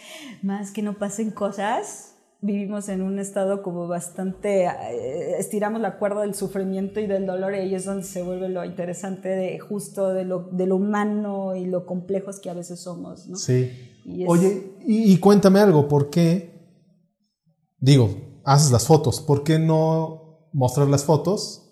más 0.42 0.70
que 0.70 0.82
no 0.82 0.98
pasen 0.98 1.30
cosas, 1.30 2.09
vivimos 2.42 2.88
en 2.88 3.02
un 3.02 3.18
estado 3.18 3.62
como 3.62 3.86
bastante, 3.86 4.64
eh, 4.64 5.36
estiramos 5.38 5.80
la 5.80 5.98
cuerda 5.98 6.22
del 6.22 6.34
sufrimiento 6.34 7.00
y 7.00 7.06
del 7.06 7.26
dolor 7.26 7.54
y 7.54 7.58
ahí 7.58 7.74
es 7.74 7.84
donde 7.84 8.04
se 8.04 8.22
vuelve 8.22 8.48
lo 8.48 8.64
interesante 8.64 9.28
de 9.28 9.58
justo 9.58 10.08
de 10.14 10.24
lo, 10.24 10.48
de 10.50 10.66
lo 10.66 10.76
humano 10.76 11.54
y 11.54 11.66
lo 11.66 11.84
complejos 11.84 12.40
que 12.40 12.50
a 12.50 12.54
veces 12.54 12.80
somos. 12.80 13.28
¿no? 13.28 13.36
Sí. 13.36 13.70
Oye, 14.26 14.72
y, 14.86 15.16
cuéntame 15.18 15.60
algo, 15.60 15.86
¿por 15.86 16.08
qué? 16.08 16.50
Digo, 17.78 18.16
haces 18.44 18.72
las 18.72 18.86
fotos. 18.86 19.20
¿Por 19.20 19.44
qué 19.44 19.58
no 19.58 20.48
mostrar 20.52 20.88
las 20.88 21.04
fotos 21.04 21.70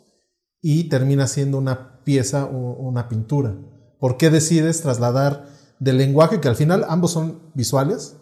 y 0.61 0.85
termina 0.85 1.27
siendo 1.27 1.59
una 1.59 2.03
pieza 2.05 2.45
o 2.45 2.75
una 2.75 3.09
pintura? 3.09 3.57
¿Por 3.99 4.19
qué 4.19 4.31
decides 4.31 4.83
trasladar 4.83 5.47
del 5.81 5.97
lenguaje, 5.97 6.41
que 6.41 6.49
al 6.49 6.57
final 6.57 6.85
ambos 6.89 7.13
son 7.13 7.41
visuales, 7.55 8.17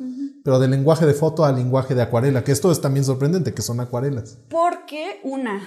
pero 0.47 0.61
del 0.61 0.71
lenguaje 0.71 1.07
de 1.07 1.13
foto 1.13 1.45
al 1.45 1.57
lenguaje 1.57 1.97
de 1.97 2.03
acuarela? 2.03 2.45
Que 2.45 2.53
esto 2.53 2.71
es 2.71 2.81
también 2.81 3.05
sorprendente, 3.05 3.53
que 3.53 3.63
son 3.63 3.81
acuarelas. 3.81 4.39
Porque, 4.49 5.19
una, 5.25 5.61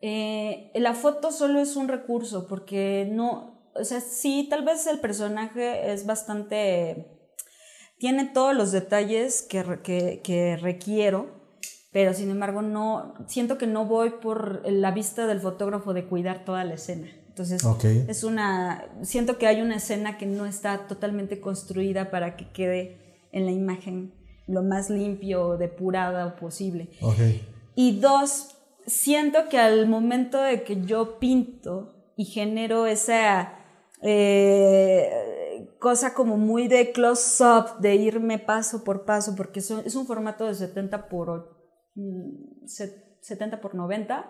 eh, 0.00 0.70
la 0.74 0.94
foto 0.94 1.30
solo 1.30 1.60
es 1.60 1.76
un 1.76 1.86
recurso, 1.86 2.46
porque 2.46 3.06
no, 3.12 3.70
o 3.74 3.84
sea, 3.84 4.00
sí, 4.00 4.46
tal 4.48 4.64
vez 4.64 4.86
el 4.86 5.00
personaje 5.00 5.92
es 5.92 6.06
bastante, 6.06 7.28
tiene 7.98 8.24
todos 8.24 8.56
los 8.56 8.72
detalles 8.72 9.42
que, 9.42 9.80
que, 9.82 10.22
que 10.24 10.56
requiero, 10.56 11.26
pero 11.92 12.14
sin 12.14 12.30
embargo 12.30 12.62
no, 12.62 13.12
siento 13.26 13.58
que 13.58 13.66
no 13.66 13.84
voy 13.84 14.14
por 14.22 14.66
la 14.66 14.92
vista 14.92 15.26
del 15.26 15.42
fotógrafo 15.42 15.92
de 15.92 16.06
cuidar 16.06 16.46
toda 16.46 16.64
la 16.64 16.72
escena. 16.72 17.10
Entonces, 17.28 17.62
es 18.08 18.24
una, 18.24 18.86
siento 19.02 19.36
que 19.36 19.46
hay 19.46 19.60
una 19.60 19.76
escena 19.76 20.16
que 20.16 20.24
no 20.24 20.46
está 20.46 20.86
totalmente 20.86 21.38
construida 21.38 22.10
para 22.10 22.34
que 22.34 22.50
quede 22.50 23.28
en 23.30 23.44
la 23.44 23.52
imagen 23.52 24.21
lo 24.46 24.62
más 24.62 24.90
limpio, 24.90 25.56
depurada 25.56 26.36
posible. 26.36 26.88
Y 27.74 28.00
dos, 28.00 28.56
siento 28.86 29.48
que 29.48 29.58
al 29.58 29.86
momento 29.86 30.40
de 30.40 30.62
que 30.62 30.82
yo 30.82 31.18
pinto 31.18 32.12
y 32.16 32.24
genero 32.24 32.86
esa 32.86 33.58
eh, 34.02 35.68
cosa 35.78 36.14
como 36.14 36.36
muy 36.36 36.68
de 36.68 36.92
close-up, 36.92 37.78
de 37.80 37.94
irme 37.94 38.38
paso 38.38 38.84
por 38.84 39.04
paso, 39.04 39.34
porque 39.36 39.60
es 39.60 39.70
un, 39.70 40.06
formato 40.06 40.46
de 40.46 40.54
70 40.54 41.08
por, 41.08 41.56
70 42.66 43.56
mm, 43.56 43.60
por 43.60 43.74
90, 43.74 44.28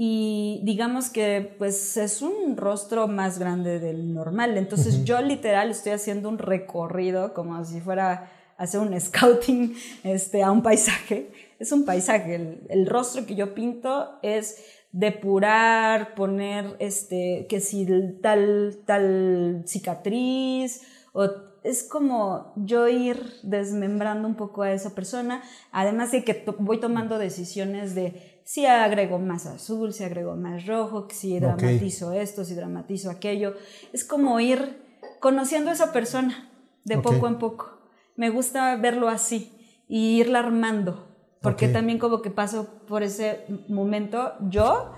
y 0.00 0.62
digamos 0.64 1.10
que 1.10 1.54
pues 1.58 1.96
es 1.96 2.22
un 2.22 2.56
rostro 2.56 3.08
más 3.08 3.38
grande 3.38 3.78
del 3.78 4.14
normal. 4.14 4.56
Entonces 4.56 5.04
yo 5.04 5.20
literal 5.22 5.70
estoy 5.70 5.92
haciendo 5.92 6.28
un 6.28 6.38
recorrido 6.38 7.34
como 7.34 7.64
si 7.64 7.80
fuera 7.80 8.30
hacer 8.58 8.80
un 8.80 9.00
scouting 9.00 9.74
este, 10.04 10.42
a 10.42 10.50
un 10.50 10.62
paisaje. 10.62 11.30
Es 11.58 11.72
un 11.72 11.84
paisaje. 11.84 12.34
El, 12.34 12.60
el, 12.68 12.86
rostro 12.86 13.24
que 13.24 13.34
yo 13.34 13.54
pinto 13.54 14.18
es 14.22 14.56
depurar, 14.92 16.14
poner 16.14 16.76
este, 16.78 17.46
que 17.48 17.60
si 17.60 17.86
tal, 18.22 18.78
tal 18.84 19.62
cicatriz 19.66 20.82
o 21.12 21.26
es 21.64 21.82
como 21.82 22.52
yo 22.56 22.88
ir 22.88 23.20
desmembrando 23.42 24.28
un 24.28 24.36
poco 24.36 24.62
a 24.62 24.72
esa 24.72 24.94
persona, 24.94 25.42
además 25.72 26.12
de 26.12 26.24
que 26.24 26.44
voy 26.58 26.80
tomando 26.80 27.18
decisiones 27.18 27.94
de 27.94 28.40
si 28.44 28.64
agrego 28.64 29.18
más 29.18 29.44
azul, 29.44 29.92
si 29.92 30.04
agrego 30.04 30.36
más 30.36 30.66
rojo, 30.66 31.08
si 31.10 31.38
dramatizo 31.38 32.12
esto, 32.12 32.44
si 32.44 32.54
dramatizo 32.54 33.10
aquello. 33.10 33.54
Es 33.92 34.04
como 34.04 34.40
ir 34.40 34.80
conociendo 35.20 35.70
a 35.70 35.74
esa 35.74 35.92
persona 35.92 36.48
de 36.84 36.96
poco 36.98 37.26
en 37.26 37.38
poco. 37.38 37.77
Me 38.18 38.30
gusta 38.30 38.74
verlo 38.74 39.08
así 39.08 39.52
y 39.86 40.18
irla 40.18 40.40
armando, 40.40 41.06
porque 41.40 41.68
también 41.68 42.00
como 42.00 42.20
que 42.20 42.30
paso 42.30 42.66
por 42.88 43.04
ese 43.04 43.44
momento 43.68 44.32
yo 44.50 44.92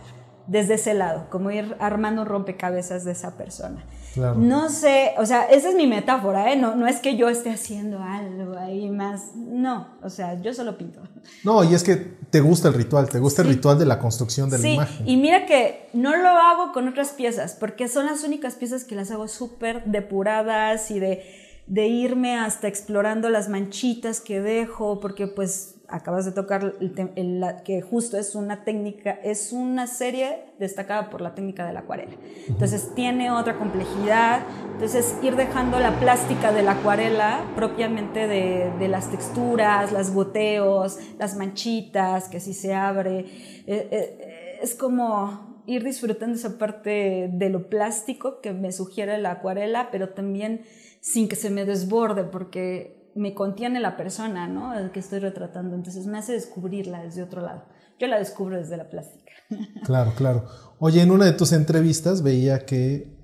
desde 0.46 0.74
ese 0.74 0.94
lado, 0.94 1.26
como 1.28 1.50
ir 1.50 1.76
armando 1.80 2.24
rompecabezas 2.24 3.04
de 3.04 3.12
esa 3.12 3.36
persona. 3.36 3.84
No 4.36 4.70
sé, 4.70 5.12
o 5.18 5.26
sea, 5.26 5.44
esa 5.44 5.68
es 5.68 5.74
mi 5.74 5.86
metáfora, 5.86 6.50
¿eh? 6.50 6.56
No, 6.56 6.74
no 6.74 6.86
es 6.86 6.98
que 7.00 7.16
yo 7.16 7.28
esté 7.28 7.50
haciendo 7.50 8.02
algo 8.02 8.56
ahí 8.58 8.88
más, 8.88 9.36
no, 9.36 9.98
o 10.02 10.08
sea, 10.08 10.40
yo 10.40 10.54
solo 10.54 10.78
pinto. 10.78 11.02
No, 11.44 11.62
y 11.62 11.74
es 11.74 11.84
que 11.84 11.96
te 11.96 12.40
gusta 12.40 12.68
el 12.68 12.74
ritual, 12.74 13.10
te 13.10 13.18
gusta 13.18 13.42
el 13.42 13.48
ritual 13.48 13.78
de 13.78 13.84
la 13.84 13.98
construcción 13.98 14.48
de 14.48 14.58
la 14.58 14.68
imagen. 14.68 15.06
Y 15.06 15.18
mira 15.18 15.44
que 15.44 15.90
no 15.92 16.16
lo 16.16 16.30
hago 16.30 16.72
con 16.72 16.88
otras 16.88 17.10
piezas, 17.10 17.54
porque 17.54 17.86
son 17.86 18.06
las 18.06 18.24
únicas 18.24 18.54
piezas 18.54 18.84
que 18.84 18.94
las 18.94 19.10
hago 19.10 19.28
súper 19.28 19.84
depuradas 19.84 20.90
y 20.90 20.98
de, 20.98 21.49
de 21.70 21.86
irme 21.86 22.36
hasta 22.36 22.66
explorando 22.66 23.30
las 23.30 23.48
manchitas 23.48 24.20
que 24.20 24.40
dejo, 24.40 24.98
porque 24.98 25.28
pues 25.28 25.76
acabas 25.86 26.24
de 26.24 26.32
tocar, 26.32 26.74
el, 26.80 27.44
que 27.64 27.80
justo 27.80 28.18
es 28.18 28.34
una 28.34 28.64
técnica, 28.64 29.12
es 29.22 29.52
una 29.52 29.86
serie 29.86 30.46
destacada 30.58 31.10
por 31.10 31.20
la 31.20 31.36
técnica 31.36 31.64
de 31.64 31.72
la 31.72 31.80
acuarela. 31.80 32.16
Entonces 32.48 32.92
tiene 32.96 33.30
otra 33.30 33.56
complejidad, 33.56 34.40
entonces 34.72 35.14
ir 35.22 35.36
dejando 35.36 35.78
la 35.78 35.96
plástica 36.00 36.50
de 36.50 36.64
la 36.64 36.72
acuarela 36.72 37.44
propiamente 37.54 38.26
de, 38.26 38.88
las 38.88 39.08
texturas, 39.08 39.92
los 39.92 40.10
goteos, 40.10 40.98
las 41.20 41.36
manchitas, 41.36 42.28
que 42.28 42.40
si 42.40 42.52
se 42.52 42.74
abre, 42.74 43.20
eh, 43.20 43.88
eh, 43.92 44.58
es 44.60 44.74
como 44.74 45.62
ir 45.66 45.84
disfrutando 45.84 46.34
esa 46.34 46.58
parte 46.58 47.30
de 47.32 47.48
lo 47.48 47.68
plástico 47.68 48.40
que 48.40 48.52
me 48.52 48.72
sugiere 48.72 49.18
la 49.18 49.30
acuarela, 49.30 49.90
pero 49.92 50.08
también 50.08 50.62
sin 51.00 51.28
que 51.28 51.36
se 51.36 51.50
me 51.50 51.64
desborde, 51.64 52.24
porque 52.24 53.12
me 53.14 53.34
contiene 53.34 53.80
la 53.80 53.96
persona, 53.96 54.48
¿no? 54.48 54.78
El 54.78 54.92
que 54.92 55.00
estoy 55.00 55.18
retratando. 55.18 55.74
Entonces 55.74 56.06
me 56.06 56.18
hace 56.18 56.32
descubrirla 56.32 57.02
desde 57.02 57.22
otro 57.22 57.42
lado. 57.42 57.64
Yo 57.98 58.06
la 58.06 58.18
descubro 58.18 58.56
desde 58.56 58.76
la 58.76 58.88
plástica. 58.88 59.32
Claro, 59.84 60.12
claro. 60.16 60.46
Oye, 60.78 61.02
en 61.02 61.10
una 61.10 61.24
de 61.24 61.32
tus 61.32 61.52
entrevistas 61.52 62.22
veía 62.22 62.64
que 62.64 63.18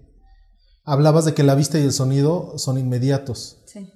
hablabas 0.85 1.25
de 1.25 1.35
que 1.35 1.45
la 1.45 1.55
vista 1.55 1.79
y 1.79 1.83
el 1.83 1.93
sonido 1.93 2.59
son 2.59 2.79
inmediatos. 2.79 3.63
Sí. 3.67 3.93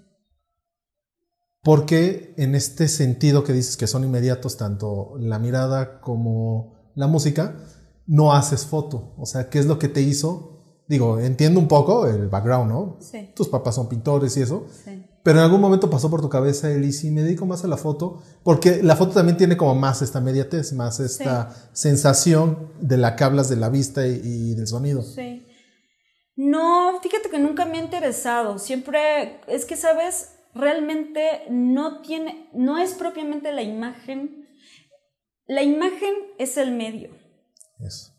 Porque 1.62 2.34
en 2.38 2.54
este 2.54 2.88
sentido 2.88 3.44
que 3.44 3.52
dices 3.52 3.76
que 3.76 3.86
son 3.86 4.04
inmediatos, 4.04 4.56
tanto 4.56 5.14
la 5.18 5.38
mirada 5.38 6.00
como 6.00 6.92
la 6.94 7.06
música, 7.06 7.56
no 8.06 8.32
haces 8.32 8.64
foto. 8.64 9.14
O 9.18 9.26
sea, 9.26 9.50
¿qué 9.50 9.58
es 9.58 9.66
lo 9.66 9.78
que 9.78 9.88
te 9.88 10.00
hizo? 10.00 10.59
Digo, 10.90 11.20
entiendo 11.20 11.60
un 11.60 11.68
poco 11.68 12.08
el 12.08 12.26
background, 12.26 12.68
¿no? 12.68 12.96
Sí. 12.98 13.30
Tus 13.36 13.46
papás 13.46 13.76
son 13.76 13.88
pintores 13.88 14.36
y 14.36 14.42
eso. 14.42 14.66
Sí. 14.84 15.06
Pero 15.22 15.38
en 15.38 15.44
algún 15.44 15.60
momento 15.60 15.88
pasó 15.88 16.10
por 16.10 16.20
tu 16.20 16.28
cabeza 16.28 16.68
el 16.68 16.84
y 16.84 16.92
si 16.92 17.12
me 17.12 17.22
dedico 17.22 17.46
más 17.46 17.62
a 17.62 17.68
la 17.68 17.76
foto, 17.76 18.20
porque 18.42 18.82
la 18.82 18.96
foto 18.96 19.12
también 19.12 19.36
tiene 19.36 19.56
como 19.56 19.76
más 19.76 20.02
esta 20.02 20.20
mediatez, 20.20 20.72
más 20.72 20.98
esta 20.98 21.54
sensación 21.72 22.72
de 22.80 22.96
la 22.96 23.14
que 23.14 23.22
hablas 23.22 23.48
de 23.48 23.54
la 23.54 23.68
vista 23.68 24.04
y, 24.04 24.56
del 24.56 24.66
sonido. 24.66 25.02
Sí. 25.02 25.46
No, 26.34 26.98
fíjate 27.00 27.30
que 27.30 27.38
nunca 27.38 27.66
me 27.66 27.78
ha 27.78 27.84
interesado. 27.84 28.58
Siempre, 28.58 29.40
es 29.46 29.66
que, 29.66 29.76
¿sabes? 29.76 30.32
Realmente 30.56 31.44
no 31.50 32.00
tiene, 32.00 32.50
no 32.52 32.78
es 32.78 32.94
propiamente 32.94 33.52
la 33.52 33.62
imagen. 33.62 34.48
La 35.46 35.62
imagen 35.62 36.14
es 36.36 36.56
el 36.56 36.72
medio. 36.72 37.10
Eso. 37.78 38.09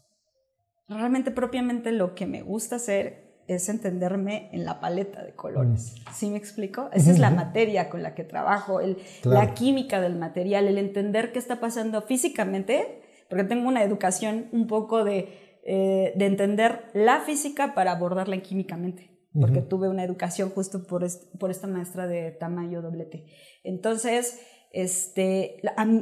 Realmente 0.92 1.32
propiamente 1.32 1.92
lo 1.92 2.16
que 2.16 2.26
me 2.26 2.42
gusta 2.42 2.76
hacer 2.76 3.32
es 3.48 3.70
entenderme 3.70 4.50
en 4.52 4.66
la 4.66 4.80
paleta 4.80 5.24
de 5.24 5.34
colores. 5.34 5.96
Mm. 5.96 6.14
¿Sí 6.14 6.30
me 6.30 6.38
explico? 6.38 6.90
Esa 6.94 7.12
es 7.12 7.20
la 7.20 7.30
materia 7.30 7.90
con 7.90 8.04
la 8.04 8.14
que 8.14 8.24
trabajo, 8.24 8.82
el, 8.82 8.98
la 9.24 9.54
química 9.54 10.02
del 10.02 10.16
material, 10.16 10.68
el 10.68 10.78
entender 10.78 11.32
qué 11.32 11.40
está 11.40 11.60
pasando 11.60 12.02
físicamente, 12.02 13.02
porque 13.30 13.46
tengo 13.46 13.68
una 13.68 13.84
educación 13.84 14.48
un 14.52 14.68
poco 14.68 15.04
de, 15.04 15.60
eh, 15.64 16.14
de 16.16 16.26
entender 16.26 16.90
la 16.94 17.22
física 17.22 17.74
para 17.74 17.94
abordarla 17.94 18.38
químicamente, 18.42 19.18
porque 19.34 19.62
tuve 19.62 19.88
una 19.88 20.04
educación 20.04 20.50
justo 20.50 20.86
por, 20.86 21.06
por 21.40 21.52
esta 21.52 21.68
maestra 21.68 22.08
de 22.08 22.32
tamaño 22.32 22.82
doblete. 22.82 23.26
Entonces, 23.64 24.42
este, 24.72 25.58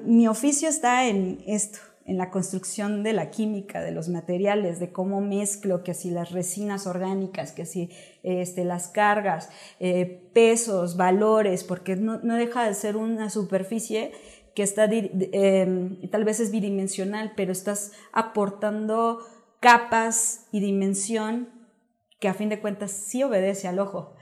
mi 0.05 0.27
oficio 0.27 0.69
está 0.69 1.07
en 1.07 1.39
esto, 1.45 1.79
en 2.09 2.17
la 2.17 2.31
construcción 2.31 3.03
de 3.03 3.13
la 3.13 3.29
química, 3.29 3.81
de 3.81 3.91
los 3.91 4.09
materiales, 4.09 4.79
de 4.79 4.91
cómo 4.91 5.21
mezclo, 5.21 5.83
que 5.83 5.93
si 5.93 6.09
las 6.09 6.31
resinas 6.31 6.87
orgánicas, 6.87 7.51
que 7.51 7.67
si 7.67 7.91
este, 8.23 8.65
las 8.65 8.87
cargas, 8.87 9.51
eh, 9.79 10.27
pesos, 10.33 10.97
valores, 10.97 11.63
porque 11.63 11.95
no, 11.95 12.17
deja 12.17 12.65
de 12.65 12.73
ser 12.73 12.97
una 12.97 13.29
superficie 13.29 14.11
que 14.55 14.63
está, 14.63 14.89
em, 14.91 16.09
tal 16.09 16.23
vez 16.25 16.39
es 16.39 16.49
bidimensional, 16.49 17.33
pero 17.35 17.51
estás 17.51 17.91
aportando 18.11 19.19
capas 19.59 20.47
y 20.51 20.61
dimensión 20.61 21.49
que 22.19 22.27
a 22.27 22.33
fin 22.33 22.49
de 22.49 22.59
cuentas 22.59 22.89
sí 22.89 23.21
obedece 23.21 23.67
al 23.67 23.77
ojo. 23.77 24.15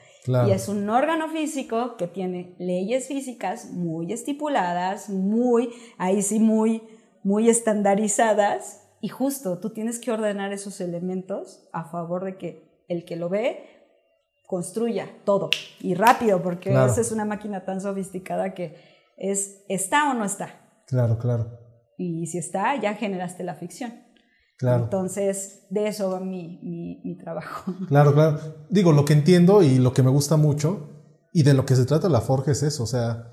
Y 0.46 0.52
es 0.52 0.68
un 0.68 0.90
órgano 0.90 1.30
físico 1.30 1.96
que 1.96 2.06
tiene 2.06 2.54
leyes 2.60 3.08
físicas 3.08 3.72
muy 3.72 4.12
estipuladas, 4.12 5.10
muy, 5.10 5.70
ahí 5.98 6.22
sí, 6.22 6.38
muy 6.40 6.84
muy 7.24 7.50
estandarizadas 7.50 8.84
y 9.02 9.10
justo 9.10 9.60
tú 9.60 9.72
tienes 9.72 10.00
que 10.00 10.12
ordenar 10.12 10.54
esos 10.54 10.82
elementos 10.82 11.68
a 11.72 11.86
favor 11.86 12.26
de 12.26 12.38
que 12.38 12.84
el 12.88 13.06
que 13.06 13.16
lo 13.16 13.30
ve 13.30 13.78
construya 14.48 15.08
todo 15.26 15.50
y 15.82 15.94
rápido, 15.94 16.42
porque 16.42 16.72
esa 16.72 17.02
es 17.02 17.12
una 17.12 17.26
máquina 17.26 17.66
tan 17.66 17.82
sofisticada 17.82 18.54
que 18.54 18.76
es 19.18 19.64
está 19.68 20.10
o 20.10 20.14
no 20.14 20.24
está. 20.24 20.84
Claro, 20.88 21.18
claro. 21.18 21.60
Y 21.98 22.28
si 22.28 22.38
está, 22.38 22.80
ya 22.80 22.96
generaste 22.96 23.44
la 23.44 23.56
ficción. 23.56 23.94
Claro. 24.58 24.86
Entonces, 24.86 25.68
de 25.70 25.88
eso 25.88 26.10
va 26.10 26.20
mi, 26.20 26.60
mi, 26.64 27.02
mi 27.04 27.18
trabajo. 27.18 27.74
Claro, 27.88 28.14
claro. 28.14 28.40
Digo, 28.70 28.92
lo 28.92 29.06
que 29.06 29.14
entiendo 29.14 29.62
y 29.62 29.78
lo 29.78 29.94
que 29.94 30.02
me 30.02 30.10
gusta 30.10 30.38
mucho 30.38 30.90
y 31.34 31.44
de 31.44 31.54
lo 31.54 31.66
que 31.66 31.76
se 31.76 31.86
trata 31.86 32.10
la 32.10 32.22
Forja 32.22 32.52
es 32.52 32.64
eso. 32.64 32.84
O 32.84 32.88
sea, 32.88 33.30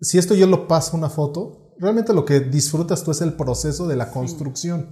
si 0.00 0.16
esto 0.16 0.34
yo 0.34 0.46
lo 0.46 0.68
paso 0.68 0.96
una 0.96 1.10
foto, 1.10 1.65
Realmente 1.78 2.12
lo 2.12 2.24
que 2.24 2.40
disfrutas 2.40 3.02
tú 3.04 3.10
es 3.10 3.20
el 3.20 3.34
proceso 3.34 3.86
de 3.86 3.96
la 3.96 4.10
construcción. 4.10 4.90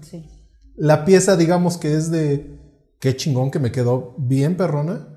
La 0.77 1.05
pieza, 1.05 1.37
digamos 1.37 1.79
que 1.79 1.95
es 1.95 2.11
de 2.11 2.59
qué 3.01 3.17
chingón 3.17 3.51
que 3.51 3.59
me 3.59 3.73
quedó 3.73 4.15
bien 4.19 4.57
perrona, 4.57 5.15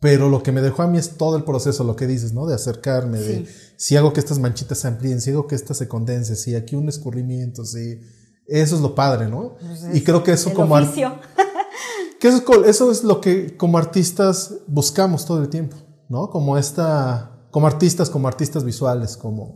pero 0.00 0.28
lo 0.28 0.42
que 0.42 0.52
me 0.52 0.60
dejó 0.60 0.82
a 0.82 0.86
mí 0.86 0.98
es 0.98 1.16
todo 1.16 1.36
el 1.36 1.44
proceso, 1.44 1.82
lo 1.82 1.96
que 1.96 2.06
dices, 2.06 2.32
¿no? 2.32 2.46
De 2.46 2.54
acercarme, 2.54 3.18
de 3.18 3.46
si 3.76 3.96
hago 3.96 4.12
que 4.12 4.20
estas 4.20 4.38
manchitas 4.38 4.78
se 4.78 4.88
amplíen, 4.88 5.20
si 5.20 5.30
hago 5.30 5.46
que 5.46 5.54
esta 5.54 5.74
se 5.74 5.88
condense, 5.88 6.36
si 6.36 6.54
aquí 6.54 6.76
un 6.76 6.88
escurrimiento, 6.88 7.64
si... 7.64 8.00
Eso 8.46 8.76
es 8.76 8.80
lo 8.80 8.94
padre, 8.94 9.28
¿no? 9.28 9.56
Pues 9.58 9.96
y 9.96 10.04
creo 10.04 10.22
que 10.22 10.32
eso 10.32 10.54
como... 10.54 10.76
que 12.20 12.28
eso, 12.28 12.64
eso 12.64 12.90
es 12.92 13.02
lo 13.02 13.20
que 13.20 13.56
como 13.56 13.78
artistas 13.78 14.54
buscamos 14.68 15.24
todo 15.24 15.40
el 15.40 15.48
tiempo, 15.48 15.76
¿no? 16.08 16.30
Como 16.30 16.56
esta... 16.56 17.48
Como 17.50 17.66
artistas, 17.66 18.10
como 18.10 18.28
artistas 18.28 18.64
visuales, 18.64 19.16
como 19.16 19.54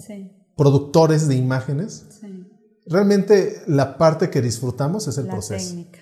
productores 0.61 1.27
de 1.27 1.37
imágenes. 1.37 2.07
Realmente 2.85 3.63
la 3.67 3.97
parte 3.97 4.29
que 4.29 4.43
disfrutamos 4.43 5.09
es 5.09 5.17
el 5.17 5.25
la 5.25 5.33
proceso. 5.33 5.71
Técnica. 5.71 6.01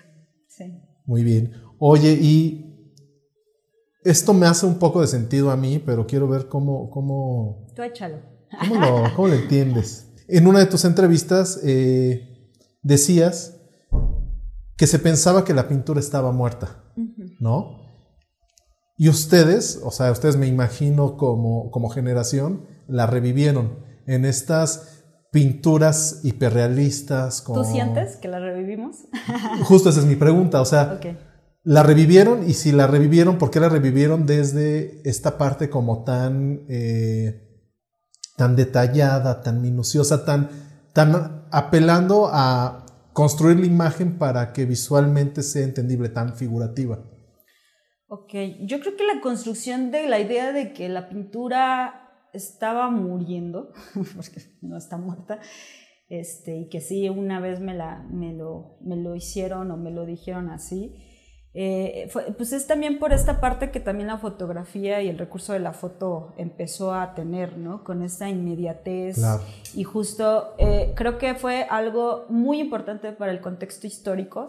Sí. 0.48 0.82
Muy 1.06 1.22
bien. 1.22 1.52
Oye, 1.78 2.18
y 2.20 2.92
esto 4.02 4.34
me 4.34 4.46
hace 4.46 4.66
un 4.66 4.80
poco 4.80 5.00
de 5.00 5.06
sentido 5.06 5.52
a 5.52 5.56
mí, 5.56 5.78
pero 5.78 6.08
quiero 6.08 6.26
ver 6.26 6.48
cómo... 6.48 6.90
cómo 6.90 7.68
Tú 7.76 7.82
échalo. 7.82 8.16
¿Cómo 9.14 9.28
lo, 9.28 9.34
entiendes? 9.34 10.08
En 10.26 10.48
una 10.48 10.58
de 10.58 10.66
tus 10.66 10.84
entrevistas 10.84 11.60
eh, 11.62 12.50
decías 12.82 13.60
que 14.76 14.88
se 14.88 14.98
pensaba 14.98 15.44
que 15.44 15.54
la 15.54 15.68
pintura 15.68 16.00
estaba 16.00 16.32
muerta, 16.32 16.82
¿no? 17.38 17.78
Y 18.96 19.08
ustedes, 19.08 19.80
o 19.84 19.92
sea, 19.92 20.10
ustedes 20.10 20.36
me 20.36 20.48
imagino 20.48 21.16
como, 21.16 21.70
como 21.70 21.90
generación, 21.90 22.66
la 22.88 23.06
revivieron 23.06 23.86
en 24.08 24.24
estas 24.24 25.04
pinturas 25.30 26.20
hiperrealistas. 26.24 27.44
¿Tú 27.44 27.62
sientes 27.64 28.16
que 28.16 28.28
la 28.28 28.40
revivimos? 28.40 28.96
Justo 29.64 29.90
esa 29.90 30.00
es 30.00 30.06
mi 30.06 30.16
pregunta, 30.16 30.60
o 30.60 30.64
sea, 30.64 30.98
la 31.62 31.82
revivieron 31.82 32.48
y 32.48 32.54
si 32.54 32.72
la 32.72 32.86
revivieron, 32.86 33.38
¿por 33.38 33.50
qué 33.50 33.60
la 33.60 33.68
revivieron 33.68 34.26
desde 34.26 35.02
esta 35.08 35.36
parte 35.36 35.68
como 35.68 36.04
tan, 36.04 36.64
eh, 36.68 37.66
tan 38.36 38.56
detallada, 38.56 39.42
tan 39.42 39.60
minuciosa, 39.60 40.24
tan, 40.24 40.48
tan 40.94 41.46
apelando 41.50 42.30
a 42.32 42.86
construir 43.12 43.60
la 43.60 43.66
imagen 43.66 44.16
para 44.16 44.52
que 44.52 44.64
visualmente 44.64 45.42
sea 45.42 45.64
entendible, 45.64 46.08
tan 46.08 46.34
figurativa? 46.34 47.00
Ok, 48.06 48.32
yo 48.62 48.80
creo 48.80 48.96
que 48.96 49.04
la 49.04 49.20
construcción 49.20 49.90
de 49.90 50.08
la 50.08 50.18
idea 50.18 50.52
de 50.52 50.72
que 50.72 50.88
la 50.88 51.10
pintura 51.10 52.07
estaba 52.32 52.90
muriendo, 52.90 53.72
porque 54.16 54.40
no 54.62 54.76
está 54.76 54.96
muerta, 54.96 55.40
este, 56.08 56.56
y 56.56 56.68
que 56.68 56.80
sí, 56.80 57.08
una 57.08 57.40
vez 57.40 57.60
me, 57.60 57.74
la, 57.74 58.06
me, 58.10 58.32
lo, 58.32 58.78
me 58.80 58.96
lo 58.96 59.14
hicieron 59.14 59.70
o 59.70 59.76
me 59.76 59.90
lo 59.90 60.06
dijeron 60.06 60.48
así, 60.50 60.94
eh, 61.54 62.08
pues 62.36 62.52
es 62.52 62.66
también 62.66 62.98
por 62.98 63.12
esta 63.12 63.40
parte 63.40 63.70
que 63.70 63.80
también 63.80 64.06
la 64.08 64.18
fotografía 64.18 65.02
y 65.02 65.08
el 65.08 65.18
recurso 65.18 65.54
de 65.54 65.58
la 65.58 65.72
foto 65.72 66.34
empezó 66.36 66.94
a 66.94 67.14
tener, 67.14 67.56
¿no? 67.56 67.84
Con 67.84 68.02
esta 68.02 68.28
inmediatez. 68.28 69.18
Y 69.74 69.82
justo 69.84 70.54
eh, 70.58 70.92
creo 70.94 71.18
que 71.18 71.34
fue 71.34 71.64
algo 71.64 72.26
muy 72.28 72.60
importante 72.60 73.12
para 73.12 73.32
el 73.32 73.40
contexto 73.40 73.86
histórico, 73.86 74.46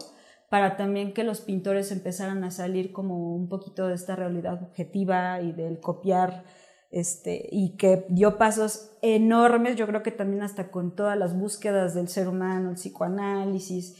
para 0.50 0.76
también 0.76 1.12
que 1.12 1.24
los 1.24 1.40
pintores 1.40 1.90
empezaran 1.90 2.44
a 2.44 2.50
salir 2.50 2.92
como 2.92 3.34
un 3.34 3.48
poquito 3.48 3.88
de 3.88 3.94
esta 3.94 4.14
realidad 4.14 4.62
objetiva 4.62 5.40
y 5.40 5.52
del 5.52 5.80
copiar. 5.80 6.44
Este, 6.90 7.48
y 7.52 7.76
que 7.76 8.04
dio 8.08 8.36
pasos 8.36 8.96
enormes, 9.00 9.76
yo 9.76 9.86
creo 9.86 10.02
que 10.02 10.10
también 10.10 10.42
hasta 10.42 10.70
con 10.72 10.96
todas 10.96 11.16
las 11.16 11.38
búsquedas 11.38 11.94
del 11.94 12.08
ser 12.08 12.26
humano, 12.26 12.70
el 12.70 12.76
psicoanálisis, 12.76 13.96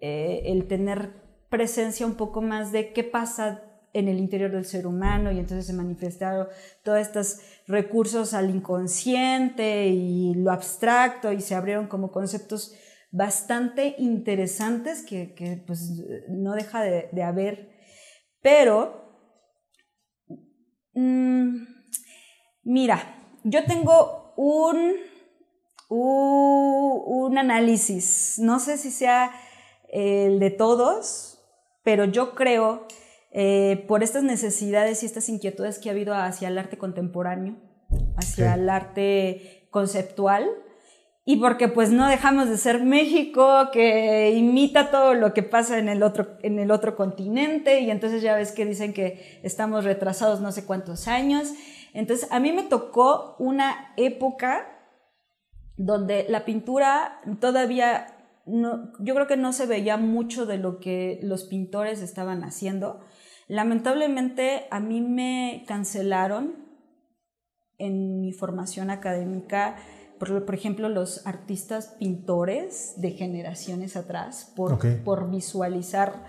eh, 0.00 0.42
el 0.44 0.66
tener 0.66 1.14
presencia 1.48 2.06
un 2.06 2.16
poco 2.16 2.42
más 2.42 2.72
de 2.72 2.92
qué 2.92 3.04
pasa 3.04 3.64
en 3.92 4.08
el 4.08 4.18
interior 4.18 4.50
del 4.52 4.64
ser 4.64 4.86
humano 4.86 5.32
y 5.32 5.38
entonces 5.38 5.66
se 5.66 5.72
manifestaron 5.72 6.46
todos 6.84 6.98
estos 6.98 7.40
recursos 7.66 8.34
al 8.34 8.50
inconsciente 8.50 9.88
y 9.88 10.34
lo 10.34 10.52
abstracto 10.52 11.32
y 11.32 11.40
se 11.40 11.54
abrieron 11.54 11.88
como 11.88 12.12
conceptos 12.12 12.74
bastante 13.10 13.96
interesantes 13.98 15.04
que, 15.04 15.64
pues 15.66 16.04
no 16.28 16.54
deja 16.54 16.82
de, 16.82 17.22
haber, 17.22 17.70
pero 18.40 19.12
mm, 20.94 21.79
mira, 22.70 23.16
yo 23.42 23.64
tengo 23.64 24.32
un, 24.36 24.94
un 25.88 27.36
análisis, 27.36 28.36
no 28.38 28.60
sé 28.60 28.78
si 28.78 28.92
sea 28.92 29.32
el 29.92 30.38
de 30.38 30.50
todos, 30.50 31.42
pero 31.82 32.04
yo 32.04 32.36
creo, 32.36 32.86
eh, 33.32 33.84
por 33.88 34.04
estas 34.04 34.22
necesidades 34.22 35.02
y 35.02 35.06
estas 35.06 35.28
inquietudes 35.28 35.80
que 35.80 35.88
ha 35.88 35.92
habido 35.92 36.14
hacia 36.14 36.46
el 36.46 36.58
arte 36.58 36.78
contemporáneo, 36.78 37.56
hacia 38.16 38.54
el 38.54 38.68
arte 38.68 39.66
conceptual, 39.70 40.48
y 41.24 41.36
porque 41.38 41.66
pues 41.66 41.90
no 41.90 42.08
dejamos 42.08 42.48
de 42.48 42.56
ser 42.56 42.84
México 42.84 43.70
que 43.72 44.30
imita 44.30 44.92
todo 44.92 45.14
lo 45.14 45.34
que 45.34 45.42
pasa 45.42 45.78
en 45.78 45.88
el 45.88 46.04
otro, 46.04 46.38
en 46.42 46.60
el 46.60 46.70
otro 46.70 46.94
continente, 46.94 47.80
y 47.80 47.90
entonces 47.90 48.22
ya 48.22 48.36
ves 48.36 48.52
que 48.52 48.64
dicen 48.64 48.92
que 48.92 49.40
estamos 49.42 49.84
retrasados 49.84 50.40
no 50.40 50.52
sé 50.52 50.64
cuántos 50.64 51.08
años. 51.08 51.52
Entonces 51.94 52.30
a 52.30 52.40
mí 52.40 52.52
me 52.52 52.62
tocó 52.62 53.36
una 53.38 53.92
época 53.96 54.66
donde 55.76 56.26
la 56.28 56.44
pintura 56.44 57.20
todavía 57.40 58.16
yo 58.46 59.14
creo 59.14 59.26
que 59.26 59.36
no 59.36 59.52
se 59.52 59.66
veía 59.66 59.96
mucho 59.96 60.46
de 60.46 60.58
lo 60.58 60.80
que 60.80 61.20
los 61.22 61.44
pintores 61.44 62.00
estaban 62.02 62.42
haciendo. 62.42 63.00
Lamentablemente 63.48 64.66
a 64.70 64.80
mí 64.80 65.00
me 65.00 65.64
cancelaron 65.66 66.66
en 67.78 68.20
mi 68.20 68.32
formación 68.32 68.90
académica, 68.90 69.76
por, 70.18 70.44
por 70.44 70.54
ejemplo, 70.54 70.88
los 70.88 71.26
artistas 71.26 71.96
pintores 71.98 72.94
de 72.96 73.12
generaciones 73.12 73.96
atrás, 73.96 74.52
por, 74.54 74.78
por 75.02 75.30
visualizar 75.30 76.24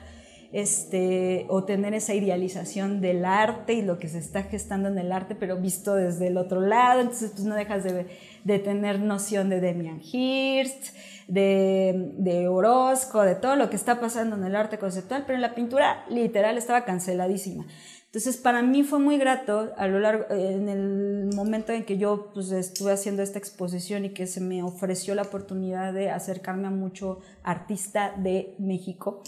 este, 0.53 1.45
o 1.49 1.63
tener 1.63 1.93
esa 1.93 2.13
idealización 2.13 2.99
del 3.01 3.25
arte 3.25 3.73
y 3.73 3.81
lo 3.81 3.99
que 3.99 4.09
se 4.09 4.19
está 4.19 4.43
gestando 4.43 4.89
en 4.89 4.97
el 4.97 5.11
arte, 5.11 5.35
pero 5.35 5.57
visto 5.57 5.95
desde 5.95 6.27
el 6.27 6.37
otro 6.37 6.61
lado, 6.61 7.01
entonces 7.01 7.31
pues 7.31 7.45
no 7.45 7.55
dejas 7.55 7.83
de, 7.83 8.07
de 8.43 8.59
tener 8.59 8.99
noción 8.99 9.49
de 9.49 9.61
Demian 9.61 10.01
Hirst, 10.01 10.95
de, 11.27 12.11
de, 12.17 12.47
Orozco, 12.49 13.21
de 13.21 13.35
todo 13.35 13.55
lo 13.55 13.69
que 13.69 13.77
está 13.77 14.01
pasando 14.01 14.35
en 14.35 14.43
el 14.43 14.55
arte 14.55 14.77
conceptual, 14.77 15.23
pero 15.25 15.35
en 15.35 15.41
la 15.41 15.55
pintura 15.55 16.05
literal 16.09 16.57
estaba 16.57 16.83
canceladísima. 16.83 17.65
Entonces, 18.11 18.35
para 18.35 18.61
mí 18.61 18.83
fue 18.83 18.99
muy 18.99 19.17
grato 19.17 19.71
a 19.77 19.87
lo 19.87 19.99
largo, 19.99 20.25
en 20.31 20.67
el 20.67 21.33
momento 21.33 21.71
en 21.71 21.85
que 21.85 21.97
yo 21.97 22.29
pues, 22.33 22.51
estuve 22.51 22.91
haciendo 22.91 23.23
esta 23.23 23.39
exposición 23.39 24.03
y 24.03 24.09
que 24.09 24.27
se 24.27 24.41
me 24.41 24.63
ofreció 24.63 25.15
la 25.15 25.21
oportunidad 25.21 25.93
de 25.93 26.09
acercarme 26.09 26.67
a 26.67 26.71
mucho 26.71 27.21
artista 27.41 28.13
de 28.17 28.53
México, 28.59 29.23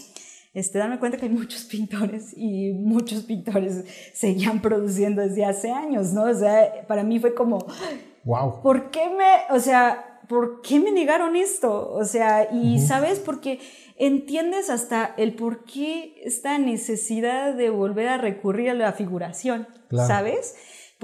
este, 0.54 0.78
darme 0.78 0.98
cuenta 0.98 1.18
que 1.18 1.26
hay 1.26 1.32
muchos 1.32 1.64
pintores 1.70 2.32
y 2.36 2.72
muchos 2.72 3.24
pintores 3.24 3.84
seguían 4.12 4.62
produciendo 4.62 5.22
desde 5.22 5.44
hace 5.44 5.70
años, 5.70 6.12
¿no? 6.12 6.22
O 6.24 6.34
sea, 6.34 6.86
para 6.86 7.02
mí 7.02 7.18
fue 7.18 7.34
como, 7.34 7.66
wow. 8.24 8.62
¿Por 8.62 8.90
qué 8.90 9.10
me, 9.10 9.54
o 9.54 9.60
sea, 9.60 10.20
¿por 10.28 10.62
qué 10.62 10.80
me 10.80 10.90
negaron 10.90 11.36
esto? 11.36 11.90
O 11.92 12.04
sea, 12.04 12.48
y 12.52 12.80
sabes, 12.80 13.18
porque 13.18 13.60
entiendes 13.96 14.70
hasta 14.70 15.14
el 15.16 15.34
por 15.34 15.64
qué 15.64 16.20
esta 16.24 16.58
necesidad 16.58 17.54
de 17.54 17.70
volver 17.70 18.08
a 18.08 18.18
recurrir 18.18 18.70
a 18.70 18.74
la 18.74 18.92
figuración, 18.92 19.68
¿sabes? 19.90 20.54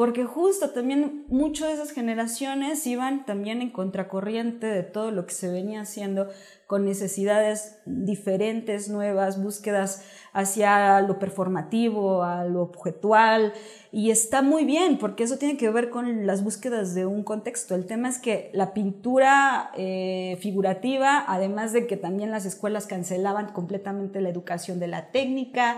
Porque 0.01 0.25
justo 0.25 0.71
también 0.71 1.27
muchas 1.29 1.69
de 1.69 1.75
esas 1.75 1.91
generaciones 1.91 2.87
iban 2.87 3.27
también 3.27 3.61
en 3.61 3.69
contracorriente 3.69 4.67
de 4.67 4.83
todo 4.83 5.11
lo 5.11 5.27
que 5.27 5.35
se 5.35 5.51
venía 5.51 5.83
haciendo 5.83 6.31
con 6.67 6.87
necesidades 6.87 7.77
diferentes, 7.85 8.89
nuevas, 8.89 9.43
búsquedas 9.43 10.03
hacia 10.33 11.03
lo 11.03 11.19
performativo, 11.19 12.23
a 12.23 12.47
lo 12.47 12.63
objetual, 12.63 13.53
y 13.93 14.11
está 14.11 14.41
muy 14.41 14.65
bien, 14.65 14.97
porque 14.97 15.25
eso 15.25 15.37
tiene 15.37 15.59
que 15.59 15.69
ver 15.69 15.91
con 15.91 16.27
las 16.27 16.43
búsquedas 16.43 16.95
de 16.95 17.05
un 17.05 17.23
contexto. 17.23 17.75
El 17.75 17.85
tema 17.85 18.09
es 18.09 18.19
que 18.19 18.51
la 18.55 18.73
pintura 18.73 19.71
eh, 19.77 20.39
figurativa, 20.41 21.25
además 21.29 21.75
de 21.75 21.87
que 21.87 21.99
también 21.99 22.31
las 22.31 22.47
escuelas 22.47 22.87
cancelaban 22.87 23.53
completamente 23.53 24.23
la 24.23 24.31
educación 24.31 24.81
de 24.81 24.87
la 24.87 25.11
técnica, 25.11 25.77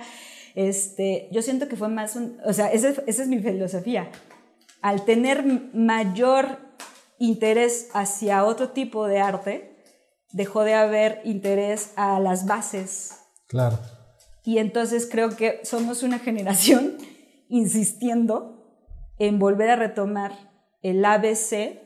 este, 0.55 1.29
yo 1.33 1.43
siento 1.43 1.69
que 1.69 1.77
fue 1.77 1.89
más 1.89 2.17
un, 2.17 2.39
o 2.45 2.53
sea, 2.53 2.73
esa, 2.73 2.89
esa 3.07 3.23
es 3.23 3.29
mi 3.29 3.39
filosofía. 3.39 4.11
Al 4.81 5.05
tener 5.05 5.45
mayor 5.75 6.59
interés 7.19 7.89
hacia 7.95 8.45
otro 8.45 8.71
tipo 8.71 9.07
de 9.07 9.21
arte, 9.21 9.77
dejó 10.33 10.65
de 10.65 10.75
haber 10.75 11.21
interés 11.25 11.93
a 11.97 12.19
las 12.19 12.47
bases. 12.47 13.19
Claro. 13.47 13.79
Y 14.45 14.59
entonces 14.59 15.09
creo 15.11 15.37
que 15.37 15.61
somos 15.63 16.03
una 16.03 16.19
generación 16.19 16.97
insistiendo 17.49 18.63
en 19.19 19.39
volver 19.39 19.71
a 19.71 19.77
retomar 19.77 20.33
el 20.83 21.05
ABC 21.05 21.81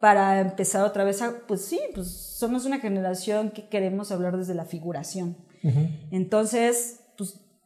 para 0.00 0.40
empezar 0.40 0.84
otra 0.84 1.04
vez 1.04 1.22
a, 1.22 1.46
pues 1.46 1.64
sí, 1.64 1.80
pues 1.94 2.08
somos 2.08 2.64
una 2.64 2.80
generación 2.80 3.50
que 3.50 3.68
queremos 3.68 4.10
hablar 4.10 4.36
desde 4.36 4.54
la 4.54 4.64
figuración. 4.64 5.36
Entonces, 6.10 7.00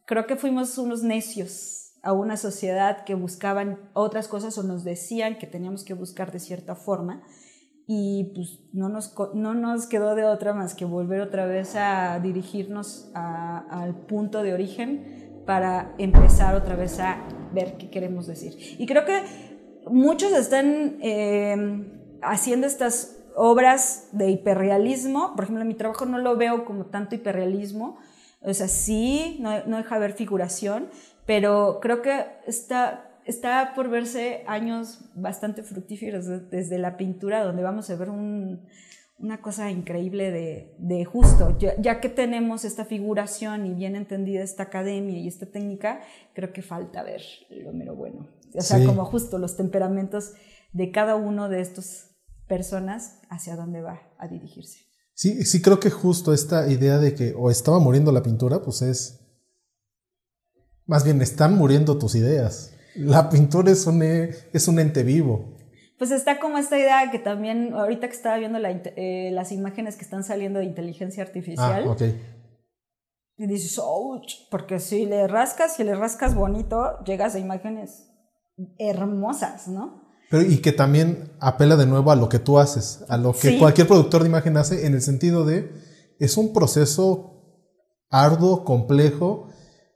creo 0.09 0.25
que 0.25 0.37
fuimos 0.37 0.75
unos 0.79 1.03
necios 1.03 1.93
a 2.01 2.13
una 2.13 2.35
sociedad 2.35 3.03
que 3.05 3.13
buscaban 3.13 3.91
otras 3.93 4.27
cosas 4.27 4.57
o 4.57 4.63
nos 4.63 4.83
decían 4.83 5.37
que 5.37 5.45
teníamos 5.45 5.83
que 5.83 5.93
buscar 5.93 6.31
de 6.31 6.39
cierta 6.39 6.73
forma 6.73 7.21
y 7.85 8.31
pues 8.33 8.59
no 8.73 8.89
nos, 8.89 9.13
no 9.35 9.53
nos 9.53 9.85
quedó 9.85 10.15
de 10.15 10.23
otra 10.23 10.55
más 10.55 10.73
que 10.73 10.83
volver 10.83 11.21
otra 11.21 11.45
vez 11.45 11.75
a 11.75 12.19
dirigirnos 12.21 13.11
al 13.13 14.07
punto 14.07 14.41
de 14.41 14.55
origen 14.55 15.43
para 15.45 15.93
empezar 15.99 16.55
otra 16.55 16.75
vez 16.75 16.99
a 16.99 17.23
ver 17.53 17.77
qué 17.77 17.91
queremos 17.91 18.25
decir. 18.25 18.55
Y 18.79 18.87
creo 18.87 19.05
que 19.05 19.21
muchos 19.91 20.31
están 20.31 20.97
eh, 21.03 22.17
haciendo 22.23 22.65
estas 22.65 23.15
obras 23.35 24.09
de 24.11 24.31
hiperrealismo, 24.31 25.35
por 25.35 25.43
ejemplo, 25.43 25.61
en 25.61 25.67
mi 25.67 25.75
trabajo 25.75 26.07
no 26.07 26.17
lo 26.17 26.35
veo 26.35 26.65
como 26.65 26.87
tanto 26.87 27.13
hiperrealismo, 27.13 27.99
o 28.41 28.53
sea, 28.53 28.67
sí, 28.67 29.37
no, 29.39 29.65
no 29.65 29.77
deja 29.77 29.97
ver 29.99 30.13
figuración, 30.13 30.89
pero 31.25 31.79
creo 31.81 32.01
que 32.01 32.25
está 32.47 33.05
está 33.29 33.73
por 33.75 33.89
verse 33.89 34.43
años 34.47 35.01
bastante 35.13 35.63
fructíferos 35.63 36.25
desde 36.49 36.77
la 36.77 36.97
pintura, 36.97 37.43
donde 37.43 37.61
vamos 37.63 37.89
a 37.89 37.95
ver 37.95 38.09
una 38.09 39.41
cosa 39.41 39.69
increíble 39.69 40.31
de, 40.31 41.05
justo. 41.05 41.57
Ya, 41.59 41.99
que 41.99 42.09
tenemos 42.09 42.65
esta 42.65 42.85
figuración 42.85 43.65
y 43.67 43.73
bien 43.73 43.95
entendida 43.95 44.41
esta 44.41 44.63
academia 44.63 45.17
y 45.19 45.27
esta 45.27 45.45
técnica, 45.45 46.01
creo 46.33 46.51
que 46.51 46.61
falta 46.61 47.03
ver 47.03 47.21
lo 47.49 47.71
mero 47.71 47.95
bueno. 47.95 48.27
O 48.55 48.61
sea, 48.61 48.83
como 48.83 49.05
justo 49.05 49.37
los 49.37 49.55
temperamentos 49.55 50.33
de 50.73 50.91
cada 50.91 51.15
uno 51.15 51.49
de 51.49 51.61
estas 51.61 52.15
personas 52.47 53.21
hacia 53.29 53.55
dónde 53.55 53.81
va 53.81 54.01
a 54.17 54.27
dirigirse. 54.27 54.88
Sí, 55.19 55.43
sí 55.43 55.61
creo 55.61 55.81
que 55.81 55.89
justo 55.89 56.33
esta 56.33 56.71
idea 56.71 56.97
de 56.97 57.13
que 57.13 57.33
o 57.37 57.51
estaba 57.51 57.77
muriendo 57.79 58.13
la 58.13 58.23
pintura, 58.23 58.61
pues 58.61 58.81
es... 58.81 59.19
Más 60.85 61.03
bien, 61.03 61.21
están 61.21 61.57
muriendo 61.57 61.97
tus 61.97 62.15
ideas. 62.15 62.73
La 62.95 63.29
pintura 63.29 63.69
es 63.69 63.85
un, 63.85 64.01
es 64.01 64.67
un 64.69 64.79
ente 64.79 65.03
vivo. 65.03 65.57
Pues 65.97 66.11
está 66.11 66.39
como 66.39 66.57
esta 66.57 66.79
idea 66.79 67.11
que 67.11 67.19
también, 67.19 67.73
ahorita 67.73 68.07
que 68.07 68.15
estaba 68.15 68.37
viendo 68.37 68.59
eh, 68.63 69.29
las 69.33 69.51
imágenes 69.51 69.97
que 69.97 70.05
están 70.05 70.23
saliendo 70.23 70.59
de 70.59 70.65
inteligencia 70.65 71.21
artificial. 71.21 71.83
Ah, 71.85 71.91
ok. 71.91 72.01
Y 73.35 73.45
dices, 73.45 73.77
ouch, 73.77 74.47
porque 74.49 74.79
si 74.79 75.05
le 75.05 75.27
rascas, 75.27 75.75
si 75.75 75.83
le 75.83 75.95
rascas 75.95 76.33
bonito, 76.33 77.03
llegas 77.03 77.35
a 77.35 77.39
imágenes 77.39 78.07
hermosas, 78.77 79.67
¿no? 79.67 79.98
Pero 80.29 80.43
y 80.43 80.57
que 80.57 80.71
también 80.71 81.31
apela 81.39 81.75
de 81.75 81.85
nuevo 81.85 82.11
a 82.11 82.15
lo 82.15 82.29
que 82.29 82.39
tú 82.39 82.59
haces, 82.59 83.03
a 83.09 83.17
lo 83.17 83.33
que 83.33 83.57
cualquier 83.57 83.87
productor 83.87 84.21
de 84.21 84.29
imagen 84.29 84.57
hace, 84.57 84.85
en 84.85 84.93
el 84.93 85.01
sentido 85.01 85.45
de, 85.45 85.71
es 86.19 86.37
un 86.37 86.53
proceso 86.53 87.65
arduo, 88.09 88.63
complejo, 88.63 89.49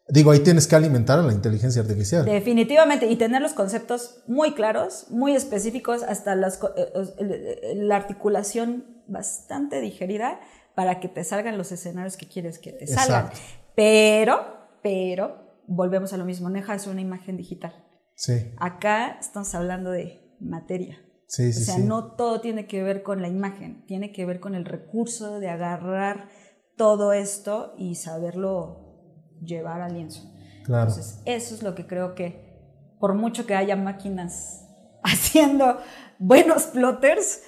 Digo, 0.10 0.32
ahí 0.32 0.40
tienes 0.40 0.68
que 0.68 0.76
alimentar 0.76 1.18
a 1.18 1.24
la 1.24 1.32
inteligencia 1.32 1.82
artificial. 1.82 2.26
Definitivamente, 2.26 3.08
y 3.08 3.16
tener 3.16 3.42
los 3.42 3.54
conceptos 3.54 4.22
muy 4.28 4.54
claros, 4.54 5.08
muy 5.10 5.34
específicos, 5.34 6.04
hasta 6.04 6.36
las, 6.36 6.60
eh, 6.76 7.74
la 7.76 7.96
articulación 7.96 9.02
bastante 9.08 9.80
digerida 9.80 10.42
para 10.76 11.00
que 11.00 11.08
te 11.08 11.24
salgan 11.24 11.58
los 11.58 11.72
escenarios 11.72 12.18
que 12.18 12.28
quieres 12.28 12.60
que 12.60 12.74
te 12.74 12.86
salgan. 12.86 13.30
Pero, 13.76 14.46
pero, 14.84 15.62
volvemos 15.68 16.12
a 16.12 16.18
lo 16.18 16.26
mismo, 16.26 16.50
Neja 16.50 16.76
es 16.76 16.86
una 16.86 17.02
imagen 17.02 17.38
digital. 17.38 17.74
Sí. 18.16 18.54
Acá 18.58 19.18
estamos 19.20 19.56
hablando 19.56 19.90
de 19.90 20.23
materia. 20.44 20.98
Sí, 21.28 21.52
sí, 21.52 21.64
o 21.64 21.66
sea, 21.66 21.78
no 21.80 22.16
todo 22.16 22.42
tiene 22.42 22.68
que 22.68 22.84
ver 22.84 23.02
con 23.02 23.22
la 23.22 23.28
imagen, 23.28 23.86
tiene 23.88 24.12
que 24.12 24.26
ver 24.26 24.40
con 24.40 24.56
el 24.56 24.66
recurso 24.66 25.40
de 25.40 25.50
agarrar 25.50 26.30
todo 26.78 27.14
esto 27.14 27.74
y 27.78 27.96
saberlo 27.96 28.84
llevar 29.42 29.82
al 29.82 29.94
lienzo. 29.94 30.32
Claro. 30.64 30.90
Entonces, 30.90 31.22
eso 31.26 31.56
es 31.56 31.64
lo 31.64 31.76
que 31.76 31.88
creo 31.88 32.16
que, 32.16 32.96
por 33.00 33.16
mucho 33.16 33.46
que 33.46 33.56
haya 33.56 33.76
máquinas 33.76 34.68
haciendo 35.04 35.80
buenos 36.20 36.64
plotters, 36.64 37.42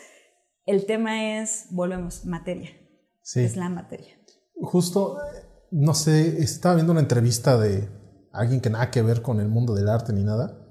el 0.65 0.85
tema 0.85 1.39
es, 1.39 1.67
volvemos, 1.69 2.25
materia. 2.25 2.71
Es 3.35 3.55
la 3.55 3.69
materia. 3.69 4.13
Justo, 4.61 5.17
no 5.71 5.93
sé, 5.93 6.41
estaba 6.41 6.75
viendo 6.75 6.91
una 6.91 7.01
entrevista 7.01 7.57
de 7.57 7.89
alguien 8.31 8.61
que 8.61 8.69
nada 8.69 8.91
que 8.91 9.01
ver 9.01 9.21
con 9.21 9.39
el 9.39 9.47
mundo 9.47 9.73
del 9.73 9.89
arte 9.89 10.13
ni 10.13 10.23
nada. 10.23 10.64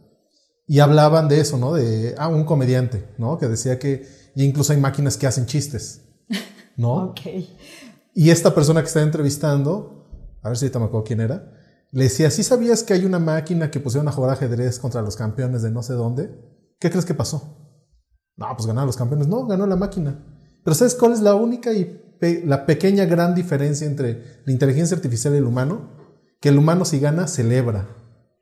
Y 0.67 0.81
hablaban 0.81 1.29
de 1.29 1.41
eso, 1.41 1.59
¿no? 1.59 1.75
De, 1.75 2.15
ah, 2.19 2.29
un 2.29 2.45
comediante, 2.45 3.09
¿no? 3.19 3.39
Que 3.39 3.49
decía 3.49 3.79
que 3.79 4.07
incluso 4.35 4.73
hay 4.73 4.81
máquinas 4.81 5.17
que 5.17 5.27
hacen 5.27 5.47
chistes, 5.47 6.03
¿no? 6.77 7.11
ok. 7.11 7.21
Y 8.15 8.31
esta 8.31 8.55
persona 8.55 8.81
que 8.81 8.87
está 8.87 9.03
entrevistando 9.03 9.95
a 10.45 10.51
ver 10.51 10.59
si 10.59 10.67
ahorita 10.67 10.79
me 10.79 10.85
acuerdo 10.85 11.05
quién 11.05 11.21
era, 11.21 11.51
le 11.91 12.05
decía, 12.05 12.31
¿sí 12.31 12.43
sabías 12.43 12.83
que 12.83 12.93
hay 12.93 13.07
una 13.07 13.19
máquina 13.19 13.71
que 13.71 13.81
pusieron 13.81 14.07
a 14.09 14.13
jugar 14.13 14.31
ajedrez 14.31 14.79
contra 14.79 15.01
los 15.01 15.17
campeones 15.17 15.63
de 15.63 15.71
no 15.71 15.83
sé 15.83 15.95
dónde? 15.95 16.31
¿Qué 16.79 16.91
crees 16.91 17.07
que 17.07 17.15
pasó? 17.15 17.81
No, 18.37 18.47
pues 18.55 18.67
ganaron 18.67 18.87
los 18.87 18.97
campeones. 18.97 19.27
No, 19.27 19.47
ganó 19.47 19.67
la 19.67 19.77
máquina. 19.77 20.23
Pero 20.63 20.75
¿sabes 20.75 20.95
cuál 20.97 21.13
es 21.13 21.21
la 21.21 21.35
única 21.35 21.73
y 21.73 21.99
la 22.45 22.67
pequeña 22.67 23.07
gran 23.07 23.35
diferencia 23.35 23.87
entre 23.87 24.43
la 24.45 24.53
inteligencia 24.53 24.97
artificial 24.97 25.33
y 25.35 25.39
el 25.39 25.47
humano? 25.47 25.93
Que 26.41 26.51
el 26.51 26.59
humano 26.59 26.85
si 26.85 27.01
gana, 27.01 27.27
celebra, 27.27 27.89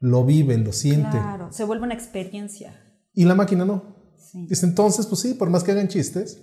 lo 0.02 0.24
vive, 0.24 0.58
lo 0.58 0.72
siente. 0.72 1.12
Claro, 1.12 1.52
se 1.52 1.64
vuelve 1.64 1.84
una 1.84 1.94
experiencia. 1.94 2.74
Y 3.14 3.24
la 3.24 3.36
máquina 3.36 3.64
no. 3.64 3.94
Dice, 4.34 4.66
entonces, 4.66 5.06
pues 5.06 5.20
sí, 5.20 5.34
por 5.34 5.48
más 5.48 5.62
que 5.62 5.70
hagan 5.70 5.86
chistes, 5.88 6.38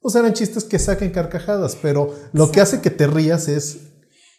pues 0.00 0.14
eran 0.14 0.32
chistes 0.32 0.64
que 0.64 0.78
saquen 0.78 1.10
carcajadas, 1.10 1.76
pero 1.76 2.14
lo 2.32 2.52
que 2.52 2.60
hace 2.60 2.80
que 2.80 2.90
te 2.90 3.08
rías 3.08 3.48
es 3.48 3.88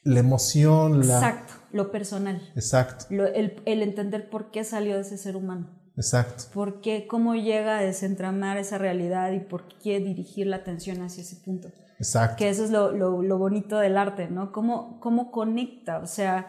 la 0.03 0.19
emoción, 0.19 1.05
la... 1.05 1.15
Exacto, 1.15 1.53
lo 1.74 1.91
personal. 1.91 2.41
Exacto. 2.55 3.05
el, 3.09 3.82
entender 3.82 4.30
por 4.30 4.51
qué 4.51 4.63
salió 4.63 4.95
de 4.95 5.01
ese 5.01 5.17
ser 5.17 5.36
humano. 5.36 5.78
Exacto. 5.97 6.45
Por 6.53 6.80
qué, 6.80 7.07
cómo 7.07 7.36
llega 7.36 7.80
a 7.80 7.82
desentramar 7.82 8.57
esa 8.57 8.78
realidad 8.78 9.34
y 9.34 9.41
por 9.41 9.67
qué 9.80 9.99
dirigir 9.99 10.47
la 10.47 10.57
atención 10.57 11.01
hacia 11.01 11.24
ese 11.24 11.36
punto. 11.43 11.69
Exacto. 11.97 12.38
Que 12.38 12.49
eso 12.49 12.63
es 12.63 12.72
lo, 12.72 12.93
lo, 12.93 13.38
bonito 13.38 13.78
del 13.78 13.97
arte, 13.97 14.30
¿no? 14.30 14.51
Cómo, 14.51 14.99
cómo 15.01 15.30
conecta, 15.30 15.99
o 15.99 16.07
sea, 16.07 16.47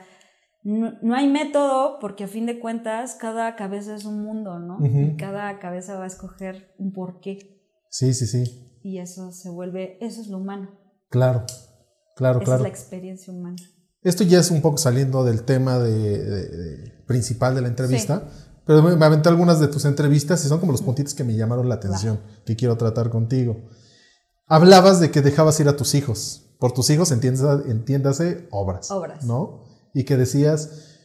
no, 0.64 1.14
hay 1.14 1.28
método 1.28 1.98
porque 2.00 2.24
a 2.24 2.28
fin 2.28 2.46
de 2.46 2.60
cuentas 2.60 3.16
cada 3.18 3.56
cabeza 3.56 3.96
es 3.96 4.04
un 4.04 4.22
mundo, 4.22 4.58
¿no? 4.60 4.78
Y 4.84 5.16
cada 5.16 5.58
cabeza 5.58 5.98
va 5.98 6.04
a 6.04 6.06
escoger 6.06 6.74
un 6.78 6.92
porqué. 6.92 7.60
Sí, 7.88 8.14
sí, 8.14 8.26
sí. 8.26 8.78
Y 8.82 8.98
eso 8.98 9.32
se 9.32 9.50
vuelve, 9.50 9.98
eso 10.00 10.20
es 10.20 10.28
lo 10.28 10.38
humano. 10.38 10.70
Claro. 11.10 11.44
Claro, 12.14 12.38
Esa 12.38 12.44
claro. 12.44 12.58
es 12.58 12.62
la 12.62 12.68
experiencia 12.68 13.32
humana. 13.32 13.56
Esto 14.02 14.24
ya 14.24 14.40
es 14.40 14.50
un 14.50 14.60
poco 14.60 14.78
saliendo 14.78 15.24
del 15.24 15.44
tema 15.44 15.78
de, 15.78 16.92
principal 17.06 17.54
de 17.54 17.62
la 17.62 17.68
entrevista, 17.68 18.28
pero 18.64 18.82
me, 18.82 19.04
aventé 19.04 19.28
algunas 19.28 19.60
de 19.60 19.68
tus 19.68 19.84
entrevistas 19.84 20.44
y 20.44 20.48
son 20.48 20.60
como 20.60 20.72
los 20.72 20.82
puntitos 20.82 21.14
que 21.14 21.24
me 21.24 21.34
llamaron 21.34 21.68
la 21.68 21.76
atención, 21.76 22.20
que 22.44 22.56
quiero 22.56 22.76
tratar 22.76 23.10
contigo. 23.10 23.68
Hablabas 24.46 25.00
de 25.00 25.10
que 25.10 25.22
dejabas 25.22 25.58
ir 25.60 25.68
a 25.68 25.76
tus 25.76 25.94
hijos. 25.94 26.54
Por 26.58 26.72
tus 26.72 26.90
hijos 26.90 27.10
entiéndase, 27.10 27.70
entiéndase 27.70 28.48
obras. 28.50 28.90
Obras. 28.90 29.24
¿No? 29.24 29.71
Y 29.94 30.04
que 30.04 30.16
decías, 30.16 30.98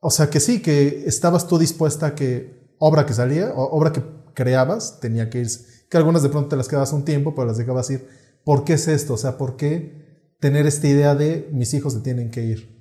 o 0.00 0.10
sea, 0.10 0.28
que 0.28 0.40
sí, 0.40 0.60
que 0.60 1.04
estabas 1.06 1.46
tú 1.46 1.58
dispuesta 1.58 2.08
a 2.08 2.14
que 2.14 2.74
obra 2.78 3.06
que 3.06 3.14
salía, 3.14 3.52
o 3.54 3.76
obra 3.76 3.92
que 3.92 4.02
creabas, 4.34 5.00
tenía 5.00 5.30
que 5.30 5.38
ir, 5.38 5.48
que 5.88 5.96
algunas 5.96 6.22
de 6.22 6.28
pronto 6.28 6.50
te 6.50 6.56
las 6.56 6.68
quedabas 6.68 6.92
un 6.92 7.04
tiempo, 7.04 7.34
pero 7.34 7.46
las 7.46 7.56
dejabas 7.56 7.90
ir 7.90 8.06
¿Por 8.44 8.64
qué 8.64 8.74
es 8.74 8.88
esto? 8.88 9.14
O 9.14 9.16
sea, 9.16 9.38
¿por 9.38 9.56
qué 9.56 10.36
tener 10.38 10.66
esta 10.66 10.86
idea 10.86 11.14
de 11.14 11.48
mis 11.50 11.72
hijos 11.72 11.94
se 11.94 12.00
tienen 12.00 12.30
que 12.30 12.42
ir? 12.42 12.74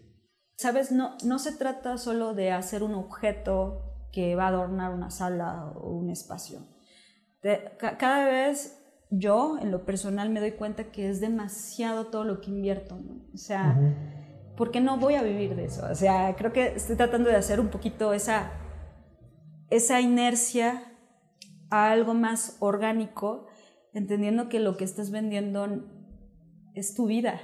Sabes, 0.58 0.92
no, 0.92 1.16
no 1.24 1.40
se 1.40 1.54
trata 1.54 1.98
solo 1.98 2.34
de 2.34 2.52
hacer 2.52 2.84
un 2.84 2.94
objeto 2.94 4.10
que 4.12 4.36
va 4.36 4.46
a 4.46 4.50
adornar 4.50 4.94
una 4.94 5.10
sala 5.10 5.72
o 5.76 5.90
un 5.90 6.10
espacio. 6.10 6.60
cada 7.80 8.26
vez 8.26 8.78
yo, 9.10 9.58
en 9.60 9.72
lo 9.72 9.86
personal, 9.86 10.30
me 10.30 10.40
doy 10.40 10.52
cuenta 10.52 10.92
que 10.92 11.10
es 11.10 11.22
demasiado 11.22 12.08
todo 12.08 12.24
lo 12.24 12.42
que 12.42 12.52
invierto. 12.52 13.00
O 13.34 13.38
sea, 13.38 13.80
¿por 13.80 14.23
qué 14.72 14.82
no 14.82 14.98
voy 14.98 15.16
a 15.16 15.24
vivir 15.24 15.56
de 15.56 15.66
eso? 15.66 15.86
O 15.90 15.96
sea, 15.96 16.36
creo 16.36 16.54
que 16.54 16.74
estoy 16.76 16.96
tratando 16.96 17.30
de 17.30 17.36
hacer 17.36 17.60
un 17.60 17.70
poquito 17.70 18.14
esa, 18.14 18.52
esa 19.70 20.00
inercia 20.02 20.94
a 21.70 21.92
algo 21.92 22.14
más 22.14 22.58
orgánico 22.60 23.48
entendiendo 23.94 24.50
que 24.50 24.60
lo 24.60 24.78
que 24.78 24.84
estás 24.84 25.12
vendiendo 25.12 25.68
es 26.74 26.96
tu 26.96 27.06
vida, 27.06 27.40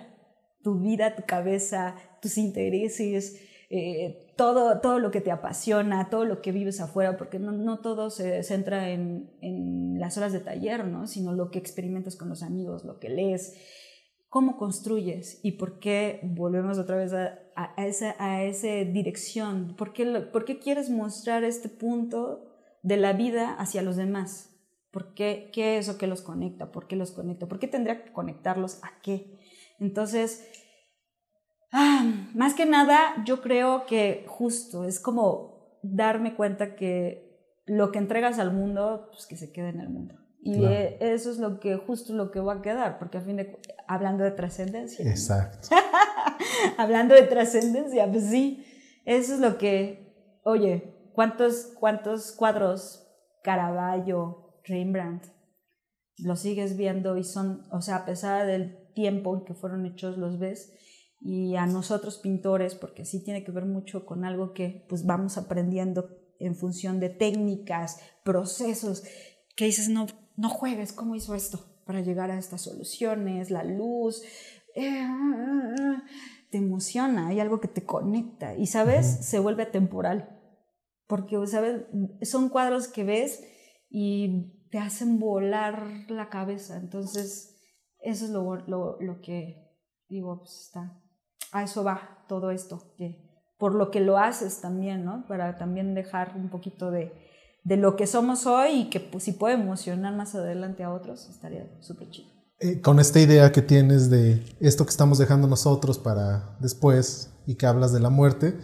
tu 0.64 0.80
vida, 0.80 1.16
tu 1.16 1.24
cabeza, 1.26 1.95
tus 2.22 2.38
intereses, 2.38 3.41
eh, 3.72 4.34
todo, 4.36 4.80
todo 4.82 4.97
lo 4.99 5.12
que 5.12 5.22
te 5.22 5.32
apasiona, 5.32 6.10
todo 6.10 6.26
lo 6.26 6.41
que 6.41 6.51
vives 6.51 6.82
afuera, 6.82 7.18
porque 7.18 7.38
no, 7.38 7.51
no 7.51 7.80
todo 7.80 8.10
se 8.10 8.41
centra 8.41 8.89
en, 8.89 9.32
en, 9.41 9.99
las 9.99 10.18
horas 10.18 10.34
de 10.34 10.39
taller, 10.39 10.86
¿no? 10.86 11.05
sino 11.05 11.34
lo 11.34 11.51
que 11.51 11.60
experimentas 11.60 12.16
con 12.16 12.30
los 12.30 12.41
amigos, 12.41 12.84
lo 12.84 12.99
que 12.99 13.10
lees, 13.10 13.55
cómo 14.30 14.57
construyes 14.57 15.39
y 15.43 15.53
por 15.53 15.80
qué 15.80 16.19
volvemos 16.23 16.77
otra 16.77 16.95
vez 16.95 17.13
a, 17.13 17.39
a, 17.55 17.86
esa, 17.86 18.15
dirección, 18.86 19.75
¿Por 19.75 19.91
qué, 19.91 20.05
¿por 20.05 20.45
qué 20.45 20.59
quieres 20.59 20.89
mostrar 20.89 21.43
este 21.43 21.67
punto 21.67 22.45
de 22.84 22.97
la 22.97 23.13
vida 23.13 23.55
hacia 23.55 23.82
los 23.82 23.95
demás? 23.95 24.55
¿Por 24.91 25.13
qué, 25.13 25.49
qué 25.51 25.77
es 25.77 25.88
eso 25.88 25.97
que 25.97 26.07
los 26.07 26.21
conecta? 26.21 26.71
¿Por 26.71 26.88
qué 26.88 26.95
los 26.95 27.11
conecta? 27.11 27.47
¿Por 27.47 27.59
qué 27.59 27.67
tendría 27.67 28.03
que 28.03 28.13
conectarlos 28.13 28.80
a 28.84 29.01
qué? 29.01 29.39
Entonces, 29.80 30.47
ah, 31.71 32.05
más 32.34 32.53
que 32.53 32.65
nada, 32.65 33.23
yo 33.25 33.41
creo 33.41 33.86
que 33.86 34.25
justo 34.27 34.86
es 34.86 34.99
como 34.99 35.80
darme 35.84 36.36
cuenta 36.36 36.75
que 36.75 37.30
lo 37.65 37.91
que 37.91 37.99
entregas 37.99 38.39
al 38.39 38.53
mundo, 38.53 39.09
pues 39.11 39.27
que 39.27 39.38
se 39.38 39.51
quede 39.51 39.69
en 39.69 39.80
el 39.80 39.89
mundo. 39.89 40.15
Y 40.41 40.63
eso 40.65 41.31
es 41.31 41.37
lo 41.37 41.59
que, 41.59 41.75
justo 41.75 42.13
lo 42.13 42.31
que 42.31 42.39
va 42.39 42.53
a 42.53 42.61
quedar, 42.61 42.97
porque 42.97 43.17
a 43.17 43.21
fin 43.21 43.35
de 43.35 43.59
hablando 43.87 44.23
de 44.23 44.31
trascendencia. 44.31 45.09
Exacto. 45.09 45.69
hablando 46.77 47.13
de 47.13 47.23
trascendencia, 47.23 48.09
pues 48.09 48.25
sí, 48.25 48.65
eso 49.05 49.33
es 49.33 49.39
lo 49.39 49.57
que, 49.57 50.39
oye, 50.43 51.11
¿cuántos, 51.13 51.73
cuántos 51.77 52.31
cuadros 52.31 53.05
Caravaggio, 53.43 54.61
Rembrandt, 54.63 55.25
lo 56.17 56.35
sigues 56.35 56.77
viendo 56.77 57.17
y 57.17 57.23
son, 57.23 57.67
o 57.71 57.81
sea, 57.81 57.97
a 57.97 58.05
pesar 58.05 58.45
del 58.45 58.91
tiempo 58.93 59.35
en 59.35 59.45
que 59.45 59.53
fueron 59.53 59.85
hechos, 59.85 60.17
los 60.17 60.39
ves, 60.39 60.73
y 61.21 61.55
a 61.55 61.65
nosotros 61.65 62.17
pintores, 62.17 62.75
porque 62.75 63.05
sí 63.05 63.23
tiene 63.23 63.43
que 63.43 63.51
ver 63.51 63.65
mucho 63.65 64.05
con 64.05 64.23
algo 64.23 64.53
que 64.53 64.85
pues 64.87 65.05
vamos 65.05 65.37
aprendiendo 65.37 66.09
en 66.39 66.55
función 66.55 66.99
de 66.99 67.09
técnicas, 67.09 67.99
procesos, 68.23 69.03
que 69.55 69.65
dices, 69.65 69.89
no, 69.89 70.07
no 70.39 70.49
juegues, 70.49 70.93
¿cómo 70.93 71.15
hizo 71.15 71.35
esto 71.35 71.59
para 71.85 71.99
llegar 71.99 72.31
a 72.31 72.39
estas 72.39 72.61
soluciones? 72.61 73.51
La 73.51 73.63
luz, 73.65 74.23
eh, 74.73 75.05
te 76.49 76.57
emociona, 76.57 77.27
hay 77.27 77.41
algo 77.41 77.59
que 77.59 77.67
te 77.67 77.85
conecta 77.85 78.55
y, 78.55 78.65
¿sabes? 78.65 79.05
Se 79.05 79.39
vuelve 79.39 79.65
temporal, 79.65 80.39
porque, 81.07 81.45
¿sabes? 81.45 81.85
Son 82.21 82.47
cuadros 82.47 82.87
que 82.87 83.03
ves 83.03 83.43
y 83.89 84.67
te 84.71 84.77
hacen 84.77 85.19
volar 85.19 86.05
la 86.07 86.29
cabeza, 86.29 86.77
entonces 86.77 87.57
eso 87.99 88.25
es 88.25 88.31
lo, 88.31 88.55
lo, 88.65 89.21
que 89.21 89.75
digo, 90.07 90.39
pues 90.39 90.67
está, 90.67 91.03
a 91.51 91.63
eso 91.63 91.83
va 91.83 92.23
todo 92.29 92.51
esto, 92.51 92.93
que 92.97 93.27
por 93.57 93.75
lo 93.75 93.91
que 93.91 93.99
lo 93.99 94.17
haces 94.17 94.61
también, 94.61 95.03
¿no? 95.03 95.25
Para 95.27 95.57
también 95.57 95.93
dejar 95.95 96.33
un 96.37 96.49
poquito 96.49 96.91
de, 96.91 97.11
de 97.64 97.78
lo 97.78 97.95
que 97.95 98.07
somos 98.07 98.45
hoy 98.45 98.70
y 98.72 98.89
que 98.89 98.99
pues, 98.99 99.24
si 99.24 99.34
puede 99.34 99.55
emocionar 99.55 100.16
más 100.16 100.36
adelante 100.36 100.84
a 100.84 100.93
otros, 100.93 101.30
estaría 101.30 101.68
súper 101.82 102.10
chido. 102.10 102.30
Eh, 102.60 102.82
con 102.82 102.99
esta 102.99 103.20
idea 103.22 103.51
que 103.51 103.62
tienes 103.62 104.10
de 104.10 104.43
esto 104.60 104.86
que 104.86 104.91
estamos 104.91 105.18
dejando 105.18 105.47
nosotros 105.47 105.97
para 105.97 106.57
después 106.60 107.32
y 107.45 107.55
que 107.55 107.66
hablas 107.66 107.93
de 107.93 108.01
la 108.01 108.10
muerte, 108.10 108.57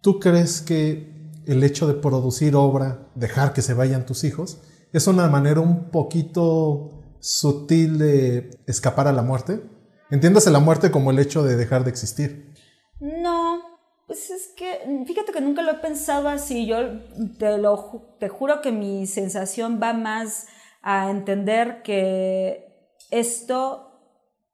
¿tú 0.00 0.20
crees 0.20 0.62
que 0.62 1.30
el 1.46 1.62
hecho 1.62 1.86
de 1.86 1.94
producir 1.94 2.56
obra, 2.56 3.10
dejar 3.14 3.52
que 3.52 3.62
se 3.62 3.74
vayan 3.74 4.06
tus 4.06 4.24
hijos, 4.24 4.62
es 4.92 5.06
una 5.06 5.28
manera 5.28 5.60
un 5.60 5.90
poquito 5.90 7.02
sutil 7.20 7.98
de 7.98 8.50
escapar 8.66 9.06
a 9.06 9.12
la 9.12 9.22
muerte? 9.22 9.62
Entiéndase 10.10 10.50
la 10.50 10.60
muerte 10.60 10.90
como 10.90 11.10
el 11.10 11.18
hecho 11.18 11.42
de 11.42 11.56
dejar 11.56 11.84
de 11.84 11.90
existir. 11.90 12.54
No, 13.00 13.75
pues 14.06 14.30
es 14.30 14.48
que, 14.56 15.04
fíjate 15.04 15.32
que 15.32 15.40
nunca 15.40 15.62
lo 15.62 15.72
he 15.72 15.78
pensado 15.78 16.28
así. 16.28 16.66
Yo 16.66 17.00
te, 17.38 17.58
lo, 17.58 18.16
te 18.20 18.28
juro 18.28 18.60
que 18.62 18.70
mi 18.70 19.06
sensación 19.06 19.80
va 19.82 19.92
más 19.92 20.46
a 20.80 21.10
entender 21.10 21.82
que 21.82 22.66
esto, 23.10 23.90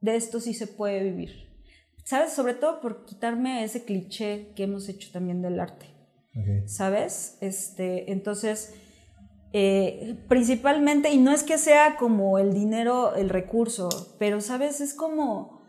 de 0.01 0.17
esto 0.17 0.41
sí 0.41 0.55
se 0.55 0.67
puede 0.67 1.03
vivir. 1.03 1.51
¿Sabes? 2.05 2.33
Sobre 2.33 2.55
todo 2.55 2.81
por 2.81 3.05
quitarme 3.05 3.63
ese 3.63 3.85
cliché 3.85 4.53
que 4.57 4.65
hemos 4.65 4.89
hecho 4.89 5.11
también 5.13 5.43
del 5.43 5.61
arte. 5.61 5.87
¿Sabes? 6.65 7.37
Este, 7.43 8.11
entonces, 8.11 8.75
eh, 9.53 10.17
principalmente, 10.29 11.11
y 11.11 11.19
no 11.19 11.31
es 11.31 11.43
que 11.43 11.59
sea 11.59 11.97
como 11.97 12.39
el 12.39 12.55
dinero, 12.55 13.15
el 13.15 13.29
recurso, 13.29 14.17
pero, 14.19 14.41
¿sabes? 14.41 14.81
Es 14.81 14.95
como 14.95 15.62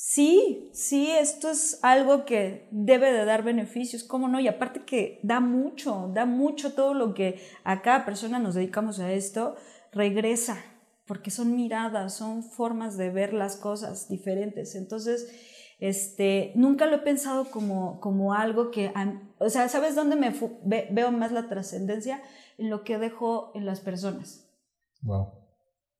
Sí, 0.00 0.70
sí, 0.74 1.10
esto 1.10 1.50
es 1.50 1.80
algo 1.82 2.24
que 2.24 2.68
debe 2.70 3.10
de 3.10 3.24
dar 3.24 3.42
beneficios, 3.42 4.04
¿cómo 4.04 4.28
no? 4.28 4.38
Y 4.38 4.46
aparte 4.46 4.84
que 4.84 5.18
da 5.24 5.40
mucho, 5.40 6.12
da 6.14 6.24
mucho 6.24 6.72
todo 6.72 6.94
lo 6.94 7.14
que 7.14 7.40
a 7.64 7.82
cada 7.82 8.04
persona 8.04 8.38
nos 8.38 8.54
dedicamos 8.54 9.00
a 9.00 9.10
esto, 9.10 9.56
regresa, 9.90 10.56
porque 11.04 11.32
son 11.32 11.56
miradas, 11.56 12.14
son 12.14 12.44
formas 12.44 12.96
de 12.96 13.10
ver 13.10 13.32
las 13.34 13.56
cosas 13.56 14.08
diferentes. 14.08 14.76
Entonces, 14.76 15.32
este, 15.80 16.52
nunca 16.54 16.86
lo 16.86 16.94
he 16.94 17.00
pensado 17.00 17.50
como, 17.50 17.98
como 17.98 18.34
algo 18.34 18.70
que, 18.70 18.92
o 19.40 19.50
sea, 19.50 19.68
¿sabes 19.68 19.96
dónde 19.96 20.14
me 20.14 20.32
veo 20.92 21.10
más 21.10 21.32
la 21.32 21.48
trascendencia? 21.48 22.22
En 22.56 22.70
lo 22.70 22.84
que 22.84 22.98
dejo 22.98 23.50
en 23.56 23.66
las 23.66 23.80
personas. 23.80 24.48
Wow. 25.02 25.32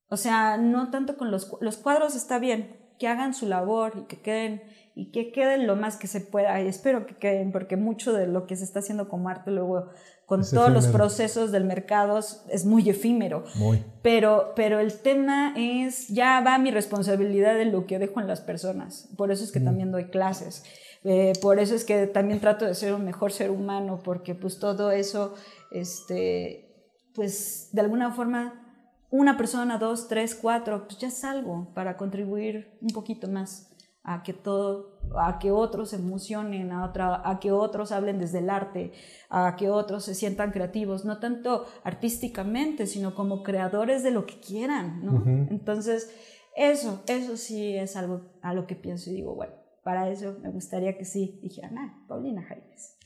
O 0.09 0.17
sea, 0.17 0.57
no 0.57 0.93
tanto 0.93 1.17
con 1.17 1.33
los, 1.33 1.51
los 1.61 1.79
cuadros 1.79 2.15
está 2.15 2.39
bien, 2.39 2.78
que 2.99 3.09
hagan 3.09 3.35
su 3.35 3.47
labor 3.47 3.93
y 3.97 4.03
que 4.03 4.21
queden 4.21 4.63
y 4.95 5.13
que 5.13 5.31
queden 5.31 5.69
lo 5.69 5.77
más 5.77 5.97
que 5.97 6.09
se 6.09 6.21
pueda. 6.21 6.61
Y 6.61 6.67
espero 6.67 7.07
que 7.07 7.15
queden, 7.15 7.53
porque 7.53 7.77
mucho 7.77 8.13
de 8.13 8.27
lo 8.27 8.49
que 8.49 8.57
se 8.57 8.65
está 8.65 8.81
haciendo 8.81 9.09
como 9.09 9.29
arte 9.29 9.53
luego 9.53 9.91
con 10.27 10.43
todos 10.45 10.71
los 10.71 10.89
procesos 10.89 11.53
del 11.53 11.65
mercado 11.65 12.19
es 12.19 12.65
muy 12.67 12.91
efímero. 12.91 13.45
Muy. 13.55 13.83
Pero, 14.03 14.53
pero 14.57 14.81
el 14.81 14.99
tema 14.99 15.55
es, 15.57 16.09
ya 16.09 16.41
va 16.41 16.59
mi 16.59 16.73
responsabilidad 16.73 17.55
de 17.55 17.67
lo 17.67 17.87
que 17.87 18.01
dejo 18.01 18.21
en 18.21 18.27
las 18.27 18.41
personas. 18.41 19.09
Por 19.17 19.31
eso 19.31 19.45
es 19.45 19.53
que 19.53 19.61
mm. 19.61 19.65
también 19.65 19.93
doy 19.93 20.07
clases. 20.07 20.65
Eh, 21.05 21.33
por 21.41 21.61
eso 21.61 21.77
es 21.77 21.85
que 21.85 22.09
también 22.09 22.41
trato 22.41 22.65
de 22.65 22.75
ser 22.75 22.93
un 22.93 23.05
mejor 23.05 23.31
ser 23.31 23.53
humano, 23.53 24.01
porque 24.03 24.35
pues 24.35 24.59
todo 24.59 24.91
eso, 24.91 25.35
este, 25.71 26.75
pues 27.15 27.69
de 27.71 27.81
alguna 27.83 28.11
forma 28.11 28.68
una 29.11 29.37
persona, 29.37 29.79
dos, 29.79 30.09
tres, 30.09 30.35
cuatro, 30.35 30.87
pues 30.87 30.99
ya 30.99 31.09
es 31.09 31.25
algo 31.25 31.73
para 31.75 31.97
contribuir 31.97 32.79
un 32.81 32.91
poquito 32.91 33.29
más 33.29 33.71
a 34.03 34.23
que 34.23 34.33
todo, 34.33 35.01
a 35.19 35.39
que 35.39 35.51
otros 35.51 35.91
se 35.91 35.97
emocionen, 35.97 36.73
a, 36.73 36.85
otra, 36.87 37.29
a 37.29 37.39
que 37.41 37.53
otros 37.53 37.93
hablen 37.93 38.19
desde 38.19 38.39
el 38.39 38.49
arte, 38.49 38.93
a 39.29 39.55
que 39.57 39.69
otros 39.69 40.05
se 40.05 40.15
sientan 40.15 40.51
creativos, 40.51 41.05
no 41.05 41.19
tanto 41.19 41.67
artísticamente, 41.85 42.87
sino 42.87 43.15
como 43.15 43.43
creadores 43.43 44.03
de 44.03 44.11
lo 44.11 44.25
que 44.25 44.41
quieran, 44.41 45.05
¿no? 45.05 45.23
Entonces, 45.51 46.11
eso, 46.57 47.03
eso 47.07 47.37
sí 47.37 47.77
es 47.77 47.97
algo 47.97 48.33
a 48.41 48.55
lo 48.55 48.67
que 48.67 48.77
pienso 48.77 49.11
y 49.11 49.15
digo, 49.15 49.35
bueno, 49.35 49.53
para 49.85 50.09
eso 50.11 50.39
me 50.43 50.51
gustaría 50.51 50.97
que 50.97 51.05
sí 51.05 51.39
dijeran, 51.43 51.77
ah, 51.77 52.05
Paulina 52.09 52.43
Jaimes. 52.43 52.97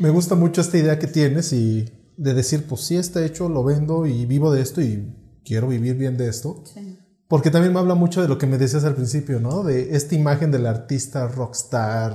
me 0.00 0.10
gusta 0.10 0.36
mucho 0.36 0.60
esta 0.60 0.78
idea 0.78 0.98
que 0.98 1.06
tienes 1.06 1.52
y 1.52 1.99
de 2.20 2.34
decir, 2.34 2.66
pues 2.68 2.82
sí 2.82 2.96
está 2.96 3.24
hecho, 3.24 3.48
lo 3.48 3.64
vendo 3.64 4.04
y 4.04 4.26
vivo 4.26 4.52
de 4.52 4.60
esto 4.60 4.82
y 4.82 5.10
quiero 5.42 5.68
vivir 5.68 5.96
bien 5.96 6.18
de 6.18 6.28
esto. 6.28 6.62
Porque 7.28 7.50
también 7.50 7.72
me 7.72 7.80
habla 7.80 7.94
mucho 7.94 8.20
de 8.20 8.28
lo 8.28 8.36
que 8.36 8.46
me 8.46 8.58
decías 8.58 8.84
al 8.84 8.94
principio, 8.94 9.40
¿no? 9.40 9.62
De 9.62 9.96
esta 9.96 10.14
imagen 10.14 10.50
del 10.50 10.66
artista 10.66 11.28
rockstar. 11.28 12.12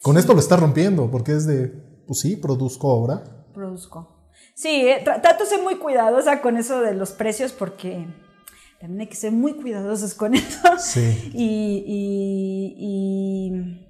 Con 0.00 0.16
esto 0.16 0.32
lo 0.32 0.40
está 0.40 0.56
rompiendo, 0.56 1.10
porque 1.10 1.32
es 1.32 1.46
de, 1.46 1.68
pues 2.06 2.20
sí, 2.20 2.36
produzco 2.36 2.88
obra. 2.88 3.22
Produzco. 3.52 4.30
Sí, 4.54 4.88
eh, 4.88 5.02
trato 5.04 5.44
de 5.44 5.50
ser 5.50 5.62
muy 5.62 5.76
cuidadosa 5.76 6.40
con 6.40 6.56
eso 6.56 6.80
de 6.80 6.94
los 6.94 7.10
precios 7.10 7.52
porque 7.52 8.06
también 8.80 9.02
hay 9.02 9.06
que 9.08 9.16
ser 9.16 9.32
muy 9.32 9.52
cuidadosos 9.52 10.14
con 10.14 10.34
eso. 10.36 10.78
Sí. 10.78 11.32
Y, 11.34 11.84
y, 11.86 12.74
y, 12.78 13.88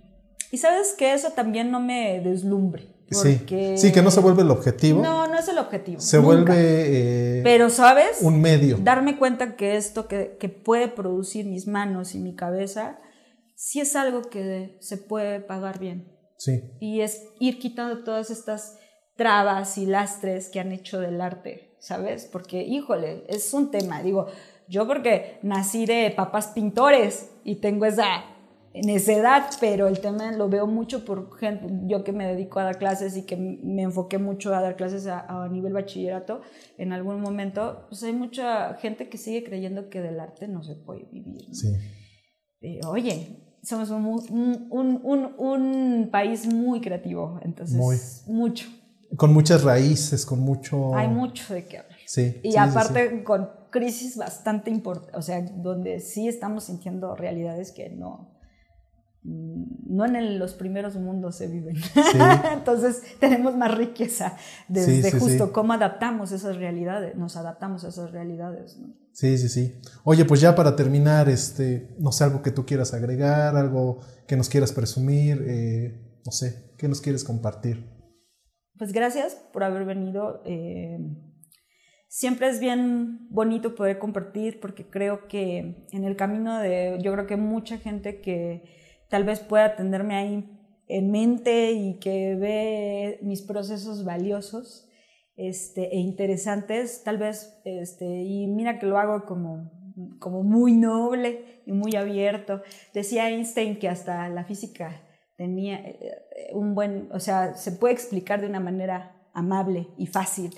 y 0.50 0.58
sabes 0.58 0.94
que 0.98 1.14
eso 1.14 1.30
también 1.30 1.70
no 1.70 1.78
me 1.78 2.20
deslumbre. 2.24 2.97
Sí. 3.10 3.40
sí, 3.76 3.92
que 3.92 4.02
no 4.02 4.10
se 4.10 4.20
vuelve 4.20 4.42
el 4.42 4.50
objetivo. 4.50 5.02
No, 5.02 5.26
no 5.26 5.38
es 5.38 5.48
el 5.48 5.58
objetivo. 5.58 6.00
Se 6.00 6.18
vuelve... 6.18 7.38
Eh, 7.38 7.40
Pero, 7.42 7.70
¿sabes? 7.70 8.18
Un 8.20 8.40
medio. 8.40 8.78
Darme 8.78 9.16
cuenta 9.16 9.56
que 9.56 9.76
esto 9.76 10.08
que, 10.08 10.36
que, 10.38 10.48
puede 10.48 10.88
producir 10.88 11.46
mis 11.46 11.66
manos 11.66 12.14
y 12.14 12.18
mi 12.18 12.34
cabeza, 12.34 12.98
sí 13.56 13.80
es 13.80 13.96
algo 13.96 14.22
que 14.22 14.76
se 14.80 14.98
puede 14.98 15.40
pagar 15.40 15.78
bien. 15.78 16.12
Sí. 16.36 16.62
Y 16.80 17.00
es 17.00 17.22
ir 17.40 17.58
quitando 17.58 18.04
todas 18.04 18.30
estas 18.30 18.76
trabas 19.16 19.78
y 19.78 19.86
lastres 19.86 20.48
que 20.48 20.60
han 20.60 20.72
hecho 20.72 21.00
del 21.00 21.20
arte, 21.20 21.76
¿sabes? 21.80 22.28
Porque, 22.30 22.62
híjole, 22.62 23.24
es 23.28 23.52
un 23.54 23.70
tema. 23.70 24.02
Digo, 24.02 24.26
yo 24.68 24.86
porque 24.86 25.38
nací 25.42 25.86
de 25.86 26.12
papás 26.14 26.48
pintores 26.48 27.30
y 27.42 27.56
tengo 27.56 27.86
esa 27.86 28.24
en 28.78 28.90
esa 28.90 29.12
edad, 29.12 29.50
pero 29.60 29.88
el 29.88 29.98
tema 29.98 30.30
lo 30.32 30.48
veo 30.48 30.66
mucho 30.66 31.04
por 31.04 31.36
gente, 31.36 31.66
yo 31.86 32.04
que 32.04 32.12
me 32.12 32.26
dedico 32.26 32.60
a 32.60 32.64
dar 32.64 32.78
clases 32.78 33.16
y 33.16 33.22
que 33.22 33.36
me 33.36 33.82
enfoqué 33.82 34.18
mucho 34.18 34.54
a 34.54 34.60
dar 34.60 34.76
clases 34.76 35.06
a, 35.06 35.48
nivel 35.50 35.72
bachillerato, 35.72 36.42
en 36.76 36.92
algún 36.92 37.20
momento, 37.20 37.86
pues 37.88 38.02
hay 38.04 38.12
mucha 38.12 38.74
gente 38.74 39.08
que 39.08 39.18
sigue 39.18 39.42
creyendo 39.42 39.88
que 39.88 40.00
del 40.00 40.20
arte 40.20 40.46
no 40.46 40.62
se 40.62 40.76
puede 40.76 41.06
vivir. 41.10 41.44
Sí. 41.52 42.80
oye, 42.86 43.56
somos 43.62 43.90
un, 43.90 44.06
un, 44.70 45.00
un, 45.02 45.34
un, 45.36 46.08
país 46.12 46.46
muy 46.46 46.80
creativo, 46.80 47.40
entonces, 47.42 48.24
mucho. 48.28 48.68
Con 49.16 49.32
muchas 49.32 49.64
raíces, 49.64 50.24
con 50.24 50.40
mucho... 50.40 50.94
Hay 50.94 51.08
mucho 51.08 51.52
de 51.52 51.66
qué 51.66 51.78
hablar. 51.78 51.98
Sí. 52.06 52.36
Y 52.44 52.56
aparte 52.56 53.24
con 53.24 53.48
crisis 53.70 54.16
bastante 54.16 54.70
importantes, 54.70 55.16
o 55.16 55.22
sea, 55.22 55.40
donde 55.42 55.98
sí 56.00 56.28
estamos 56.28 56.64
sintiendo 56.64 57.16
realidades 57.16 57.72
que 57.72 57.88
no 57.88 58.37
no 59.28 60.04
en 60.06 60.38
los 60.38 60.54
primeros 60.54 60.96
mundos 60.96 61.36
se 61.36 61.48
viven. 61.48 61.76
Entonces 62.52 63.02
tenemos 63.18 63.56
más 63.56 63.76
riqueza 63.76 64.36
desde 64.68 65.18
justo 65.18 65.52
cómo 65.52 65.72
adaptamos 65.72 66.32
esas 66.32 66.56
realidades, 66.56 67.16
nos 67.16 67.36
adaptamos 67.36 67.84
a 67.84 67.88
esas 67.88 68.10
realidades. 68.10 68.78
Sí, 69.12 69.36
sí, 69.38 69.48
sí. 69.48 69.80
Oye, 70.04 70.24
pues 70.24 70.40
ya 70.40 70.54
para 70.54 70.76
terminar, 70.76 71.28
este, 71.28 71.96
no 71.98 72.12
sé, 72.12 72.24
algo 72.24 72.42
que 72.42 72.50
tú 72.50 72.64
quieras 72.64 72.94
agregar, 72.94 73.56
algo 73.56 74.00
que 74.26 74.36
nos 74.36 74.48
quieras 74.48 74.72
presumir, 74.72 75.44
eh, 75.46 76.20
no 76.24 76.32
sé, 76.32 76.74
¿qué 76.78 76.86
nos 76.86 77.00
quieres 77.00 77.24
compartir? 77.24 77.98
Pues 78.78 78.92
gracias 78.92 79.34
por 79.52 79.64
haber 79.64 79.84
venido. 79.84 80.42
Eh, 80.46 80.98
siempre 82.08 82.48
es 82.48 82.60
bien 82.60 83.26
bonito 83.30 83.74
poder 83.74 83.98
compartir 83.98 84.60
porque 84.60 84.88
creo 84.88 85.26
que 85.26 85.86
en 85.90 86.04
el 86.04 86.14
camino 86.14 86.58
de, 86.58 86.98
yo 87.02 87.12
creo 87.12 87.26
que 87.26 87.36
mucha 87.36 87.78
gente 87.78 88.20
que 88.20 88.78
tal 89.08 89.24
vez 89.24 89.40
pueda 89.40 89.76
tenerme 89.76 90.14
ahí 90.14 90.58
en 90.86 91.10
mente 91.10 91.72
y 91.72 91.98
que 91.98 92.34
ve 92.34 93.18
mis 93.22 93.42
procesos 93.42 94.04
valiosos 94.04 94.88
este, 95.36 95.94
e 95.94 95.98
interesantes, 95.98 97.02
tal 97.04 97.18
vez, 97.18 97.60
este, 97.64 98.04
y 98.04 98.46
mira 98.46 98.78
que 98.78 98.86
lo 98.86 98.98
hago 98.98 99.24
como, 99.24 99.70
como 100.18 100.42
muy 100.42 100.72
noble 100.72 101.62
y 101.66 101.72
muy 101.72 101.94
abierto. 101.94 102.62
Decía 102.94 103.28
Einstein 103.28 103.78
que 103.78 103.88
hasta 103.88 104.28
la 104.28 104.44
física 104.44 105.02
tenía 105.36 105.78
eh, 105.78 106.50
un 106.52 106.74
buen, 106.74 107.08
o 107.12 107.20
sea, 107.20 107.54
se 107.54 107.72
puede 107.72 107.94
explicar 107.94 108.40
de 108.40 108.48
una 108.48 108.60
manera 108.60 109.14
amable 109.32 109.88
y 109.96 110.06
fácil. 110.06 110.50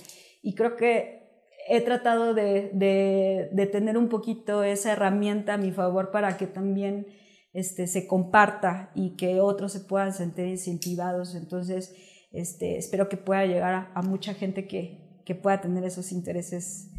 Y 0.42 0.54
creo 0.54 0.76
que 0.76 1.20
he 1.68 1.80
tratado 1.82 2.34
de, 2.34 3.68
tener 3.70 3.98
un 3.98 4.08
poquito 4.08 4.64
esa 4.64 4.92
herramienta 4.92 5.54
a 5.54 5.58
mi 5.58 5.70
favor 5.70 6.10
para 6.10 6.36
que 6.36 6.46
también 6.46 7.06
este, 7.52 7.86
se 7.86 8.06
comparta 8.06 8.90
y 8.94 9.16
que 9.16 9.40
otros 9.40 9.72
se 9.72 9.80
puedan 9.80 10.12
sentir 10.12 10.46
incentivados. 10.46 11.34
Entonces, 11.34 11.94
este, 12.32 12.78
espero 12.78 13.08
que 13.08 13.16
pueda 13.16 13.44
llegar 13.46 13.90
a, 13.94 14.02
mucha 14.02 14.34
gente 14.34 14.66
que, 14.66 15.08
pueda 15.42 15.60
tener 15.60 15.84
esos 15.84 16.10
intereses 16.10 16.90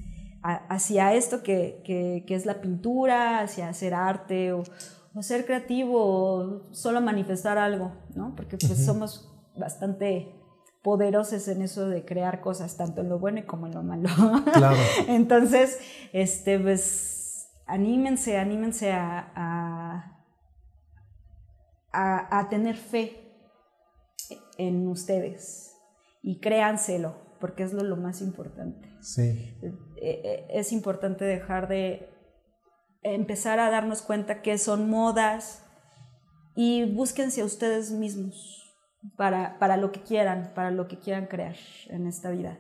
hacia 0.42 1.14
esto 1.14 1.44
que, 1.44 2.24
es 2.28 2.46
la 2.46 2.62
pintura, 2.62 3.42
hacia 3.42 3.68
hacer 3.68 3.94
arte 3.94 4.54
o, 4.54 4.64
ser 5.20 5.46
creativo 5.46 6.00
o 6.02 6.74
solo 6.74 7.02
manifestar 7.02 7.58
algo, 7.58 7.92
¿no? 8.16 8.34
Porque 8.34 8.58
pues 8.58 8.86
somos 8.86 9.30
bastante 9.58 10.34
poderosos 10.82 11.48
en 11.48 11.62
eso 11.62 11.88
de 11.88 12.06
crear 12.06 12.42
cosas, 12.42 12.78
tanto 12.78 13.02
en 13.02 13.10
lo 13.10 13.20
bueno 13.20 13.42
como 13.46 13.68
en 13.68 13.74
lo 13.74 13.84
malo. 13.84 14.10
Claro. 14.54 14.78
Entonces, 15.08 15.80
este, 16.14 16.60
pues, 16.60 17.48
anímense, 17.68 18.38
anímense 18.38 18.92
a, 18.92 19.32
a, 19.36 19.81
a, 21.94 22.48
tener 22.50 22.76
fe 22.76 23.18
en 24.58 24.88
ustedes 24.88 25.76
y 26.22 26.40
créanselo, 26.40 27.16
porque 27.40 27.64
es 27.64 27.74
lo, 27.74 27.84
lo 27.84 27.98
más 27.98 28.22
importante. 28.22 28.90
Sí. 29.02 29.58
Eh, 29.62 29.78
eh, 30.02 30.48
es 30.50 30.72
importante 30.72 31.26
dejar 31.26 31.68
de 31.68 32.10
empezar 33.04 33.60
a 33.60 33.72
darnos 33.72 34.02
cuenta 34.02 34.42
que 34.42 34.58
son 34.58 34.90
modas 34.90 35.66
y 36.56 36.92
búsquense 36.92 37.42
a 37.42 37.46
ustedes 37.46 37.92
mismos 37.92 38.62
para, 39.18 39.58
para 39.58 39.78
lo 39.78 39.92
que 39.92 40.02
quieran, 40.02 40.52
para 40.54 40.72
lo 40.72 40.88
que 40.88 41.00
quieran 41.00 41.28
crear 41.28 41.56
en 41.90 42.08
esta 42.08 42.30
vida. 42.30 42.60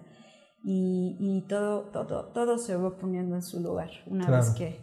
Y, 0.63 1.17
y 1.19 1.47
todo, 1.47 1.89
todo, 1.91 2.31
todo 2.33 2.57
se 2.57 2.75
va 2.75 2.97
poniendo 2.97 3.35
en 3.35 3.41
su 3.41 3.59
lugar 3.59 3.89
una 4.05 4.29
vez 4.29 4.51
que 4.51 4.79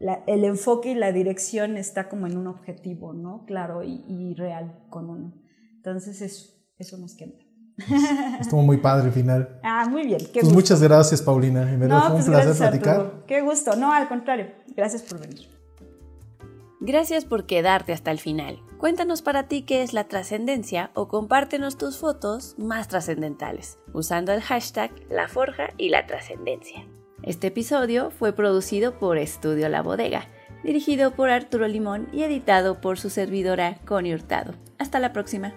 la, 0.00 0.24
el 0.26 0.44
enfoque 0.44 0.92
y 0.92 0.94
la 0.94 1.12
dirección 1.12 1.76
está 1.76 2.08
como 2.08 2.26
en 2.26 2.36
un 2.36 2.46
objetivo, 2.48 3.12
¿no? 3.12 3.44
Claro 3.46 3.84
y, 3.84 4.02
y 4.08 4.34
real 4.34 4.86
con 4.88 5.10
uno. 5.10 5.34
Entonces 5.76 6.20
eso, 6.22 6.52
eso 6.78 6.96
nos 6.96 7.14
queda. 7.14 7.32
Estuvo 8.40 8.62
muy 8.62 8.78
padre 8.78 9.06
el 9.06 9.12
final. 9.12 9.60
Ah, 9.62 9.86
muy 9.88 10.06
bien. 10.06 10.20
Qué 10.32 10.40
pues 10.40 10.52
muchas 10.52 10.82
gracias, 10.82 11.22
Paulina. 11.22 11.70
En 11.70 11.80
verdad 11.80 12.00
fue 12.00 12.08
un 12.08 12.24
pues 12.24 12.28
placer 12.28 12.56
platicar. 12.56 13.24
Qué 13.26 13.40
gusto. 13.42 13.76
No, 13.76 13.92
al 13.92 14.08
contrario. 14.08 14.48
Gracias 14.74 15.02
por 15.02 15.20
venir. 15.20 15.48
Gracias 16.80 17.26
por 17.26 17.44
quedarte 17.44 17.92
hasta 17.92 18.10
el 18.10 18.18
final. 18.18 18.58
Cuéntanos 18.78 19.20
para 19.20 19.48
ti 19.48 19.62
qué 19.62 19.82
es 19.82 19.92
la 19.92 20.04
trascendencia 20.04 20.90
o 20.94 21.08
compártenos 21.08 21.76
tus 21.76 21.98
fotos 21.98 22.54
más 22.58 22.88
trascendentales 22.88 23.78
usando 23.92 24.32
el 24.32 24.40
hashtag 24.40 24.90
La 25.10 25.28
Forja 25.28 25.68
y 25.76 25.90
la 25.90 26.06
Trascendencia. 26.06 26.86
Este 27.22 27.48
episodio 27.48 28.10
fue 28.10 28.32
producido 28.32 28.98
por 28.98 29.18
Estudio 29.18 29.68
La 29.68 29.82
Bodega, 29.82 30.26
dirigido 30.64 31.10
por 31.10 31.28
Arturo 31.28 31.68
Limón 31.68 32.08
y 32.12 32.22
editado 32.22 32.80
por 32.80 32.98
su 32.98 33.10
servidora 33.10 33.76
Connie 33.84 34.14
Hurtado. 34.14 34.54
Hasta 34.78 34.98
la 35.00 35.12
próxima. 35.12 35.52